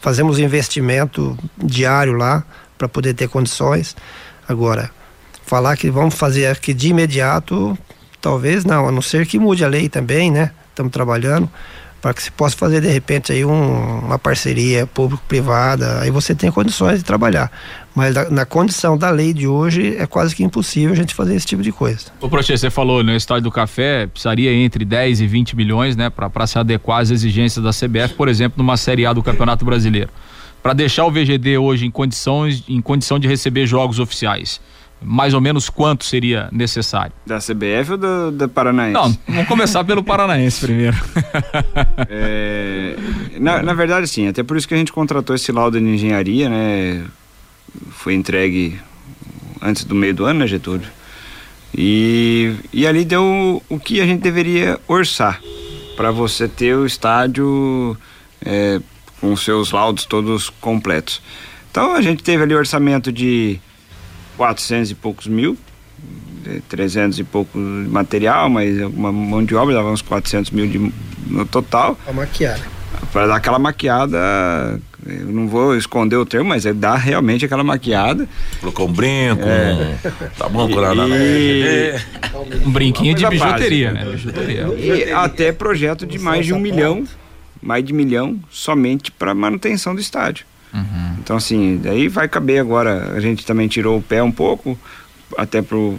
fazemos 0.00 0.38
investimento 0.38 1.36
diário 1.58 2.12
lá 2.12 2.44
para 2.78 2.88
poder 2.88 3.14
ter 3.14 3.28
condições. 3.28 3.96
Agora, 4.48 4.90
falar 5.44 5.76
que 5.76 5.90
vamos 5.90 6.14
fazer 6.14 6.46
aqui 6.46 6.72
de 6.72 6.88
imediato, 6.88 7.76
talvez 8.20 8.64
não, 8.64 8.88
a 8.88 8.92
não 8.92 9.02
ser 9.02 9.26
que 9.26 9.38
mude 9.38 9.64
a 9.64 9.68
lei 9.68 9.88
também, 9.88 10.30
né? 10.30 10.52
Estamos 10.70 10.92
trabalhando 10.92 11.50
para 12.00 12.14
que 12.14 12.22
se 12.22 12.30
possa 12.30 12.56
fazer 12.56 12.80
de 12.80 12.88
repente 12.88 13.32
aí 13.32 13.44
um, 13.44 13.98
uma 13.98 14.18
parceria 14.18 14.86
público-privada, 14.86 16.00
aí 16.00 16.10
você 16.10 16.34
tem 16.34 16.50
condições 16.50 16.98
de 16.98 17.04
trabalhar. 17.04 17.50
Mas 17.94 18.14
na, 18.14 18.30
na, 18.30 18.46
condição 18.46 18.96
da 18.96 19.10
lei 19.10 19.34
de 19.34 19.46
hoje 19.46 19.96
é 19.96 20.06
quase 20.06 20.34
que 20.34 20.42
impossível 20.42 20.92
a 20.92 20.96
gente 20.96 21.14
fazer 21.14 21.34
esse 21.34 21.46
tipo 21.46 21.62
de 21.62 21.72
coisa. 21.72 22.06
O 22.20 22.28
Prochê, 22.28 22.56
você 22.56 22.70
falou 22.70 23.02
no 23.02 23.12
estádio 23.12 23.44
do 23.44 23.50
café, 23.50 24.06
precisaria 24.06 24.52
entre 24.52 24.84
10 24.84 25.20
e 25.20 25.26
20 25.26 25.56
milhões, 25.56 25.96
né, 25.96 26.08
para 26.08 26.46
se 26.46 26.58
adequar 26.58 27.00
às 27.00 27.10
exigências 27.10 27.62
da 27.62 27.70
CBF, 27.70 28.14
por 28.14 28.28
exemplo, 28.28 28.56
numa 28.56 28.76
Série 28.76 29.04
A 29.04 29.12
do 29.12 29.22
Campeonato 29.22 29.64
Brasileiro. 29.64 30.10
Para 30.62 30.72
deixar 30.72 31.04
o 31.04 31.10
VGD 31.10 31.58
hoje 31.58 31.86
em 31.86 31.90
condições 31.90 32.62
em 32.68 32.80
condição 32.80 33.18
de 33.18 33.26
receber 33.26 33.66
jogos 33.66 33.98
oficiais 33.98 34.60
mais 35.02 35.34
ou 35.34 35.40
menos 35.40 35.70
quanto 35.70 36.04
seria 36.04 36.48
necessário? 36.52 37.12
Da 37.26 37.38
CBF 37.38 37.92
ou 37.92 37.96
da, 37.98 38.30
da 38.30 38.48
Paranaense? 38.48 38.92
Não, 38.92 39.18
vamos 39.26 39.48
começar 39.48 39.82
pelo 39.84 40.02
Paranaense 40.02 40.60
primeiro. 40.66 40.96
é, 42.08 42.96
na, 43.38 43.62
na 43.62 43.74
verdade, 43.74 44.06
sim, 44.06 44.28
até 44.28 44.42
por 44.42 44.56
isso 44.56 44.68
que 44.68 44.74
a 44.74 44.76
gente 44.76 44.92
contratou 44.92 45.34
esse 45.34 45.50
laudo 45.50 45.78
de 45.80 45.86
engenharia, 45.86 46.48
né? 46.48 47.04
Foi 47.90 48.14
entregue 48.14 48.78
antes 49.62 49.84
do 49.84 49.94
meio 49.94 50.14
do 50.14 50.24
ano, 50.24 50.40
né, 50.40 50.46
Getúlio? 50.46 50.86
E, 51.76 52.54
e 52.72 52.86
ali 52.86 53.04
deu 53.04 53.62
o 53.68 53.78
que 53.78 54.00
a 54.00 54.06
gente 54.06 54.20
deveria 54.20 54.78
orçar 54.88 55.40
para 55.96 56.10
você 56.10 56.48
ter 56.48 56.74
o 56.74 56.84
estádio 56.84 57.96
é, 58.44 58.80
com 59.20 59.36
seus 59.36 59.70
laudos 59.70 60.04
todos 60.04 60.50
completos. 60.50 61.22
Então 61.70 61.94
a 61.94 62.02
gente 62.02 62.22
teve 62.22 62.42
ali 62.42 62.54
orçamento 62.54 63.12
de 63.12 63.60
400 64.40 64.90
e 64.90 64.94
poucos 64.94 65.26
mil, 65.26 65.54
300 66.70 67.18
e 67.18 67.24
pouco 67.24 67.58
de 67.58 67.90
material, 67.90 68.48
mas 68.48 68.80
uma 68.80 69.12
mão 69.12 69.44
de 69.44 69.54
obra 69.54 69.74
dava 69.74 69.90
uns 69.90 70.00
400 70.00 70.50
mil 70.50 70.66
de, 70.66 70.92
no 71.26 71.44
total. 71.44 71.94
Pra 72.02 72.14
maquiar. 72.14 72.58
Para 73.12 73.26
dar 73.26 73.36
aquela 73.36 73.58
maquiada, 73.58 74.80
eu 75.06 75.26
não 75.26 75.46
vou 75.46 75.76
esconder 75.76 76.16
o 76.16 76.24
termo, 76.24 76.48
mas 76.48 76.64
é 76.64 76.72
dar 76.72 76.96
realmente 76.96 77.44
aquela 77.44 77.62
maquiada. 77.62 78.26
Colocou 78.60 78.88
um 78.88 78.92
brinco, 78.94 79.42
é. 79.42 79.98
tá 80.38 80.48
bom, 80.48 80.70
e... 80.70 81.94
Um 82.66 82.70
brinquinho 82.70 83.14
de 83.14 83.26
bijuteria, 83.26 83.92
né? 83.92 84.06
Bijuteria. 84.06 84.68
E 84.74 85.12
até 85.12 85.52
projeto 85.52 86.06
de 86.06 86.18
mais 86.18 86.46
de 86.46 86.54
um 86.54 86.58
milhão, 86.58 87.04
mais 87.62 87.84
de 87.84 87.92
um 87.92 87.96
milhão, 87.96 88.40
somente 88.48 89.12
para 89.12 89.34
manutenção 89.34 89.94
do 89.94 90.00
estádio. 90.00 90.46
Uhum. 90.72 91.16
Então, 91.18 91.36
assim, 91.36 91.80
daí 91.82 92.08
vai 92.08 92.28
caber 92.28 92.60
agora. 92.60 93.12
A 93.14 93.20
gente 93.20 93.44
também 93.44 93.68
tirou 93.68 93.98
o 93.98 94.02
pé 94.02 94.22
um 94.22 94.32
pouco, 94.32 94.78
até 95.36 95.62
pro, 95.62 95.98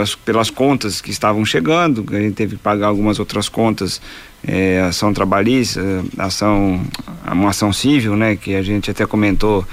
as, 0.00 0.14
pelas 0.14 0.50
contas 0.50 1.00
que 1.00 1.10
estavam 1.10 1.44
chegando, 1.44 2.04
a 2.10 2.20
gente 2.20 2.34
teve 2.34 2.56
que 2.56 2.62
pagar 2.62 2.86
algumas 2.88 3.18
outras 3.18 3.48
contas, 3.48 4.00
é, 4.46 4.80
ação 4.80 5.12
trabalhista, 5.12 5.80
ação, 6.18 6.80
uma 7.30 7.50
ação 7.50 7.72
civil, 7.72 8.16
né, 8.16 8.36
que 8.36 8.54
a 8.54 8.62
gente 8.62 8.90
até 8.90 9.04
comentou 9.06 9.66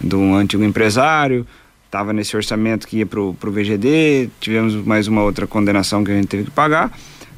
de 0.00 0.16
um 0.16 0.34
antigo 0.34 0.64
empresário, 0.64 1.46
estava 1.84 2.12
nesse 2.12 2.36
orçamento 2.36 2.86
que 2.86 2.98
ia 2.98 3.06
pro, 3.06 3.34
pro 3.34 3.52
VGD, 3.52 4.30
tivemos 4.40 4.74
mais 4.74 5.08
uma 5.08 5.22
outra 5.22 5.46
condenação 5.46 6.02
que 6.02 6.10
a 6.10 6.14
gente 6.14 6.28
teve 6.28 6.44
que 6.44 6.50
pagar, 6.50 6.90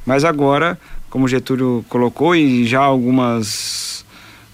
mas 0.07 0.25
agora, 0.25 0.79
como 1.11 1.25
o 1.25 1.29
Getúlio 1.29 1.85
colocou, 1.89 2.37
e 2.37 2.65
já 2.65 2.81
algumas 2.81 4.02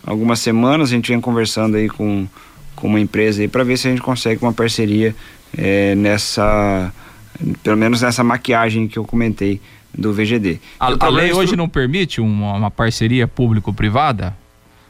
algumas 0.09 0.41
semanas 0.41 0.91
a 0.91 0.95
gente 0.95 1.09
vem 1.13 1.21
conversando 1.21 1.77
aí 1.77 1.89
com, 1.89 2.27
com 2.75 2.89
uma 2.89 2.99
empresa 2.99 3.43
aí 3.43 3.49
para 3.49 3.63
ver 3.63 3.77
se 3.77 3.87
a 3.87 3.91
gente 3.91 4.01
consegue 4.01 4.43
uma 4.43 4.55
parceria 4.55 5.15
é, 5.57 5.95
nessa, 5.95 6.93
pelo 7.63 7.77
menos 7.77 8.01
nessa 8.01 8.25
maquiagem 8.25 8.89
que 8.89 8.99
eu 8.99 9.05
comentei 9.05 9.61
do 9.97 10.13
VGD. 10.13 10.61
A, 10.81 11.07
a 11.07 11.09
lei 11.09 11.33
hoje 11.33 11.55
não 11.57 11.69
permite 11.69 12.21
uma, 12.23 12.55
uma 12.55 12.71
parceria 12.71 13.29
público-privada? 13.29 14.35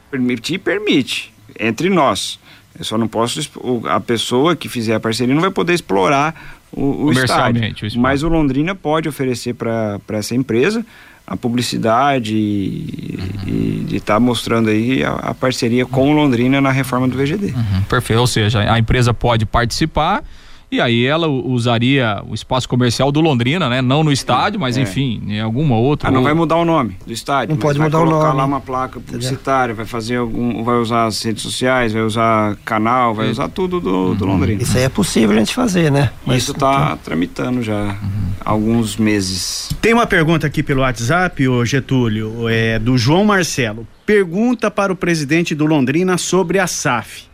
Permitir, 0.09 0.59
permite, 0.59 1.33
entre 1.59 1.91
nós. 1.91 2.39
Eu 2.79 2.85
só 2.85 2.97
não 2.97 3.09
posso, 3.09 3.41
a 3.89 3.99
pessoa 3.99 4.55
que 4.55 4.69
fizer 4.69 4.95
a 4.95 5.01
parceria 5.01 5.35
não 5.35 5.41
vai 5.41 5.51
poder 5.51 5.75
explorar 5.75 6.61
o, 6.71 7.07
o 7.07 7.12
estádio. 7.12 7.75
O 7.97 8.01
Mas 8.01 8.23
o 8.23 8.29
Londrina 8.29 8.73
pode 8.73 9.09
oferecer 9.09 9.55
para 9.55 10.01
essa 10.11 10.35
empresa 10.35 10.87
a 11.29 11.37
publicidade 11.37 12.35
e, 12.35 13.18
uhum. 13.18 13.85
de 13.85 13.97
estar 13.97 14.14
tá 14.14 14.20
mostrando 14.20 14.70
aí 14.70 15.05
a, 15.05 15.11
a, 15.11 15.35
parceria 15.35 15.85
com 15.85 16.14
Londrina 16.14 16.59
na 16.59 16.70
reforma 16.70 17.07
do 17.07 17.16
VGD. 17.16 17.49
Uhum, 17.49 17.83
perfeito, 17.83 18.18
ou 18.18 18.26
seja, 18.26 18.61
a 18.61 18.79
empresa 18.79 19.12
pode 19.12 19.45
participar 19.45 20.24
e 20.71 20.81
aí 20.81 21.07
ela 21.07 21.27
usaria 21.29 22.23
o 22.29 22.35
espaço 22.35 22.69
comercial 22.69 23.11
do 23.11 23.21
Londrina, 23.21 23.69
né? 23.69 23.81
Não 23.81 24.05
no 24.05 24.12
estádio, 24.12 24.61
mas 24.61 24.77
é. 24.77 24.83
enfim, 24.83 25.23
em 25.27 25.41
alguma 25.41 25.77
outra. 25.77 26.09
Ah, 26.09 26.12
não 26.12 26.23
vai 26.23 26.35
mudar 26.35 26.57
o 26.57 26.64
nome 26.64 26.97
do 27.07 27.12
estádio. 27.12 27.55
Não 27.55 27.61
pode 27.61 27.79
mudar 27.79 27.99
o 27.99 28.01
nome. 28.01 28.12
Vai 28.12 28.21
colocar 28.21 28.37
lá 28.37 28.45
uma 28.45 28.61
placa 28.61 29.01
publicitária, 29.01 29.75
vai 29.75 29.87
fazer 29.87 30.16
algum, 30.16 30.62
vai 30.62 30.77
usar 30.77 31.07
as 31.07 31.23
redes 31.23 31.43
sociais, 31.43 31.93
vai 31.93 32.03
usar 32.03 32.57
canal, 32.64 33.14
vai 33.14 33.31
usar 33.31 33.49
tudo 33.49 33.81
do, 33.81 33.91
uhum. 33.91 34.14
do 34.14 34.27
Londrina. 34.27 34.62
Isso 34.62 34.77
aí 34.77 34.85
é 34.85 34.89
possível 34.89 35.37
a 35.37 35.39
gente 35.39 35.55
fazer, 35.55 35.91
né? 35.91 36.11
Mas 36.27 36.43
isso 36.43 36.53
está 36.53 36.85
então... 36.85 36.99
tramitando 36.99 37.62
já 37.62 37.85
uhum. 37.85 38.33
há 38.41 38.51
alguns 38.51 38.97
meses. 38.97 39.71
Tem 39.81 39.95
uma 39.95 40.07
pergunta 40.07 40.47
aqui 40.47 40.62
pelo 40.62 40.83
WhatsApp, 40.83 41.49
ô 41.49 41.64
Getúlio, 41.64 42.49
é 42.49 42.79
do 42.79 42.99
João 42.99 43.25
Marcelo. 43.25 43.87
Pergunta 44.05 44.71
para 44.71 44.93
o 44.93 44.97
presidente 44.97 45.55
do 45.55 45.66
Londrina 45.66 46.19
sobre 46.19 46.59
a 46.59 46.66
SAF. 46.66 47.28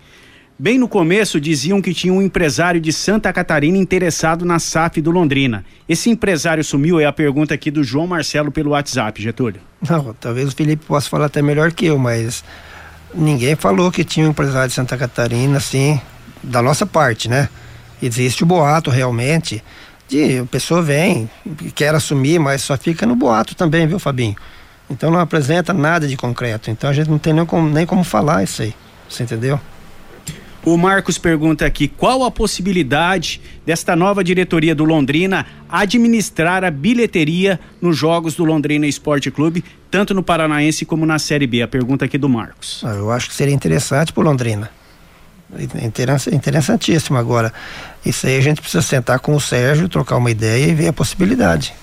Bem 0.65 0.79
no 0.79 0.89
começo 0.89 1.39
diziam 1.39 1.83
que 1.83 1.93
tinha 1.93 2.11
um 2.11 2.23
empresário 2.23 2.81
de 2.81 2.91
Santa 2.91 3.31
Catarina 3.35 3.77
interessado 3.77 4.47
na 4.47 4.59
SAF 4.59 4.99
do 5.03 5.11
Londrina. 5.11 5.63
Esse 5.87 6.09
empresário 6.09 6.65
sumiu? 6.65 6.99
É 6.99 7.05
a 7.05 7.13
pergunta 7.13 7.53
aqui 7.53 7.71
do 7.71 7.85
João 7.85 8.07
Marcelo 8.07 8.51
pelo 8.51 8.71
WhatsApp, 8.71 9.23
Getúlio. 9.23 9.61
Não, 9.87 10.15
talvez 10.15 10.49
o 10.49 10.57
Felipe 10.57 10.87
possa 10.87 11.07
falar 11.07 11.27
até 11.27 11.43
melhor 11.43 11.71
que 11.71 11.85
eu, 11.85 11.99
mas 11.99 12.43
ninguém 13.15 13.55
falou 13.55 13.93
que 13.93 14.03
tinha 14.05 14.25
um 14.25 14.31
empresário 14.31 14.69
de 14.69 14.75
Santa 14.75 14.97
Catarina, 14.97 15.59
assim, 15.59 16.01
da 16.43 16.63
nossa 16.63 16.87
parte, 16.87 17.29
né? 17.29 17.51
Existe 18.03 18.43
o 18.43 18.47
boato 18.47 18.89
realmente 18.89 19.63
de 20.09 20.39
a 20.39 20.47
pessoa 20.47 20.81
vem, 20.81 21.29
quer 21.75 21.95
assumir, 21.95 22.39
mas 22.39 22.63
só 22.63 22.75
fica 22.79 23.05
no 23.05 23.15
boato 23.15 23.55
também, 23.55 23.87
viu, 23.87 23.99
Fabinho? 23.99 24.35
Então 24.89 25.11
não 25.11 25.21
apresenta 25.21 25.75
nada 25.75 26.09
de 26.09 26.17
concreto. 26.17 26.71
Então 26.71 26.89
a 26.89 26.93
gente 26.95 27.11
não 27.11 27.19
tem 27.19 27.35
nem 27.35 27.45
como, 27.45 27.69
nem 27.69 27.85
como 27.85 28.03
falar 28.03 28.43
isso 28.43 28.63
aí. 28.63 28.75
Você 29.07 29.25
entendeu? 29.25 29.61
O 30.65 30.79
Marcos 30.79 31.19
pergunta 31.19 31.67
aqui: 31.67 31.89
qual 31.89 32.25
a 32.25 32.31
possibilidade 32.31 33.41
desta 33.67 33.95
nova 33.95 34.25
diretoria 34.25 34.75
do 34.75 34.85
Londrina 34.85 35.47
administrar 35.69 36.65
a 36.65 36.71
bilheteria 36.71 37.61
nos 37.83 37.97
jogos 37.97 38.35
do 38.35 38.45
Londrina 38.45 38.87
Esporte 38.87 39.31
Clube, 39.31 39.63
tanto 39.91 40.15
no 40.15 40.23
Paranaense 40.23 40.87
como 40.87 41.05
na 41.05 41.19
Série 41.19 41.47
B? 41.47 41.61
A 41.61 41.69
pergunta 41.69 42.07
aqui 42.07 42.17
do 42.17 42.29
Marcos. 42.29 42.83
Ah, 42.83 42.95
eu 42.95 43.11
acho 43.11 43.29
que 43.29 43.35
seria 43.35 43.55
interessante 43.55 44.13
para 44.13 44.23
o 44.23 44.25
Londrina. 44.25 44.71
Interessantíssimo 46.33 47.19
agora. 47.19 47.53
Isso 48.05 48.27
aí 48.27 48.37
a 48.37 48.41
gente 48.41 48.61
precisa 48.61 48.83
sentar 48.83 49.21
com 49.21 49.37
o 49.37 49.41
Sérgio, 49.41 49.89
trocar 49.89 50.17
uma 50.17 50.31
ideia 50.31 50.67
e 50.67 50.75
ver 50.75 50.89
a 50.89 50.93
possibilidade. 50.93 51.75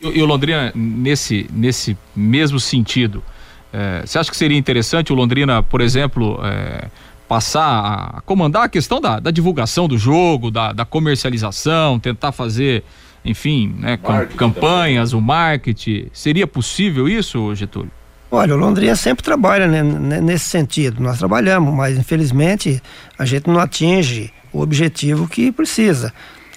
E, 0.00 0.22
o 0.22 0.26
Londrina, 0.26 0.70
nesse, 0.74 1.48
nesse 1.52 1.96
mesmo 2.14 2.60
sentido, 2.60 3.24
é, 3.72 4.02
você 4.06 4.18
acha 4.18 4.30
que 4.30 4.36
seria 4.36 4.56
interessante 4.56 5.12
o 5.12 5.16
Londrina, 5.16 5.62
por 5.62 5.80
exemplo, 5.80 6.38
é, 6.44 6.88
passar 7.28 8.14
a 8.16 8.20
comandar 8.22 8.64
a 8.64 8.68
questão 8.68 9.00
da, 9.00 9.20
da 9.20 9.30
divulgação 9.30 9.86
do 9.86 9.98
jogo, 9.98 10.50
da, 10.50 10.72
da, 10.72 10.84
comercialização, 10.84 12.00
tentar 12.00 12.32
fazer, 12.32 12.82
enfim, 13.24 13.74
né, 13.78 13.98
campanhas, 14.36 15.10
também. 15.10 15.22
o 15.22 15.26
marketing. 15.26 16.06
Seria 16.12 16.46
possível 16.46 17.08
isso, 17.08 17.54
Getúlio? 17.54 17.90
Olha, 18.30 18.54
o 18.54 18.58
Londrina 18.58 18.96
sempre 18.96 19.22
trabalha 19.22 19.66
né, 19.66 20.20
nesse 20.20 20.46
sentido. 20.46 21.02
Nós 21.02 21.18
trabalhamos, 21.18 21.72
mas 21.74 21.96
infelizmente 21.96 22.82
a 23.18 23.24
gente 23.24 23.46
não 23.46 23.58
atinge 23.58 24.32
o 24.52 24.60
objetivo 24.60 25.28
que 25.28 25.52
precisa. 25.52 26.12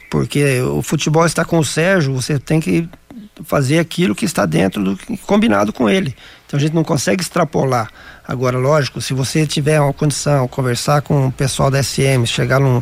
Porque 0.09 0.61
o 0.61 0.81
futebol 0.81 1.25
está 1.25 1.45
com 1.45 1.59
o 1.59 1.63
Sérgio, 1.63 2.13
você 2.13 2.37
tem 2.37 2.59
que 2.59 2.89
fazer 3.43 3.79
aquilo 3.79 4.13
que 4.13 4.25
está 4.25 4.45
dentro 4.45 4.83
do 4.83 5.17
combinado 5.25 5.71
com 5.71 5.89
ele. 5.89 6.13
Então 6.45 6.57
a 6.57 6.61
gente 6.61 6.73
não 6.73 6.83
consegue 6.83 7.21
extrapolar. 7.21 7.89
Agora, 8.31 8.57
lógico, 8.57 9.01
se 9.01 9.13
você 9.13 9.45
tiver 9.45 9.77
uma 9.81 9.91
condição, 9.91 10.47
conversar 10.47 11.01
com 11.01 11.27
o 11.27 11.31
pessoal 11.33 11.69
da 11.69 11.83
SM, 11.83 12.25
chegar 12.25 12.61
num, 12.61 12.81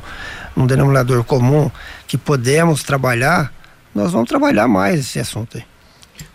num 0.56 0.68
denominador 0.68 1.24
comum 1.24 1.72
que 2.08 2.20
podemos 2.20 2.84
trabalhar, 2.84 3.52
nós 3.96 4.12
vamos 4.12 4.30
trabalhar 4.30 4.68
mais 4.68 5.00
esse 5.00 5.18
assunto 5.18 5.58
aí. 5.58 5.64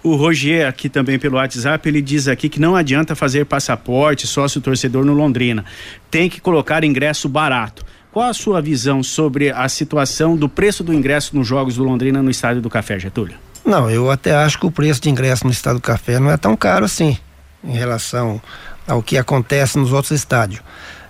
O 0.03 0.17
Roger, 0.17 0.67
aqui 0.67 0.89
também 0.89 1.17
pelo 1.17 1.37
WhatsApp, 1.37 1.89
ele 1.89 2.03
diz 2.03 2.27
aqui 2.27 2.49
que 2.49 2.59
não 2.59 2.75
adianta 2.75 3.15
fazer 3.15 3.47
passaporte, 3.47 4.27
sócio 4.27 4.61
torcedor 4.61 5.05
no 5.05 5.13
Londrina. 5.13 5.65
Tem 6.11 6.29
que 6.29 6.41
colocar 6.41 6.83
ingresso 6.83 7.29
barato. 7.29 7.87
Qual 8.11 8.29
a 8.29 8.35
sua 8.35 8.61
visão 8.61 9.01
sobre 9.01 9.53
a 9.53 9.69
situação 9.69 10.37
do 10.37 10.49
preço 10.49 10.83
do 10.83 10.93
ingresso 10.93 11.37
nos 11.37 11.47
Jogos 11.47 11.77
do 11.77 11.85
Londrina 11.85 12.21
no 12.21 12.33
Estádio 12.33 12.61
do 12.61 12.69
Café, 12.69 12.99
Getúlio? 12.99 13.37
Não, 13.65 13.89
eu 13.89 14.11
até 14.11 14.35
acho 14.35 14.59
que 14.59 14.67
o 14.67 14.73
preço 14.73 15.01
de 15.01 15.09
ingresso 15.09 15.45
no 15.45 15.53
Estádio 15.53 15.79
do 15.79 15.85
Café 15.85 16.19
não 16.19 16.33
é 16.33 16.37
tão 16.37 16.57
caro 16.57 16.85
assim 16.85 17.17
em 17.63 17.73
relação 17.73 18.43
ao 18.87 19.03
que 19.03 19.17
acontece 19.17 19.79
nos 19.79 19.93
outros 19.93 20.13
estádios. 20.13 20.63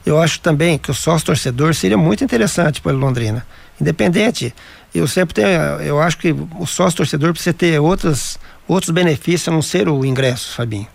Eu 0.04 0.20
acho 0.20 0.40
também 0.40 0.78
que 0.78 0.90
o 0.90 0.94
sócio 0.94 1.26
torcedor 1.26 1.74
seria 1.74 1.96
muito 1.96 2.22
interessante 2.22 2.80
para 2.80 2.92
Londrina. 2.92 3.46
Independente, 3.80 4.54
eu 4.94 5.08
sempre 5.08 5.34
tenho, 5.34 5.48
eu 5.80 6.00
acho 6.00 6.18
que 6.18 6.32
o 6.32 6.66
sócio 6.66 6.98
torcedor 6.98 7.32
precisa 7.32 7.54
ter 7.54 7.80
outras, 7.80 8.38
outros 8.68 8.90
benefícios 8.90 9.48
a 9.48 9.50
não 9.50 9.62
ser 9.62 9.88
o 9.88 10.04
ingresso, 10.04 10.54
Fabinho. 10.54 10.86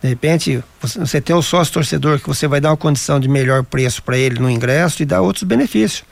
De 0.00 0.08
repente, 0.08 0.62
você, 0.80 1.20
tem 1.20 1.34
o 1.34 1.42
sócio 1.42 1.74
torcedor 1.74 2.20
que 2.20 2.28
você 2.28 2.46
vai 2.46 2.60
dar 2.60 2.70
uma 2.70 2.76
condição 2.76 3.18
de 3.18 3.28
melhor 3.28 3.64
preço 3.64 4.02
para 4.02 4.16
ele 4.16 4.38
no 4.38 4.48
ingresso 4.48 5.02
e 5.02 5.06
dar 5.06 5.20
outros 5.20 5.42
benefícios. 5.42 6.04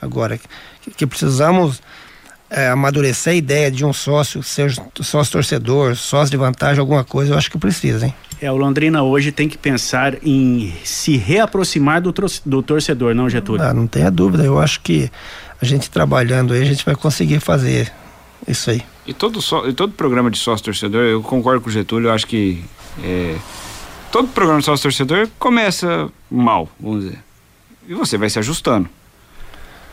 Agora, 0.00 0.38
que, 0.80 0.90
que 0.90 1.06
precisamos 1.06 1.82
é, 2.54 2.68
amadurecer 2.68 3.32
a 3.32 3.36
ideia 3.36 3.68
de 3.68 3.84
um 3.84 3.92
sócio, 3.92 4.40
ser 4.40 4.72
sócio 5.02 5.32
torcedor, 5.32 5.96
sócio 5.96 6.30
de 6.30 6.36
vantagem, 6.36 6.78
alguma 6.78 7.02
coisa, 7.02 7.32
eu 7.32 7.38
acho 7.38 7.50
que 7.50 7.58
precisa, 7.58 8.06
hein? 8.06 8.14
É, 8.40 8.50
o 8.50 8.56
Londrina 8.56 9.02
hoje 9.02 9.32
tem 9.32 9.48
que 9.48 9.58
pensar 9.58 10.14
em 10.24 10.72
se 10.84 11.16
reaproximar 11.16 12.00
do, 12.00 12.14
do 12.46 12.62
torcedor, 12.62 13.12
não, 13.12 13.28
Getúlio? 13.28 13.64
Ah, 13.64 13.74
não 13.74 13.88
tenha 13.88 14.08
dúvida, 14.08 14.44
eu 14.44 14.60
acho 14.60 14.80
que 14.82 15.10
a 15.60 15.64
gente 15.64 15.90
trabalhando 15.90 16.54
aí, 16.54 16.62
a 16.62 16.64
gente 16.64 16.84
vai 16.84 16.94
conseguir 16.94 17.40
fazer 17.40 17.92
isso 18.46 18.70
aí. 18.70 18.82
E 19.04 19.12
todo, 19.12 19.42
só, 19.42 19.66
e 19.66 19.72
todo 19.72 19.92
programa 19.92 20.30
de 20.30 20.38
sócio 20.38 20.64
torcedor, 20.64 21.02
eu 21.02 21.22
concordo 21.22 21.60
com 21.60 21.68
o 21.68 21.72
Getúlio, 21.72 22.08
eu 22.08 22.12
acho 22.12 22.26
que 22.26 22.62
é, 23.02 23.34
todo 24.12 24.28
programa 24.28 24.60
de 24.60 24.66
sócio 24.66 24.84
torcedor 24.84 25.28
começa 25.40 26.08
mal, 26.30 26.68
vamos 26.78 27.04
dizer. 27.04 27.18
E 27.88 27.94
você 27.94 28.16
vai 28.16 28.30
se 28.30 28.38
ajustando. 28.38 28.88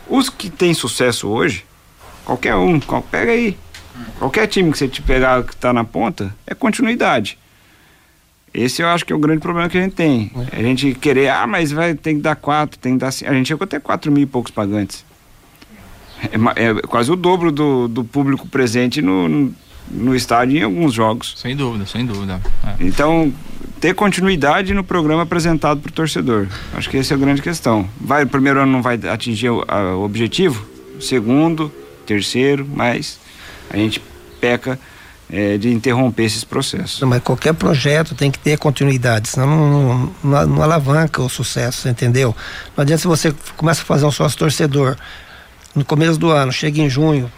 Os 0.08 0.28
que 0.28 0.48
têm 0.48 0.74
sucesso 0.74 1.28
hoje, 1.28 1.64
Qualquer 2.24 2.54
um, 2.54 2.78
pega 3.10 3.32
aí. 3.32 3.56
Qualquer 4.18 4.46
time 4.46 4.70
que 4.70 4.78
você 4.78 4.88
te 4.88 5.02
pegar 5.02 5.42
que 5.42 5.52
está 5.52 5.72
na 5.72 5.84
ponta, 5.84 6.34
é 6.46 6.54
continuidade. 6.54 7.38
Esse 8.54 8.82
eu 8.82 8.88
acho 8.88 9.04
que 9.04 9.12
é 9.12 9.16
o 9.16 9.18
grande 9.18 9.40
problema 9.40 9.68
que 9.68 9.78
a 9.78 9.82
gente 9.82 9.94
tem. 9.94 10.30
É. 10.52 10.60
A 10.60 10.62
gente 10.62 10.94
querer, 10.94 11.28
ah, 11.28 11.46
mas 11.46 11.72
vai, 11.72 11.94
tem 11.94 12.16
que 12.16 12.22
dar 12.22 12.36
quatro, 12.36 12.78
tem 12.78 12.94
que 12.94 12.98
dar 12.98 13.10
cinco. 13.10 13.30
A 13.30 13.34
gente 13.34 13.48
chegou 13.48 13.64
até 13.64 13.80
quatro 13.80 14.12
mil 14.12 14.22
e 14.22 14.26
poucos 14.26 14.52
pagantes. 14.52 15.04
É, 16.22 16.64
é 16.64 16.74
quase 16.82 17.10
o 17.10 17.16
dobro 17.16 17.50
do, 17.50 17.88
do 17.88 18.04
público 18.04 18.46
presente 18.46 19.00
no, 19.00 19.28
no, 19.28 19.54
no, 19.90 20.14
estádio 20.14 20.58
em 20.58 20.62
alguns 20.62 20.92
jogos. 20.92 21.34
Sem 21.36 21.56
dúvida, 21.56 21.86
sem 21.86 22.04
dúvida. 22.04 22.40
É. 22.64 22.84
Então, 22.84 23.32
ter 23.80 23.94
continuidade 23.94 24.74
no 24.74 24.84
programa 24.84 25.22
apresentado 25.22 25.80
para 25.80 25.90
o 25.90 25.92
torcedor. 25.92 26.46
Acho 26.74 26.90
que 26.90 26.98
essa 26.98 27.14
é 27.14 27.16
a 27.16 27.18
grande 27.18 27.40
questão. 27.40 27.88
Vai, 27.98 28.24
o 28.24 28.28
primeiro 28.28 28.60
ano 28.60 28.70
não 28.70 28.82
vai 28.82 29.00
atingir 29.10 29.48
o, 29.48 29.64
a, 29.66 29.96
o 29.96 30.04
objetivo, 30.04 30.64
o 30.96 31.00
segundo, 31.00 31.72
terceiro, 32.02 32.66
mas 32.70 33.18
a 33.70 33.76
gente 33.76 34.02
peca 34.40 34.78
é, 35.30 35.56
de 35.56 35.70
interromper 35.70 36.24
esses 36.24 36.44
processos. 36.44 37.00
Mas 37.00 37.22
qualquer 37.22 37.54
projeto 37.54 38.14
tem 38.14 38.30
que 38.30 38.38
ter 38.38 38.58
continuidade, 38.58 39.28
senão 39.28 39.46
não, 39.46 40.14
não, 40.22 40.46
não 40.46 40.62
alavanca 40.62 41.22
o 41.22 41.28
sucesso, 41.28 41.88
entendeu? 41.88 42.36
Não 42.76 42.82
adianta 42.82 43.00
se 43.00 43.08
você 43.08 43.34
começa 43.56 43.80
a 43.80 43.84
fazer 43.84 44.04
um 44.04 44.10
sócio 44.10 44.38
torcedor 44.38 44.96
no 45.74 45.84
começo 45.84 46.18
do 46.18 46.30
ano, 46.30 46.52
chega 46.52 46.80
em 46.82 46.90
junho, 46.90 47.32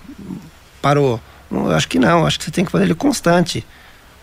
parou. 0.83 1.21
Não, 1.49 1.71
acho 1.71 1.87
que 1.89 2.01
não, 2.01 2.27
acho 2.27 2.39
que 2.39 2.47
você 2.47 2.51
tem 2.51 2.65
que 2.65 2.73
fazer 2.73 2.85
ele 2.85 2.95
constante. 2.95 3.65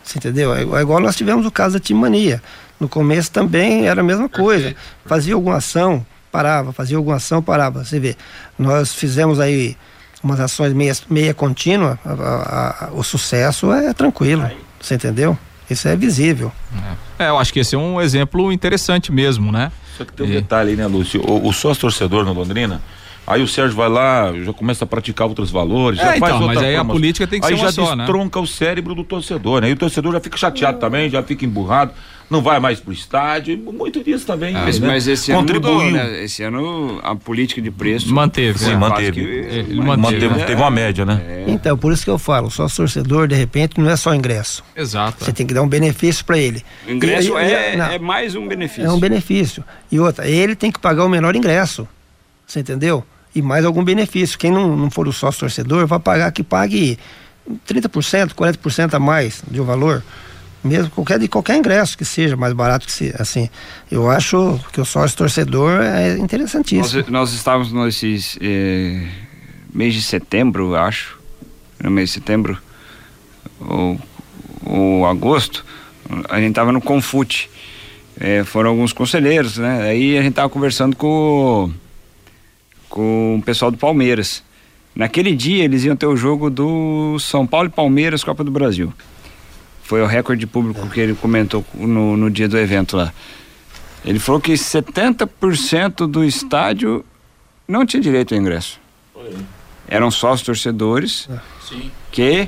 Você 0.03 0.17
entendeu? 0.17 0.53
É, 0.53 0.63
é 0.63 0.81
igual 0.81 0.99
nós 0.99 1.15
tivemos 1.15 1.45
o 1.45 1.51
caso 1.51 1.75
da 1.75 1.79
Timania. 1.79 2.41
No 2.79 2.89
começo 2.89 3.31
também 3.31 3.87
era 3.87 4.01
a 4.01 4.03
mesma 4.03 4.27
coisa. 4.27 4.75
Fazia 5.05 5.33
alguma 5.33 5.57
ação, 5.57 6.05
parava, 6.31 6.73
fazia 6.73 6.97
alguma 6.97 7.17
ação, 7.17 7.41
parava. 7.41 7.85
Você 7.85 7.99
vê, 7.99 8.17
nós 8.57 8.93
fizemos 8.93 9.39
aí 9.39 9.77
umas 10.23 10.39
ações 10.39 10.73
meia, 10.73 10.93
meia 11.09 11.33
contínua, 11.33 11.99
a, 12.05 12.11
a, 12.11 12.85
a, 12.85 12.89
o 12.93 13.03
sucesso 13.03 13.71
é 13.71 13.93
tranquilo. 13.93 14.49
Você 14.79 14.95
entendeu? 14.95 15.37
Isso 15.69 15.87
é 15.87 15.95
visível. 15.95 16.51
É. 17.17 17.25
é. 17.25 17.29
eu 17.29 17.37
acho 17.37 17.53
que 17.53 17.59
esse 17.59 17.75
é 17.75 17.77
um 17.77 18.01
exemplo 18.01 18.51
interessante 18.51 19.11
mesmo, 19.11 19.51
né? 19.51 19.71
Só 19.97 20.03
que 20.03 20.13
tem 20.13 20.25
um 20.25 20.29
e... 20.29 20.33
detalhe 20.33 20.71
aí, 20.71 20.75
né, 20.75 20.85
Lúcio? 20.85 21.21
O, 21.21 21.47
o 21.47 21.53
sócio 21.53 21.81
torcedor 21.81 22.25
no 22.25 22.33
Londrina, 22.33 22.81
Aí 23.25 23.41
o 23.41 23.47
Sérgio 23.47 23.75
vai 23.77 23.87
lá, 23.87 24.33
já 24.43 24.51
começa 24.51 24.83
a 24.83 24.87
praticar 24.87 25.27
outros 25.27 25.51
valores, 25.51 25.99
É, 25.99 26.03
já 26.03 26.17
então, 26.17 26.27
faz 26.29 26.39
mas 26.41 26.55
outra 26.55 26.67
aí 26.67 26.75
a 26.75 26.79
forma. 26.79 26.93
política 26.93 27.27
tem 27.27 27.39
que 27.39 27.45
aí 27.47 27.53
ser 27.53 27.59
uma 27.61 27.65
já 27.67 27.71
só, 27.71 27.95
né? 27.95 28.03
destronca 28.03 28.39
o 28.39 28.47
cérebro 28.47 28.95
do 28.95 29.03
torcedor, 29.03 29.61
né? 29.61 29.69
E 29.69 29.73
o 29.73 29.77
torcedor 29.77 30.11
já 30.13 30.19
fica 30.19 30.37
chateado 30.37 30.79
também, 30.79 31.07
já 31.09 31.21
fica 31.21 31.45
emburrado, 31.45 31.91
não 32.29 32.41
vai 32.41 32.59
mais 32.59 32.79
pro 32.79 32.91
estádio, 32.91 33.55
muito 33.57 34.03
disso 34.03 34.25
também. 34.25 34.53
Mas, 34.53 34.79
né? 34.79 34.87
mas 34.87 35.07
esse 35.07 35.31
ano 35.31 35.41
contribuiu. 35.41 35.73
mudou, 35.75 35.91
né? 35.91 36.23
Esse 36.23 36.41
ano 36.43 36.99
a 37.03 37.15
política 37.15 37.61
de 37.61 37.69
preço 37.69 38.13
Manteve, 38.13 38.57
Sim, 38.57 38.71
é. 38.71 38.75
manteve. 38.75 39.11
que- 39.11 39.73
mas- 39.75 39.97
manteve. 39.99 40.43
Teve 40.45 40.55
uma 40.61 40.71
média, 40.71 41.05
né? 41.05 41.21
É. 41.25 41.45
Então, 41.47 41.77
por 41.77 41.93
isso 41.93 42.03
que 42.03 42.09
eu 42.09 42.17
falo, 42.17 42.49
só 42.49 42.67
torcedor, 42.67 43.27
de 43.27 43.35
repente, 43.35 43.79
não 43.79 43.89
é 43.89 43.95
só 43.95 44.15
ingresso. 44.15 44.63
Exato. 44.75 45.23
Você 45.23 45.31
tem 45.31 45.45
que 45.45 45.53
dar 45.53 45.61
um 45.61 45.67
benefício 45.69 46.25
para 46.25 46.37
ele. 46.39 46.63
O 46.87 46.91
ingresso 46.91 47.37
E- 47.37 47.43
é, 47.43 47.75
é 47.95 47.99
mais 47.99 48.35
um 48.35 48.47
benefício. 48.47 48.85
é 48.85 48.91
um 48.91 48.99
benefício. 48.99 49.63
E 49.91 49.99
outra, 49.99 50.27
ele 50.27 50.55
tem 50.55 50.71
que 50.71 50.79
pagar 50.79 51.05
o 51.05 51.09
menor 51.09 51.35
ingresso. 51.35 51.87
Você 52.51 52.59
entendeu? 52.59 53.01
E 53.33 53.41
mais 53.41 53.63
algum 53.63 53.81
benefício. 53.81 54.37
Quem 54.37 54.51
não, 54.51 54.75
não 54.75 54.91
for 54.91 55.07
o 55.07 55.13
sócio 55.13 55.39
torcedor 55.39 55.87
vai 55.87 55.99
pagar 55.99 56.29
que 56.33 56.43
pague 56.43 56.99
30%, 57.65 58.33
40% 58.33 58.93
a 58.93 58.99
mais 58.99 59.41
de 59.49 59.61
um 59.61 59.63
valor. 59.63 60.03
Mesmo 60.61 60.89
qualquer, 60.91 61.17
de 61.17 61.29
qualquer 61.29 61.55
ingresso 61.55 61.97
que 61.97 62.03
seja 62.03 62.35
mais 62.35 62.51
barato 62.51 62.85
que 62.85 62.91
se, 62.91 63.15
assim. 63.17 63.49
Eu 63.89 64.11
acho 64.11 64.59
que 64.73 64.81
o 64.81 64.85
sócio 64.85 65.15
torcedor 65.17 65.81
é 65.81 66.17
interessantíssimo. 66.17 67.01
Nós, 67.03 67.09
nós 67.09 67.33
estávamos 67.33 67.71
nesses 67.71 68.37
eh, 68.41 69.07
mês 69.73 69.93
de 69.93 70.03
setembro, 70.03 70.75
acho, 70.75 71.17
no 71.81 71.89
mês 71.89 72.09
de 72.09 72.15
setembro 72.15 72.57
ou, 73.61 73.97
ou 74.65 75.05
agosto, 75.07 75.65
a 76.29 76.37
gente 76.41 76.49
estava 76.49 76.73
no 76.73 76.81
Confute. 76.81 77.49
Eh, 78.19 78.43
foram 78.43 78.71
alguns 78.71 78.91
conselheiros, 78.91 79.57
né? 79.57 79.83
Aí 79.83 80.17
a 80.17 80.21
gente 80.21 80.31
estava 80.31 80.49
conversando 80.49 80.97
com, 80.97 81.07
o- 81.07 81.73
com 82.91 83.37
o 83.39 83.41
pessoal 83.41 83.71
do 83.71 83.77
Palmeiras. 83.77 84.43
Naquele 84.93 85.33
dia 85.33 85.63
eles 85.63 85.83
iam 85.85 85.95
ter 85.95 86.05
o 86.05 86.15
jogo 86.15 86.49
do 86.49 87.17
São 87.17 87.47
Paulo 87.47 87.67
e 87.67 87.71
Palmeiras 87.71 88.23
Copa 88.23 88.43
do 88.43 88.51
Brasil. 88.51 88.93
Foi 89.81 90.01
o 90.01 90.05
recorde 90.05 90.41
de 90.41 90.47
público 90.47 90.87
que 90.89 90.99
ele 90.99 91.15
comentou 91.15 91.65
no, 91.73 92.15
no 92.15 92.29
dia 92.29 92.47
do 92.47 92.57
evento 92.57 92.95
lá. 92.95 93.11
Ele 94.05 94.19
falou 94.19 94.39
que 94.39 94.53
70% 94.53 96.07
do 96.07 96.23
estádio 96.23 97.03
não 97.67 97.85
tinha 97.85 98.01
direito 98.01 98.33
ao 98.33 98.39
ingresso. 98.39 98.79
Eram 99.87 100.11
sócios 100.11 100.45
torcedores 100.45 101.29
que 102.11 102.47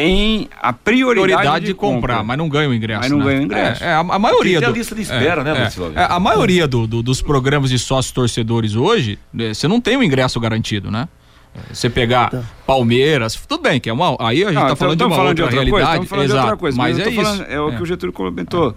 têm 0.00 0.48
a 0.60 0.74
prioridade, 0.74 1.26
prioridade 1.32 1.60
de, 1.64 1.72
de 1.72 1.74
comprar, 1.74 2.16
compra. 2.16 2.22
mas 2.22 2.36
não 2.36 2.48
ganham 2.50 2.74
ingresso. 2.74 3.00
Mas 3.00 3.10
não 3.10 3.18
né? 3.20 3.24
ganham 3.24 3.42
ingresso. 3.44 3.82
É, 3.82 3.86
é, 3.86 3.92
a, 3.94 4.00
a 4.00 4.18
maioria. 4.18 4.60
Tem 4.60 4.68
a 4.68 4.72
lista 4.72 4.94
de 4.94 5.00
espera, 5.00 5.40
é, 5.40 5.44
né, 5.44 5.50
é, 5.56 5.58
Marcelo? 5.60 5.92
é, 5.96 6.06
a 6.10 6.20
maioria 6.20 6.68
do- 6.68 6.86
do- 6.86 7.02
dos 7.02 7.22
programas 7.22 7.70
de 7.70 7.78
sócios 7.78 8.12
torcedores 8.12 8.74
hoje, 8.76 9.18
né, 9.32 9.54
você 9.54 9.66
não 9.66 9.80
tem 9.80 9.96
o 9.96 10.02
ingresso 10.02 10.38
garantido, 10.38 10.90
né? 10.90 11.08
É, 11.54 11.72
Você 11.74 11.88
pegar 11.88 12.30
Palmeiras, 12.66 13.34
tudo 13.48 13.62
bem, 13.62 13.80
que 13.80 13.88
é 13.88 13.92
uma. 13.92 14.14
Aí 14.20 14.44
a 14.44 14.48
gente 14.48 14.54
Não, 14.60 14.68
tá 14.68 14.76
falando 14.76 14.98
de 14.98 15.04
uma 15.04 15.16
falando 15.16 15.28
outra, 15.28 15.34
de 15.34 15.42
outra 15.42 15.56
realidade. 15.56 15.96
coisa, 15.96 16.06
falando 16.10 16.24
Exato, 16.26 16.40
de 16.40 16.44
outra 16.44 16.56
coisa, 16.58 16.76
mas, 16.76 16.98
eu 16.98 17.04
é 17.06 17.08
isso. 17.08 17.22
falando- 17.22 17.42
é 17.48 17.60
o 17.60 17.68
É. 17.70 17.76
que 17.76 17.82
o 17.82 17.86
Getúlio 17.86 18.12
comentou. 18.12 18.74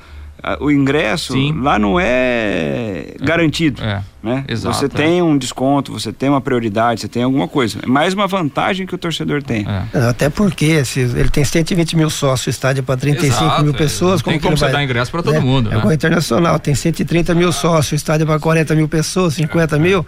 O 0.62 0.72
ingresso 0.72 1.34
Sim. 1.34 1.54
lá 1.62 1.78
não 1.78 2.00
é 2.00 3.14
garantido. 3.20 3.84
É, 3.84 4.02
Né? 4.24 4.44
exato, 4.48 4.76
você 4.78 4.86
é. 4.86 4.90
tem 4.90 5.22
um 5.22 5.38
desconto, 5.38 5.92
você 5.92 6.12
tem 6.14 6.30
uma 6.30 6.40
prioridade, 6.42 7.02
você 7.02 7.08
tem 7.08 7.24
alguma 7.24 7.48
coisa. 7.48 7.80
É 7.84 7.86
mais 7.86 8.14
uma 8.14 8.26
vantagem 8.28 8.86
que 8.88 8.96
o 8.96 8.98
torcedor 8.98 9.44
tem. 9.44 9.66
É. 9.94 10.08
Até 10.10 10.30
porque 10.30 10.84
se 10.86 11.02
ele 11.02 11.30
tem 11.30 11.44
120 11.44 11.96
mil 11.98 12.10
sócios, 12.10 12.48
o 12.48 12.50
estádio 12.50 12.80
é 12.80 12.84
para 12.84 12.96
35 12.98 13.44
Exato, 13.44 13.64
mil 13.64 13.74
é. 13.74 13.78
pessoas. 13.78 14.22
Não 14.24 14.32
tem 14.32 14.40
como 14.40 14.54
ele 14.54 14.58
você 14.60 14.66
vai- 14.66 14.74
dar 14.74 14.84
ingresso 14.84 15.12
pra 15.12 15.22
todo 15.24 15.34
né? 15.34 15.40
mundo, 15.40 15.70
É 15.70 15.74
né? 15.74 15.80
igual 15.80 15.94
internacional, 15.94 16.58
tem 16.60 16.74
130 16.74 17.36
mil 17.36 17.52
sócios, 17.52 17.92
o 17.92 17.96
estádio 17.96 18.24
é 18.24 18.28
para 18.28 18.40
40 18.40 18.76
mil 18.76 18.88
pessoas, 18.88 19.34
50 19.34 19.78
mil. 19.78 20.06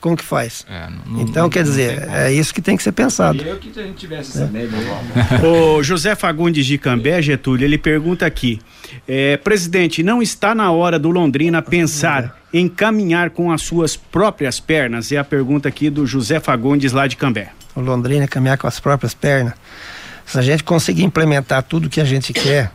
Como 0.00 0.16
que 0.16 0.24
faz? 0.24 0.64
É, 0.70 0.88
não- 1.06 1.22
então, 1.22 1.42
não- 1.44 1.50
quer 1.50 1.64
não 1.64 1.70
dizer, 1.70 2.08
é 2.08 2.32
isso 2.32 2.54
que 2.54 2.62
tem 2.62 2.76
que 2.76 2.82
ser 2.82 2.92
pensado. 2.92 3.42
Eu 3.42 3.56
que 3.58 3.68
a 3.78 3.82
gente 3.82 3.96
tivesse 3.96 4.30
essa 4.38 4.46
média. 4.46 4.70
O 5.44 5.82
José 5.82 6.14
Fagundes 6.14 6.64
de 6.66 6.78
Cambé, 6.78 7.20
Getúlio, 7.20 7.64
ele 7.64 7.76
pergunta 7.78 8.24
aqui: 8.24 8.60
é, 9.08 9.36
presidente, 9.36 10.02
não 10.02 10.22
está 10.22 10.54
na 10.54 10.70
hora 10.70 10.98
do 10.98 11.10
Londrina 11.10 11.60
pensar 11.60 12.38
em 12.52 12.68
caminhar 12.68 13.30
com 13.30 13.50
as 13.50 13.62
suas 13.62 13.96
próprias 13.96 14.60
pernas? 14.60 15.10
É 15.10 15.16
a 15.16 15.24
pergunta 15.24 15.68
aqui 15.68 15.90
do 15.90 16.06
José 16.06 16.38
Fagundes 16.40 16.92
lá 16.92 17.06
de 17.06 17.16
Cambé. 17.16 17.50
O 17.74 17.80
Londrina 17.80 18.26
caminhar 18.28 18.56
com 18.58 18.66
as 18.66 18.78
próprias 18.80 19.14
pernas. 19.14 19.54
Se 20.24 20.38
a 20.38 20.42
gente 20.42 20.62
conseguir 20.62 21.04
implementar 21.04 21.62
tudo 21.62 21.88
que 21.88 22.00
a 22.00 22.04
gente 22.04 22.32
quer 22.32 22.70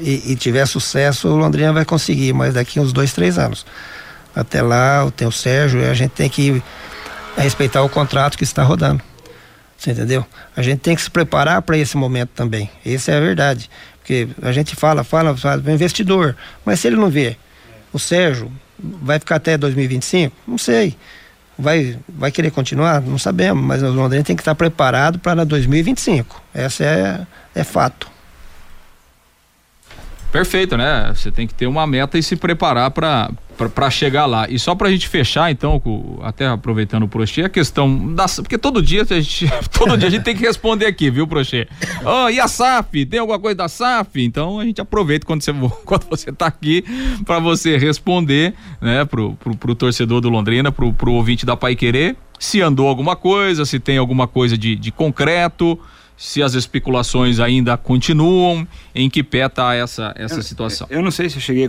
e, 0.00 0.10
e- 0.10 0.32
e 0.32 0.36
tiver 0.36 0.66
sucesso, 0.66 1.28
o 1.28 1.36
Londrina 1.36 1.72
vai 1.72 1.84
conseguir, 1.84 2.32
mas 2.32 2.54
daqui 2.54 2.78
uns 2.80 2.92
dois, 2.92 3.12
três 3.12 3.38
anos. 3.38 3.64
Até 4.34 4.62
lá, 4.62 5.10
tem 5.14 5.26
o 5.26 5.32
Sérgio 5.32 5.88
a 5.88 5.94
gente 5.94 6.12
tem 6.12 6.28
que 6.28 6.62
respeitar 7.36 7.82
o 7.82 7.88
contrato 7.88 8.36
que 8.36 8.44
está 8.44 8.62
rodando. 8.62 9.02
Você 9.76 9.90
entendeu? 9.90 10.24
A 10.56 10.62
gente 10.62 10.78
tem 10.78 10.94
que 10.94 11.02
se 11.02 11.10
preparar 11.10 11.60
para 11.62 11.76
esse 11.76 11.96
momento 11.96 12.30
também. 12.34 12.70
Essa 12.86 13.12
é 13.12 13.16
a 13.16 13.20
verdade. 13.20 13.68
Porque 13.98 14.28
a 14.40 14.52
gente 14.52 14.76
fala, 14.76 15.02
fala, 15.02 15.36
fala, 15.36 15.62
investidor. 15.72 16.36
Mas 16.64 16.80
se 16.80 16.86
ele 16.86 16.96
não 16.96 17.10
vê, 17.10 17.36
o 17.92 17.98
Sérgio 17.98 18.50
vai 18.78 19.18
ficar 19.18 19.36
até 19.36 19.56
2025? 19.56 20.34
Não 20.46 20.58
sei. 20.58 20.96
Vai, 21.58 21.98
vai 22.08 22.30
querer 22.30 22.50
continuar? 22.50 23.00
Não 23.00 23.18
sabemos, 23.18 23.62
mas 23.62 23.82
o 23.82 23.90
Londrina 23.90 24.24
tem 24.24 24.34
que 24.34 24.42
estar 24.42 24.54
preparado 24.54 25.18
para 25.18 25.44
2025. 25.44 26.40
Essa 26.54 26.84
é, 26.84 27.26
é 27.54 27.64
fato. 27.64 28.10
Perfeito, 30.32 30.76
né? 30.76 31.12
Você 31.14 31.30
tem 31.30 31.46
que 31.46 31.54
ter 31.54 31.66
uma 31.66 31.86
meta 31.86 32.18
e 32.18 32.22
se 32.22 32.36
preparar 32.36 32.90
para 32.90 33.30
para 33.68 33.90
chegar 33.90 34.26
lá. 34.26 34.48
E 34.48 34.58
só 34.58 34.74
pra 34.74 34.90
gente 34.90 35.08
fechar, 35.08 35.50
então, 35.50 35.78
com- 35.80 36.18
até 36.22 36.46
aproveitando 36.46 37.04
o 37.04 37.08
Prochê, 37.08 37.42
a 37.42 37.48
questão 37.48 38.14
da. 38.14 38.26
Porque 38.26 38.56
todo 38.58 38.82
dia 38.82 39.02
a 39.08 39.20
gente, 39.20 39.46
todo 39.76 39.96
dia 39.96 40.08
a 40.08 40.10
gente 40.10 40.22
tem 40.24 40.36
que 40.36 40.42
responder 40.42 40.86
aqui, 40.86 41.10
viu, 41.10 41.26
Prochê? 41.26 41.68
Oh, 42.04 42.28
e 42.28 42.38
a 42.40 42.48
SAF? 42.48 43.06
Tem 43.06 43.20
alguma 43.20 43.38
coisa 43.38 43.56
da 43.56 43.68
SAF? 43.68 44.22
Então 44.22 44.58
a 44.60 44.64
gente 44.64 44.80
aproveita 44.80 45.26
quando 45.26 45.42
você, 45.42 45.52
quando 45.84 46.06
você 46.08 46.32
tá 46.32 46.46
aqui 46.46 46.84
para 47.24 47.38
você 47.38 47.76
responder, 47.76 48.54
né, 48.80 49.04
pro, 49.04 49.34
pro, 49.34 49.56
pro 49.56 49.74
torcedor 49.74 50.20
do 50.20 50.28
Londrina, 50.28 50.70
pro, 50.72 50.92
pro 50.92 51.12
ouvinte 51.12 51.44
da 51.46 51.56
Pai 51.56 51.74
Querer, 51.76 52.16
se 52.38 52.60
andou 52.60 52.88
alguma 52.88 53.14
coisa, 53.16 53.64
se 53.64 53.78
tem 53.78 53.98
alguma 53.98 54.26
coisa 54.26 54.56
de, 54.58 54.74
de 54.76 54.90
concreto. 54.90 55.78
Se 56.14 56.40
as 56.40 56.54
especulações 56.54 57.40
ainda 57.40 57.76
continuam, 57.76 58.64
em 58.94 59.10
que 59.10 59.24
pé 59.24 59.48
tá 59.48 59.74
essa, 59.74 60.12
essa 60.16 60.40
situação? 60.40 60.86
Eu 60.88 61.02
não 61.02 61.10
sei 61.10 61.28
se 61.28 61.36
eu 61.36 61.40
cheguei 61.40 61.68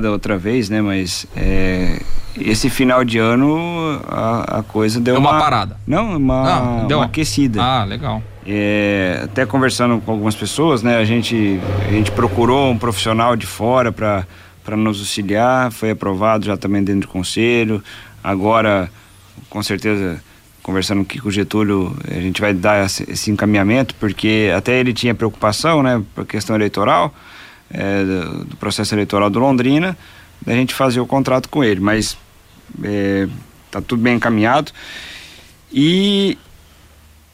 da 0.00 0.10
outra 0.10 0.36
vez, 0.38 0.68
né? 0.68 0.80
Mas 0.80 1.26
é, 1.36 2.00
esse 2.38 2.70
final 2.70 3.04
de 3.04 3.18
ano 3.18 4.00
a, 4.08 4.58
a 4.58 4.62
coisa 4.62 5.00
deu 5.00 5.14
Deu 5.14 5.20
uma 5.20 5.38
parada. 5.38 5.76
Não, 5.86 6.16
uma, 6.16 6.44
Não, 6.44 6.86
deu 6.86 6.96
uma 6.98 7.04
uma- 7.04 7.06
aquecida. 7.06 7.62
Ah, 7.62 7.84
legal. 7.84 8.22
É, 8.46 9.20
até 9.24 9.44
conversando 9.44 10.00
com 10.00 10.12
algumas 10.12 10.34
pessoas, 10.34 10.82
né? 10.82 10.96
A 10.96 11.04
gente, 11.04 11.60
a 11.86 11.90
gente 11.92 12.10
procurou 12.12 12.70
um 12.70 12.78
profissional 12.78 13.36
de 13.36 13.46
fora 13.46 13.92
para 13.92 14.24
nos 14.76 14.98
auxiliar, 15.00 15.70
foi 15.70 15.90
aprovado 15.90 16.46
já 16.46 16.56
também 16.56 16.82
dentro 16.82 17.02
do 17.02 17.08
conselho. 17.08 17.82
Agora, 18.24 18.90
com 19.50 19.62
certeza, 19.62 20.22
conversando 20.62 21.02
aqui 21.02 21.18
com 21.18 21.28
o 21.28 21.32
Getúlio, 21.32 21.94
a 22.10 22.14
gente 22.20 22.40
vai 22.40 22.54
dar 22.54 22.84
esse, 22.86 23.10
esse 23.10 23.30
encaminhamento, 23.30 23.94
porque 23.96 24.50
até 24.56 24.78
ele 24.78 24.92
tinha 24.94 25.14
preocupação, 25.14 25.82
né? 25.82 26.02
Por 26.14 26.24
questão 26.24 26.56
eleitoral, 26.56 27.14
é, 27.70 28.04
do, 28.04 28.56
processo 28.56 28.94
eleitoral 28.94 29.28
do 29.30 29.38
Londrina, 29.38 29.96
da 30.44 30.52
gente 30.54 30.74
fazer 30.74 31.00
o 31.00 31.06
contrato 31.06 31.48
com 31.48 31.62
ele, 31.64 31.80
mas 31.80 32.16
é, 32.82 33.28
tá 33.70 33.80
tudo 33.80 34.02
bem 34.02 34.16
encaminhado. 34.16 34.72
E 35.72 36.38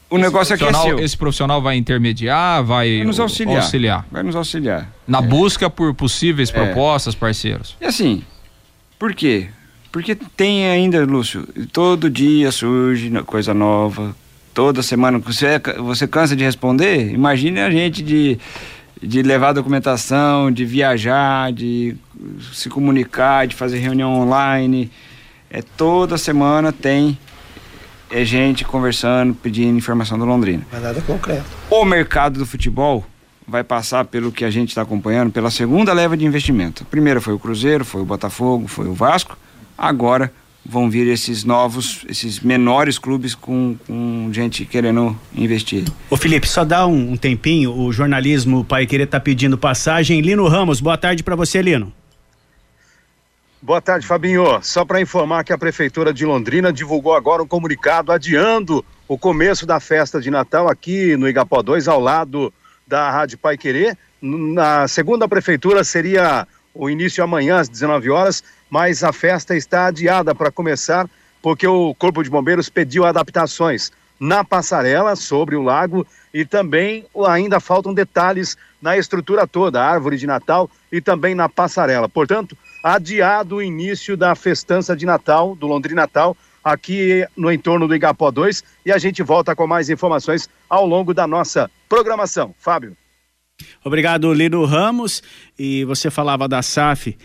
o 0.09 0.17
negócio 0.17 0.53
é 0.53 0.57
Profissional- 0.57 0.87
aqueceu. 0.87 1.05
Esse 1.05 1.17
profissional 1.17 1.61
vai 1.61 1.77
intermediar, 1.77 2.63
vai, 2.63 2.97
Vai 2.97 3.05
nos 3.07 3.19
auxiliar. 3.19 3.57
auxiliar. 3.57 4.05
Vai 4.11 4.23
nos 4.23 4.35
auxiliar. 4.35 4.89
Na 5.07 5.21
busca 5.21 5.69
por 5.69 5.93
possíveis 5.93 6.49
É. 6.49 6.53
propostas, 6.53 7.15
parceiros. 7.15 7.75
E 7.79 7.85
assim, 7.85 8.23
por 8.99 9.13
quê? 9.13 9.47
Porque 9.91 10.13
tem 10.15 10.67
ainda, 10.67 11.05
Lúcio, 11.05 11.47
todo 11.71 12.09
dia 12.09 12.51
surge 12.51 13.09
coisa 13.25 13.53
nova, 13.53 14.13
toda 14.53 14.83
semana. 14.83 15.19
Você, 15.19 15.47
você 15.79 16.05
cansa 16.05 16.35
de 16.35 16.43
responder? 16.43 17.13
Imagine 17.13 17.61
a 17.61 17.71
gente 17.71 18.03
de, 18.03 18.37
de 19.01 19.21
levar 19.21 19.53
documentação, 19.53 20.51
de 20.51 20.65
viajar, 20.65 21.51
de 21.51 21.95
se 22.53 22.69
comunicar, 22.69 23.47
de 23.47 23.55
fazer 23.55 23.79
reunião 23.79 24.13
online. 24.13 24.91
É 25.49 25.61
toda 25.61 26.17
semana 26.17 26.71
tem 26.71 27.17
é 28.09 28.23
gente 28.23 28.63
conversando, 28.63 29.33
pedindo 29.33 29.77
informação 29.77 30.17
do 30.17 30.25
Londrina. 30.25 30.65
Mas 30.71 30.81
nada 30.81 31.01
concreto. 31.01 31.45
O 31.69 31.83
mercado 31.83 32.39
do 32.39 32.45
futebol 32.45 33.03
vai 33.47 33.63
passar 33.63 34.05
pelo 34.05 34.31
que 34.31 34.45
a 34.45 34.49
gente 34.49 34.69
está 34.69 34.81
acompanhando, 34.81 35.31
pela 35.31 35.51
segunda 35.51 35.93
leva 35.93 36.15
de 36.15 36.25
investimento. 36.25 36.83
A 36.83 36.85
primeira 36.85 37.19
foi 37.19 37.33
o 37.33 37.39
Cruzeiro, 37.39 37.83
foi 37.83 38.01
o 38.01 38.05
Botafogo, 38.05 38.67
foi 38.67 38.87
o 38.87 38.93
Vasco. 38.93 39.37
Agora 39.77 40.31
vão 40.65 40.89
vir 40.89 41.07
esses 41.07 41.43
novos, 41.43 42.03
esses 42.09 42.39
menores 42.39 42.97
clubes 42.97 43.35
com, 43.35 43.77
com 43.85 44.29
gente 44.33 44.65
querendo 44.65 45.15
investir. 45.35 45.85
Ô 46.09 46.17
Felipe, 46.17 46.47
só 46.47 46.65
dá 46.65 46.87
um, 46.87 47.11
um 47.11 47.17
tempinho, 47.17 47.71
o 47.71 47.93
jornalismo 47.93 48.65
Pai 48.65 48.87
Querer 48.87 49.05
tá 49.05 49.19
pedindo 49.19 49.57
passagem. 49.57 50.21
Lino 50.21 50.47
Ramos, 50.47 50.81
boa 50.81 50.97
tarde 50.97 51.23
para 51.23 51.35
você, 51.35 51.61
Lino. 51.61 51.93
Boa 53.61 53.81
tarde, 53.81 54.05
Fabinho. 54.05 54.61
Só 54.61 54.85
para 54.85 55.01
informar 55.01 55.43
que 55.43 55.53
a 55.53 55.57
Prefeitura 55.57 56.13
de 56.13 56.25
Londrina 56.25 56.71
divulgou 56.71 57.15
agora 57.15 57.41
um 57.41 57.47
comunicado 57.47 58.11
adiando 58.11 58.85
o 59.07 59.17
começo 59.17 59.65
da 59.65 59.79
festa 59.79 60.19
de 60.19 60.29
Natal 60.29 60.67
aqui 60.67 61.15
no 61.15 61.27
Igapó 61.27 61.61
2, 61.61 61.87
ao 61.87 61.99
lado 61.99 62.53
da 62.87 63.09
Rádio 63.09 63.37
Pai 63.37 63.57
Querer. 63.57 63.97
Na 64.21 64.87
segunda 64.87 65.27
prefeitura 65.27 65.83
seria 65.83 66.47
o 66.75 66.89
início 66.89 67.23
amanhã 67.23 67.59
às 67.59 67.69
19 67.69 68.09
horas, 68.11 68.43
mas 68.69 69.03
a 69.03 69.13
festa 69.13 69.55
está 69.55 69.87
adiada 69.87 70.35
para 70.35 70.51
começar 70.51 71.09
porque 71.41 71.65
o 71.67 71.93
Corpo 71.95 72.23
de 72.23 72.29
Bombeiros 72.29 72.69
pediu 72.69 73.05
adaptações 73.05 73.91
na 74.19 74.43
passarela 74.43 75.15
sobre 75.15 75.55
o 75.55 75.61
lago 75.61 76.05
e 76.33 76.43
também 76.43 77.05
ainda 77.27 77.59
faltam 77.59 77.93
detalhes 77.93 78.57
na 78.81 78.97
estrutura 78.97 79.45
toda, 79.45 79.81
a 79.81 79.87
árvore 79.87 80.17
de 80.17 80.25
Natal 80.25 80.69
e 80.91 80.99
também 80.99 81.35
na 81.35 81.47
passarela. 81.47 82.09
Portanto, 82.09 82.57
adiado 82.83 83.57
o 83.57 83.61
início 83.61 84.17
da 84.17 84.33
festança 84.35 84.95
de 84.95 85.05
Natal, 85.05 85.55
do 85.55 85.67
Londrina 85.67 86.01
Natal, 86.01 86.35
aqui 86.63 87.25
no 87.37 87.51
entorno 87.51 87.87
do 87.87 87.95
Igapó 87.95 88.31
2 88.31 88.63
e 88.83 88.91
a 88.91 88.97
gente 88.97 89.21
volta 89.21 89.55
com 89.55 89.67
mais 89.67 89.87
informações 89.87 90.49
ao 90.67 90.85
longo 90.85 91.13
da 91.13 91.27
nossa 91.27 91.69
programação. 91.87 92.55
Fábio. 92.57 92.97
Obrigado, 93.83 94.33
Lino 94.33 94.65
Ramos. 94.65 95.21
E 95.57 95.83
você 95.85 96.09
falava 96.09 96.47
da 96.47 96.61
SAF. 96.61 97.17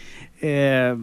É, 0.43 0.95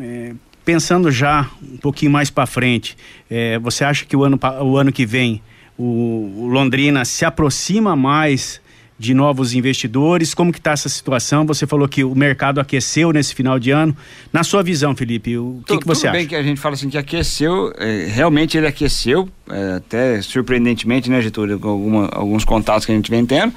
é, 0.00 0.32
pensando 0.64 1.10
já 1.10 1.50
um 1.62 1.76
pouquinho 1.76 2.10
mais 2.10 2.30
para 2.30 2.46
frente, 2.46 2.96
é, 3.30 3.58
você 3.58 3.84
acha 3.84 4.04
que 4.04 4.16
o 4.16 4.24
ano, 4.24 4.38
o 4.62 4.76
ano 4.76 4.92
que 4.92 5.04
vem 5.04 5.42
o, 5.78 6.44
o 6.44 6.46
Londrina 6.46 7.04
se 7.04 7.24
aproxima 7.24 7.96
mais 7.96 8.60
de 8.98 9.14
novos 9.14 9.54
investidores? 9.54 10.32
Como 10.34 10.52
que 10.52 10.58
está 10.58 10.70
essa 10.72 10.88
situação? 10.88 11.44
Você 11.46 11.66
falou 11.66 11.88
que 11.88 12.04
o 12.04 12.14
mercado 12.14 12.60
aqueceu 12.60 13.12
nesse 13.12 13.34
final 13.34 13.58
de 13.58 13.72
ano. 13.72 13.96
Na 14.32 14.44
sua 14.44 14.62
visão, 14.62 14.94
Felipe, 14.94 15.36
o 15.36 15.62
que, 15.66 15.78
que 15.78 15.86
você 15.86 16.02
tudo 16.02 16.10
acha? 16.10 16.18
bem 16.18 16.26
que 16.28 16.36
a 16.36 16.42
gente 16.42 16.60
fala 16.60 16.74
assim 16.74 16.88
que 16.88 16.98
aqueceu, 16.98 17.72
é, 17.76 18.06
realmente 18.06 18.56
ele 18.56 18.66
aqueceu, 18.66 19.28
é, 19.50 19.74
até 19.74 20.22
surpreendentemente, 20.22 21.10
né, 21.10 21.20
Getúlio, 21.20 21.58
com 21.58 21.68
alguma, 21.68 22.08
alguns 22.12 22.44
contatos 22.44 22.86
que 22.86 22.92
a 22.92 22.94
gente 22.94 23.10
vem 23.10 23.26
tendo. 23.26 23.52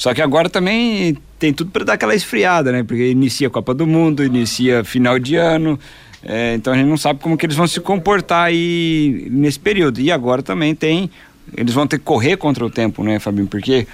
Só 0.00 0.14
que 0.14 0.22
agora 0.22 0.48
também 0.48 1.14
tem 1.38 1.52
tudo 1.52 1.70
para 1.70 1.84
dar 1.84 1.92
aquela 1.92 2.14
esfriada, 2.14 2.72
né? 2.72 2.82
Porque 2.82 3.10
inicia 3.10 3.48
a 3.48 3.50
Copa 3.50 3.74
do 3.74 3.86
Mundo, 3.86 4.24
inicia 4.24 4.82
final 4.82 5.18
de 5.18 5.36
ano. 5.36 5.78
É, 6.22 6.54
então 6.54 6.72
a 6.72 6.76
gente 6.76 6.86
não 6.86 6.96
sabe 6.96 7.20
como 7.20 7.36
que 7.36 7.44
eles 7.44 7.54
vão 7.54 7.66
se 7.66 7.80
comportar 7.80 8.46
aí 8.46 9.28
nesse 9.30 9.60
período. 9.60 10.00
E 10.00 10.10
agora 10.10 10.42
também 10.42 10.74
tem. 10.74 11.10
Eles 11.54 11.74
vão 11.74 11.86
ter 11.86 11.98
que 11.98 12.04
correr 12.06 12.38
contra 12.38 12.64
o 12.64 12.70
tempo, 12.70 13.04
né, 13.04 13.18
Fabinho? 13.18 13.46
Porque 13.46 13.86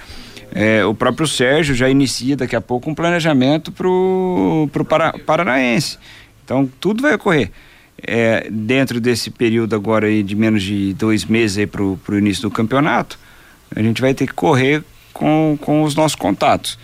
é, 0.55 0.85
o 0.85 0.95
próprio 0.95 1.27
Sérgio 1.27 1.75
já 1.75 1.89
inicia 1.89 2.37
daqui 2.37 2.55
a 2.55 2.61
pouco 2.61 2.89
um 2.89 2.95
planejamento 2.95 3.69
pro, 3.69 4.69
pro 4.71 4.85
para, 4.85 5.11
Paranaense. 5.11 5.97
Então 6.45 6.69
tudo 6.79 7.01
vai 7.01 7.15
ocorrer. 7.15 7.51
É, 8.01 8.47
dentro 8.49 9.01
desse 9.01 9.29
período 9.29 9.75
agora 9.75 10.07
aí 10.07 10.23
de 10.23 10.37
menos 10.37 10.63
de 10.63 10.93
dois 10.93 11.25
meses 11.25 11.65
pro, 11.65 11.99
pro 12.05 12.17
início 12.17 12.43
do 12.43 12.49
campeonato, 12.49 13.19
a 13.75 13.81
gente 13.81 13.99
vai 13.99 14.13
ter 14.13 14.25
que 14.25 14.33
correr 14.33 14.81
com, 15.17 15.57
com 15.59 15.83
os 15.83 15.95
nossos 15.95 16.15
contatos. 16.15 16.77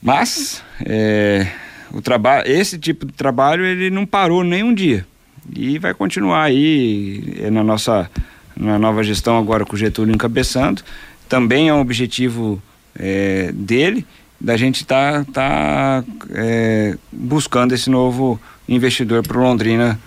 Mas 0.00 0.62
é, 0.84 1.48
o 1.90 2.02
trabalho, 2.02 2.50
esse 2.50 2.78
tipo 2.78 3.06
de 3.06 3.12
trabalho 3.12 3.64
ele 3.64 3.90
não 3.90 4.04
parou 4.04 4.44
nem 4.44 4.62
um 4.62 4.74
dia 4.74 5.06
e 5.54 5.78
vai 5.78 5.94
continuar 5.94 6.42
aí 6.44 7.36
é, 7.40 7.50
na 7.50 7.64
nossa 7.64 8.10
na 8.56 8.78
nova 8.78 9.02
gestão 9.02 9.36
agora 9.36 9.64
com 9.64 9.74
o 9.74 9.78
Getúlio 9.78 10.14
encabeçando. 10.14 10.82
Também 11.28 11.68
é 11.68 11.74
um 11.74 11.80
objetivo 11.80 12.62
é, 12.94 13.50
dele 13.52 14.06
da 14.40 14.56
gente 14.56 14.82
estar 14.82 15.24
tá, 15.26 15.32
tá, 15.32 16.04
é, 16.34 16.96
buscando 17.10 17.74
esse 17.74 17.90
novo 17.90 18.38
investidor 18.68 19.26
para 19.26 19.40
Londrina 19.40 19.98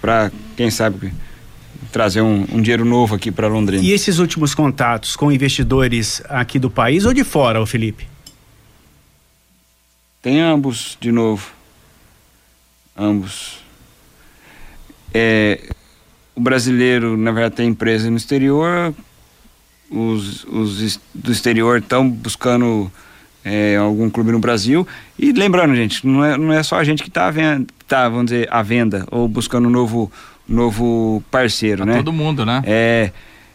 para 0.00 0.32
quem 0.56 0.70
sabe 0.70 1.12
trazer 1.92 2.22
um, 2.22 2.46
um 2.52 2.62
dinheiro 2.62 2.84
novo 2.84 3.14
aqui 3.14 3.30
para 3.30 3.46
Londrina. 3.46 3.82
E 3.84 3.92
esses 3.92 4.18
últimos 4.18 4.54
contatos 4.54 5.14
com 5.14 5.30
investidores 5.30 6.22
aqui 6.28 6.58
do 6.58 6.70
país 6.70 7.04
ou 7.04 7.12
de 7.12 7.22
fora, 7.22 7.60
o 7.60 7.66
Felipe? 7.66 8.08
Tem 10.22 10.40
ambos, 10.40 10.96
de 11.00 11.12
novo. 11.12 11.50
Ambos. 12.96 13.58
É, 15.12 15.60
o 16.34 16.40
brasileiro, 16.40 17.16
na 17.16 17.30
verdade, 17.30 17.56
tem 17.56 17.68
empresa 17.68 18.10
no 18.10 18.16
exterior, 18.16 18.94
os, 19.90 20.44
os 20.44 20.98
do 21.14 21.30
exterior 21.30 21.78
estão 21.78 22.08
buscando 22.08 22.90
é, 23.44 23.76
algum 23.76 24.08
clube 24.08 24.32
no 24.32 24.38
Brasil. 24.38 24.86
E 25.18 25.32
lembrando, 25.32 25.74
gente, 25.74 26.06
não 26.06 26.24
é, 26.24 26.38
não 26.38 26.52
é 26.52 26.62
só 26.62 26.76
a 26.76 26.84
gente 26.84 27.02
que 27.02 27.08
está 27.08 27.30
tá, 27.86 28.08
vamos 28.08 28.26
dizer, 28.26 28.48
à 28.50 28.62
venda 28.62 29.06
ou 29.10 29.28
buscando 29.28 29.68
um 29.68 29.70
novo 29.70 30.10
novo 30.48 31.22
parceiro, 31.30 31.84
pra 31.84 31.92
né? 31.92 31.96
Todo 31.98 32.12
mundo, 32.12 32.44
né? 32.44 32.62
É, 32.64 33.10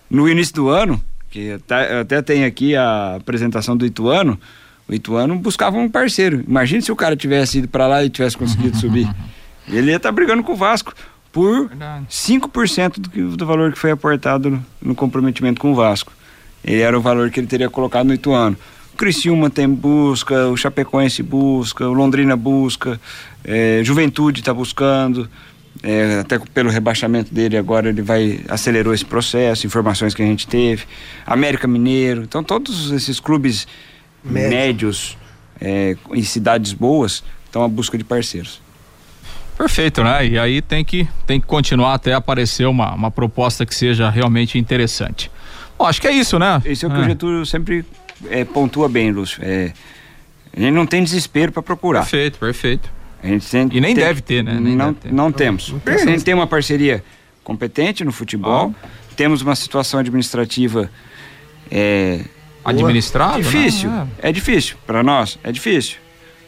no 0.09 0.27
início 0.27 0.55
do 0.55 0.69
ano, 0.69 1.01
que 1.29 1.51
até, 1.51 1.99
até 1.99 2.21
tem 2.21 2.45
aqui 2.45 2.75
a 2.75 3.15
apresentação 3.15 3.75
do 3.75 3.85
Ituano, 3.85 4.39
o 4.87 4.93
Ituano 4.93 5.35
buscava 5.37 5.77
um 5.77 5.89
parceiro. 5.89 6.43
Imagine 6.47 6.81
se 6.81 6.91
o 6.91 6.95
cara 6.95 7.15
tivesse 7.15 7.59
ido 7.59 7.67
para 7.67 7.87
lá 7.87 8.03
e 8.03 8.09
tivesse 8.09 8.37
conseguido 8.37 8.77
subir. 8.79 9.09
Ele 9.67 9.91
ia 9.91 9.97
estar 9.97 10.09
tá 10.09 10.13
brigando 10.13 10.43
com 10.43 10.53
o 10.53 10.55
Vasco 10.55 10.93
por 11.31 11.67
Verdade. 11.67 12.05
5% 12.09 12.99
do, 12.99 13.09
que, 13.09 13.21
do 13.21 13.45
valor 13.45 13.73
que 13.73 13.77
foi 13.77 13.91
aportado 13.91 14.49
no, 14.49 14.65
no, 14.81 14.95
comprometimento 14.95 15.59
com 15.59 15.71
o 15.71 15.75
Vasco. 15.75 16.13
Ele 16.63 16.81
era 16.81 16.97
o 16.97 17.01
valor 17.01 17.29
que 17.29 17.39
ele 17.39 17.47
teria 17.47 17.69
colocado 17.69 18.07
no 18.07 18.13
Ituano. 18.13 18.55
O 18.93 18.97
Criciúma 18.97 19.49
tem 19.49 19.69
busca, 19.69 20.47
o 20.47 20.57
Chapecoense 20.57 21.21
busca, 21.21 21.87
o 21.87 21.93
Londrina 21.93 22.35
busca, 22.35 22.99
é, 23.43 23.81
Juventude 23.83 24.39
está 24.39 24.53
buscando. 24.53 25.29
É, 25.83 26.19
até 26.21 26.39
pelo 26.39 26.69
rebaixamento 26.69 27.33
dele 27.33 27.55
agora 27.55 27.89
ele 27.89 28.01
vai 28.01 28.39
acelerou 28.49 28.93
esse 28.93 29.05
processo, 29.05 29.67
informações 29.67 30.13
que 30.15 30.23
a 30.23 30.25
gente 30.25 30.47
teve, 30.47 30.85
América 31.25 31.67
Mineiro, 31.67 32.23
então 32.23 32.43
todos 32.43 32.89
esses 32.91 33.19
clubes 33.19 33.67
Médio. 34.23 34.49
médios 34.49 35.17
é, 35.61 35.95
em 36.11 36.23
cidades 36.23 36.73
boas 36.73 37.23
estão 37.45 37.63
à 37.63 37.67
busca 37.67 37.97
de 37.97 38.03
parceiros. 38.03 38.61
Perfeito, 39.57 40.03
né? 40.03 40.25
E 40.27 40.37
aí 40.37 40.61
tem 40.61 40.85
que 40.85 41.07
tem 41.25 41.41
que 41.41 41.47
continuar 41.47 41.95
até 41.95 42.13
aparecer 42.13 42.67
uma, 42.67 42.93
uma 42.93 43.09
proposta 43.09 43.65
que 43.65 43.73
seja 43.73 44.09
realmente 44.09 44.57
interessante. 44.57 45.31
Bom, 45.77 45.85
acho 45.85 45.99
que 45.99 46.07
é 46.07 46.11
isso, 46.11 46.37
né? 46.37 46.61
Isso 46.65 46.85
é 46.85 46.89
o 46.89 46.91
que 46.91 46.97
é. 46.97 47.01
o 47.01 47.03
Getúlio 47.05 47.45
sempre 47.45 47.85
é, 48.29 48.45
pontua 48.45 48.87
bem, 48.87 49.11
Lúcio. 49.11 49.39
É, 49.43 49.73
a 50.55 50.59
gente 50.59 50.73
não 50.73 50.85
tem 50.85 51.03
desespero 51.03 51.51
para 51.51 51.61
procurar. 51.61 52.01
Perfeito, 52.01 52.39
perfeito. 52.39 52.96
A 53.27 53.29
gente 53.31 53.49
tem, 53.49 53.69
e 53.73 53.81
nem 53.81 53.93
tem, 53.93 54.03
deve 54.05 54.21
ter, 54.21 54.41
né? 54.41 54.57
Nem 54.59 54.75
não, 54.75 54.93
ter. 54.93 55.11
não 55.11 55.31
temos. 55.31 55.69
Não 55.69 55.81
a 55.93 55.97
gente 55.97 56.23
tem 56.23 56.33
uma 56.33 56.47
parceria 56.47 57.03
competente 57.43 58.05
no 58.05 58.11
futebol, 58.13 58.73
oh. 58.73 59.15
temos 59.15 59.41
uma 59.41 59.55
situação 59.55 59.99
administrativa 59.99 60.89
é, 61.69 62.21
administrada. 62.63 63.41
Difícil, 63.41 63.89
né? 63.89 64.07
é. 64.21 64.29
é 64.29 64.31
difícil 64.31 64.77
para 64.87 65.03
nós, 65.03 65.37
é 65.43 65.51
difícil, 65.51 65.97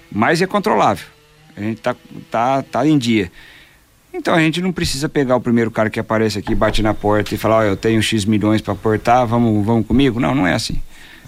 mas 0.10 0.42
é 0.42 0.48
controlável. 0.48 1.06
A 1.58 1.62
gente 1.62 1.82
tá, 1.82 1.94
tá, 2.32 2.64
tá 2.64 2.88
em 2.88 2.98
dia. 2.98 3.30
Então 4.14 4.34
a 4.34 4.40
gente 4.40 4.62
não 4.62 4.72
precisa 4.72 5.10
pegar 5.10 5.36
o 5.36 5.42
primeiro 5.42 5.70
cara 5.70 5.90
que 5.90 6.00
aparece 6.00 6.40
aqui, 6.40 6.56
bate 6.56 6.82
na 6.82 6.94
porta 6.94 7.36
e 7.36 7.38
falar, 7.38 7.58
ó, 7.58 7.60
oh, 7.60 7.64
eu 7.64 7.78
tenho 7.78 8.02
X 8.02 8.24
milhões 8.24 8.62
para 8.62 8.74
aportar, 8.74 9.28
vamos, 9.28 9.66
vamos 9.66 9.86
comigo? 9.86 10.18
Não, 10.18 10.34
não 10.34 10.48
é 10.48 10.54
assim. 10.54 10.82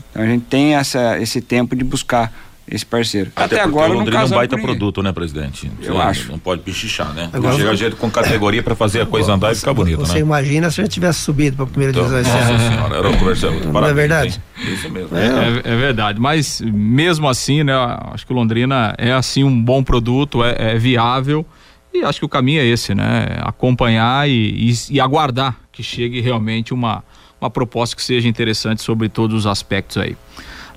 Então 0.09 0.23
a 0.23 0.25
gente 0.25 0.45
tem 0.45 0.75
essa, 0.75 1.19
esse 1.19 1.41
tempo 1.41 1.75
de 1.75 1.83
buscar 1.83 2.33
esse 2.71 2.85
parceiro. 2.85 3.31
Até, 3.35 3.55
Até 3.55 3.63
agora 3.63 3.91
o 3.91 3.95
Londrina 3.95 4.19
não 4.19 4.25
é 4.25 4.27
um 4.27 4.29
baita 4.29 4.57
produto, 4.57 5.03
né, 5.03 5.11
presidente? 5.11 5.69
Eu 5.81 5.99
acho. 5.99 6.31
Não 6.31 6.39
pode 6.39 6.61
pichichar, 6.61 7.13
né? 7.13 7.29
Agora, 7.33 7.55
chega 7.55 7.75
gente 7.75 7.95
com 7.97 8.09
categoria 8.09 8.63
para 8.63 8.75
fazer 8.75 9.01
a 9.01 9.05
coisa 9.05 9.33
andar 9.33 9.51
e 9.51 9.55
ficar 9.55 9.73
bonito, 9.73 9.97
você 9.97 10.13
né? 10.13 10.13
Você 10.13 10.19
imagina 10.19 10.71
se 10.71 10.79
a 10.79 10.83
gente 10.85 10.93
tivesse 10.93 11.19
subido 11.19 11.57
para 11.57 11.65
a 11.65 11.67
primeira 11.67 11.91
então, 11.91 12.03
divisão 12.03 12.21
esse 12.21 12.51
Nossa 12.51 12.69
senhora, 12.69 12.97
era 12.97 13.17
conversando. 13.17 13.71
Não 13.71 13.85
é 13.85 13.93
verdade? 13.93 14.41
Isso 14.57 14.89
mesmo. 14.89 15.17
É. 15.17 15.25
É, 15.25 15.73
é. 15.73 15.75
verdade, 15.75 16.19
mas 16.19 16.61
mesmo 16.61 17.27
assim, 17.27 17.63
né, 17.63 17.73
acho 18.13 18.25
que 18.25 18.31
o 18.31 18.35
Londrina 18.35 18.95
é 18.97 19.11
assim 19.11 19.43
um 19.43 19.61
bom 19.61 19.83
produto, 19.83 20.43
é, 20.43 20.55
é 20.57 20.77
viável 20.77 21.45
e 21.93 22.03
acho 22.05 22.19
que 22.19 22.25
o 22.25 22.29
caminho 22.29 22.61
é 22.61 22.65
esse, 22.65 22.95
né? 22.95 23.37
Acompanhar 23.41 24.29
e, 24.29 24.69
e, 24.69 24.73
e 24.91 24.99
aguardar 25.01 25.57
que 25.73 25.83
chegue 25.83 26.21
realmente 26.21 26.73
uma, 26.73 27.03
uma 27.39 27.49
proposta 27.49 27.95
que 27.95 28.01
seja 28.01 28.29
interessante 28.29 28.81
sobre 28.81 29.09
todos 29.09 29.35
os 29.35 29.45
aspectos 29.45 29.97
aí. 29.97 30.15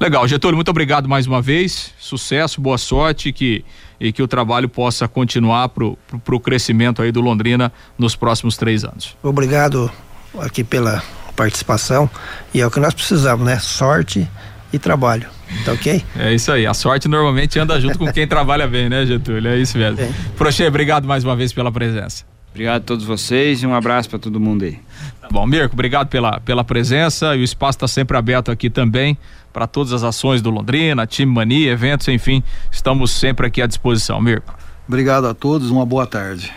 Legal, 0.04 0.28
Getúlio, 0.28 0.54
muito 0.54 0.68
obrigado 0.68 1.08
mais 1.08 1.26
uma 1.26 1.40
vez. 1.40 1.90
Sucesso, 1.98 2.60
boa 2.60 2.76
sorte 2.76 3.32
que, 3.32 3.64
e 3.98 4.12
que 4.12 4.22
o 4.22 4.28
trabalho 4.28 4.68
possa 4.68 5.08
continuar 5.08 5.70
para 5.70 5.82
o 5.82 6.40
crescimento 6.40 7.00
aí 7.00 7.10
do 7.10 7.22
Londrina 7.22 7.72
nos 7.96 8.14
próximos 8.14 8.58
três 8.58 8.84
anos. 8.84 9.16
Obrigado 9.22 9.90
aqui 10.38 10.62
pela 10.62 11.02
participação 11.34 12.10
e 12.52 12.60
é 12.60 12.66
o 12.66 12.70
que 12.70 12.78
nós 12.80 12.92
precisamos, 12.92 13.46
né? 13.46 13.58
Sorte 13.58 14.28
e 14.70 14.78
trabalho. 14.78 15.26
Tá 15.64 15.72
ok? 15.72 16.04
É 16.18 16.34
isso 16.34 16.52
aí. 16.52 16.66
A 16.66 16.74
sorte 16.74 17.08
normalmente 17.08 17.58
anda 17.58 17.80
junto 17.80 17.98
com 17.98 18.12
quem 18.12 18.28
trabalha 18.28 18.68
bem, 18.68 18.90
né, 18.90 19.06
Getúlio? 19.06 19.52
É 19.52 19.56
isso 19.56 19.78
mesmo. 19.78 19.96
Prochê, 20.36 20.66
obrigado 20.66 21.08
mais 21.08 21.24
uma 21.24 21.34
vez 21.34 21.50
pela 21.50 21.72
presença. 21.72 22.26
Obrigado 22.50 22.82
a 22.82 22.84
todos 22.84 23.06
vocês 23.06 23.62
e 23.62 23.66
um 23.66 23.74
abraço 23.74 24.10
para 24.10 24.18
todo 24.18 24.38
mundo 24.38 24.64
aí. 24.64 24.78
Tá 25.24 25.28
bom, 25.30 25.46
Mirko, 25.46 25.72
obrigado 25.72 26.08
pela, 26.08 26.38
pela 26.38 26.62
presença 26.62 27.34
e 27.34 27.40
o 27.40 27.44
espaço 27.44 27.78
está 27.78 27.88
sempre 27.88 28.14
aberto 28.14 28.50
aqui 28.50 28.68
também 28.68 29.16
para 29.54 29.66
todas 29.66 29.94
as 29.94 30.02
ações 30.02 30.42
do 30.42 30.50
Londrina, 30.50 31.06
time 31.06 31.32
mania, 31.32 31.72
eventos, 31.72 32.08
enfim, 32.08 32.42
estamos 32.70 33.10
sempre 33.10 33.46
aqui 33.46 33.62
à 33.62 33.66
disposição, 33.66 34.20
Mirko. 34.20 34.54
Obrigado 34.86 35.26
a 35.26 35.32
todos, 35.32 35.70
uma 35.70 35.86
boa 35.86 36.06
tarde. 36.06 36.52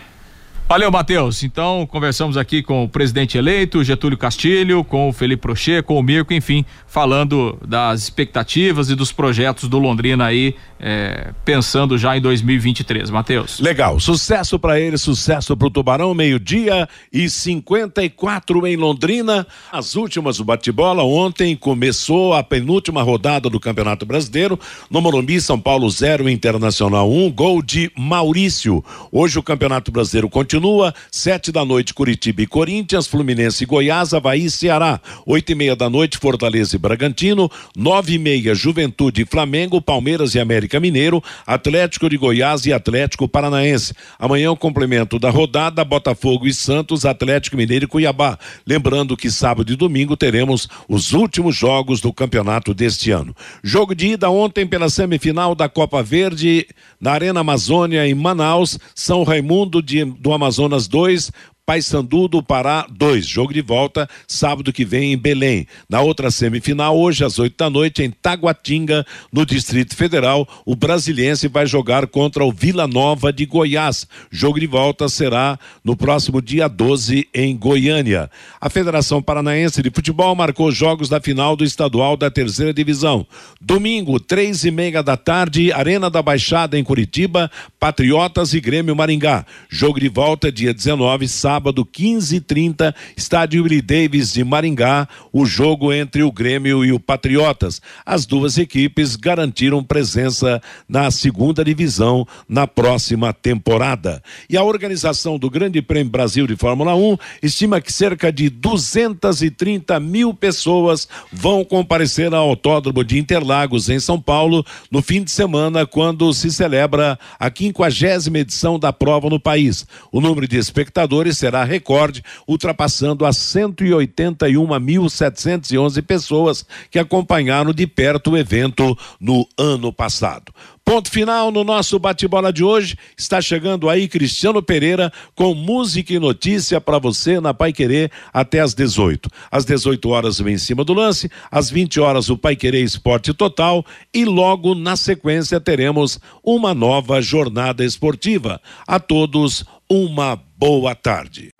Valeu, 0.68 0.90
Matheus. 0.90 1.42
Então, 1.44 1.86
conversamos 1.86 2.36
aqui 2.36 2.62
com 2.62 2.84
o 2.84 2.88
presidente 2.90 3.38
eleito, 3.38 3.82
Getúlio 3.82 4.18
Castilho, 4.18 4.84
com 4.84 5.08
o 5.08 5.12
Felipe 5.14 5.40
Prochê, 5.40 5.80
com 5.80 5.98
o 5.98 6.02
Mirko, 6.02 6.34
enfim, 6.34 6.62
falando 6.86 7.58
das 7.66 8.02
expectativas 8.02 8.90
e 8.90 8.94
dos 8.94 9.10
projetos 9.10 9.66
do 9.66 9.78
Londrina 9.78 10.26
aí, 10.26 10.54
é, 10.80 11.32
pensando 11.44 11.98
já 11.98 12.16
em 12.16 12.20
2023. 12.20 13.10
Matheus. 13.10 13.58
Legal. 13.58 13.98
Sucesso 13.98 14.58
para 14.58 14.78
ele, 14.78 14.96
sucesso 14.96 15.56
para 15.56 15.66
o 15.66 15.70
Tubarão. 15.70 16.14
Meio-dia 16.14 16.88
e 17.12 17.28
54 17.28 18.66
em 18.66 18.76
Londrina. 18.76 19.46
As 19.72 19.96
últimas 19.96 20.36
do 20.36 20.44
bate-bola. 20.44 21.02
Ontem 21.02 21.56
começou 21.56 22.34
a 22.34 22.42
penúltima 22.42 23.02
rodada 23.02 23.50
do 23.50 23.58
Campeonato 23.58 24.06
Brasileiro. 24.06 24.58
No 24.90 25.00
Morumbi, 25.00 25.40
São 25.40 25.58
Paulo 25.58 25.90
0, 25.90 26.28
Internacional 26.28 27.10
1. 27.10 27.26
Um, 27.26 27.30
gol 27.30 27.62
de 27.62 27.90
Maurício. 27.96 28.84
Hoje 29.10 29.38
o 29.38 29.42
Campeonato 29.42 29.90
Brasileiro 29.90 30.28
continua 30.28 30.94
sete 31.10 31.50
da 31.50 31.64
noite, 31.64 31.92
Curitiba 31.92 32.42
e 32.42 32.46
Corinthians, 32.46 33.06
Fluminense 33.06 33.64
e 33.64 33.66
Goiás, 33.66 34.14
Havaí 34.14 34.44
e 34.44 34.50
Ceará. 34.50 35.00
Oito 35.26 35.50
e 35.50 35.54
meia 35.54 35.74
da 35.74 35.90
noite, 35.90 36.18
Fortaleza 36.18 36.76
e 36.76 36.78
Bragantino, 36.78 37.50
nove 37.76 38.14
e 38.14 38.18
meia, 38.18 38.54
Juventude 38.54 39.22
e 39.22 39.26
Flamengo, 39.26 39.80
Palmeiras 39.82 40.34
e 40.34 40.40
América 40.40 40.67
Mineiro, 40.78 41.22
Atlético 41.46 42.08
de 42.08 42.16
Goiás 42.16 42.66
e 42.66 42.72
Atlético 42.72 43.28
Paranaense. 43.28 43.94
Amanhã 44.18 44.50
o 44.50 44.56
complemento 44.56 45.18
da 45.18 45.30
rodada, 45.30 45.84
Botafogo 45.84 46.46
e 46.46 46.52
Santos, 46.52 47.04
Atlético 47.04 47.56
Mineiro 47.56 47.84
e 47.84 47.88
Cuiabá. 47.88 48.38
Lembrando 48.66 49.16
que 49.16 49.30
sábado 49.30 49.72
e 49.72 49.76
domingo 49.76 50.16
teremos 50.16 50.68
os 50.88 51.12
últimos 51.12 51.56
jogos 51.56 52.00
do 52.00 52.12
campeonato 52.12 52.74
deste 52.74 53.10
ano. 53.10 53.34
Jogo 53.62 53.94
de 53.94 54.08
ida 54.08 54.28
ontem 54.28 54.66
pela 54.66 54.90
semifinal 54.90 55.54
da 55.54 55.68
Copa 55.68 56.02
Verde 56.02 56.66
na 57.00 57.12
Arena 57.12 57.40
Amazônia 57.40 58.06
em 58.06 58.14
Manaus, 58.14 58.78
São 58.94 59.22
Raimundo 59.22 59.80
de, 59.80 60.04
do 60.04 60.32
Amazonas 60.32 60.88
2, 60.88 61.30
Paysandu 61.68 62.28
do 62.28 62.42
Pará 62.42 62.86
2. 62.90 63.26
Jogo 63.26 63.52
de 63.52 63.60
volta 63.60 64.08
sábado 64.26 64.72
que 64.72 64.86
vem 64.86 65.12
em 65.12 65.18
Belém. 65.18 65.66
Na 65.86 66.00
outra 66.00 66.30
semifinal, 66.30 66.98
hoje 66.98 67.22
às 67.22 67.38
8 67.38 67.54
da 67.58 67.68
noite, 67.68 68.02
em 68.02 68.10
Taguatinga, 68.10 69.04
no 69.30 69.44
Distrito 69.44 69.94
Federal, 69.94 70.48
o 70.64 70.74
Brasiliense 70.74 71.46
vai 71.46 71.66
jogar 71.66 72.06
contra 72.06 72.42
o 72.42 72.50
Vila 72.50 72.86
Nova 72.86 73.30
de 73.30 73.44
Goiás. 73.44 74.06
Jogo 74.30 74.58
de 74.58 74.66
volta 74.66 75.10
será 75.10 75.58
no 75.84 75.94
próximo 75.94 76.40
dia 76.40 76.68
12 76.68 77.28
em 77.34 77.54
Goiânia. 77.54 78.30
A 78.58 78.70
Federação 78.70 79.20
Paranaense 79.20 79.82
de 79.82 79.90
Futebol 79.90 80.34
marcou 80.34 80.72
jogos 80.72 81.10
da 81.10 81.20
final 81.20 81.54
do 81.54 81.64
estadual 81.64 82.16
da 82.16 82.30
terceira 82.30 82.72
divisão. 82.72 83.26
Domingo, 83.60 84.18
três 84.18 84.64
e 84.64 84.70
meia 84.70 85.02
da 85.02 85.18
tarde, 85.18 85.70
Arena 85.70 86.08
da 86.08 86.22
Baixada 86.22 86.78
em 86.78 86.82
Curitiba, 86.82 87.50
Patriotas 87.78 88.54
e 88.54 88.60
Grêmio 88.60 88.96
Maringá. 88.96 89.44
Jogo 89.68 90.00
de 90.00 90.08
volta 90.08 90.50
dia 90.50 90.72
19, 90.72 91.28
sábado 91.28 91.57
sábado, 91.58 91.84
15h30, 91.84 92.94
estádio 93.16 93.64
Willie 93.64 93.82
Davis 93.82 94.32
de 94.32 94.44
Maringá, 94.44 95.08
o 95.32 95.44
jogo 95.44 95.92
entre 95.92 96.22
o 96.22 96.30
Grêmio 96.30 96.84
e 96.84 96.92
o 96.92 97.00
Patriotas. 97.00 97.82
As 98.06 98.24
duas 98.24 98.58
equipes 98.58 99.16
garantiram 99.16 99.82
presença 99.82 100.62
na 100.88 101.10
segunda 101.10 101.64
divisão 101.64 102.24
na 102.48 102.68
próxima 102.68 103.32
temporada. 103.32 104.22
E 104.48 104.56
a 104.56 104.62
organização 104.62 105.36
do 105.36 105.50
Grande 105.50 105.82
Prêmio 105.82 106.12
Brasil 106.12 106.46
de 106.46 106.54
Fórmula 106.54 106.94
1 106.94 107.18
estima 107.42 107.80
que 107.80 107.92
cerca 107.92 108.30
de 108.30 108.48
230 108.48 109.98
mil 109.98 110.32
pessoas 110.32 111.08
vão 111.32 111.64
comparecer 111.64 112.32
ao 112.32 112.50
Autódromo 112.50 113.02
de 113.02 113.18
Interlagos, 113.18 113.88
em 113.88 113.98
São 113.98 114.20
Paulo, 114.20 114.64
no 114.92 115.02
fim 115.02 115.24
de 115.24 115.32
semana, 115.32 115.84
quando 115.84 116.32
se 116.32 116.52
celebra 116.52 117.18
a 117.36 117.50
quinquagésima 117.50 118.38
edição 118.38 118.78
da 118.78 118.92
prova 118.92 119.28
no 119.28 119.40
país. 119.40 119.84
O 120.12 120.20
número 120.20 120.46
de 120.46 120.56
espectadores 120.56 121.36
será 121.38 121.47
será 121.48 121.64
recorde, 121.64 122.22
ultrapassando 122.46 123.24
as 123.24 123.38
181.711 123.38 126.02
pessoas 126.02 126.66
que 126.90 126.98
acompanharam 126.98 127.72
de 127.72 127.86
perto 127.86 128.32
o 128.32 128.36
evento 128.36 128.94
no 129.18 129.48
ano 129.56 129.90
passado. 129.90 130.52
Ponto 130.84 131.10
final 131.10 131.50
no 131.50 131.64
nosso 131.64 131.98
bate-bola 131.98 132.52
de 132.52 132.62
hoje. 132.64 132.98
Está 133.16 133.40
chegando 133.42 133.88
aí 133.90 134.08
Cristiano 134.08 134.62
Pereira 134.62 135.12
com 135.34 135.54
música 135.54 136.14
e 136.14 136.18
notícia 136.18 136.80
para 136.80 136.98
você 136.98 137.38
na 137.40 137.52
Pai 137.52 137.74
Querer 137.74 138.10
até 138.32 138.60
às 138.60 138.72
18. 138.74 139.28
Às 139.50 139.66
18 139.66 140.08
horas 140.08 140.38
vem 140.38 140.54
em 140.54 140.58
cima 140.58 140.82
do 140.84 140.94
lance, 140.94 141.30
às 141.50 141.68
20 141.70 142.00
horas 142.00 142.30
o 142.30 142.38
Pai 142.38 142.56
Querer 142.56 142.82
Esporte 142.82 143.34
Total 143.34 143.84
e 144.14 144.24
logo 144.24 144.74
na 144.74 144.96
sequência 144.96 145.60
teremos 145.60 146.18
uma 146.42 146.72
nova 146.72 147.20
jornada 147.20 147.84
esportiva. 147.84 148.58
A 148.86 148.98
todos 148.98 149.66
uma 149.90 150.40
boa 150.58 150.92
tarde. 150.92 151.54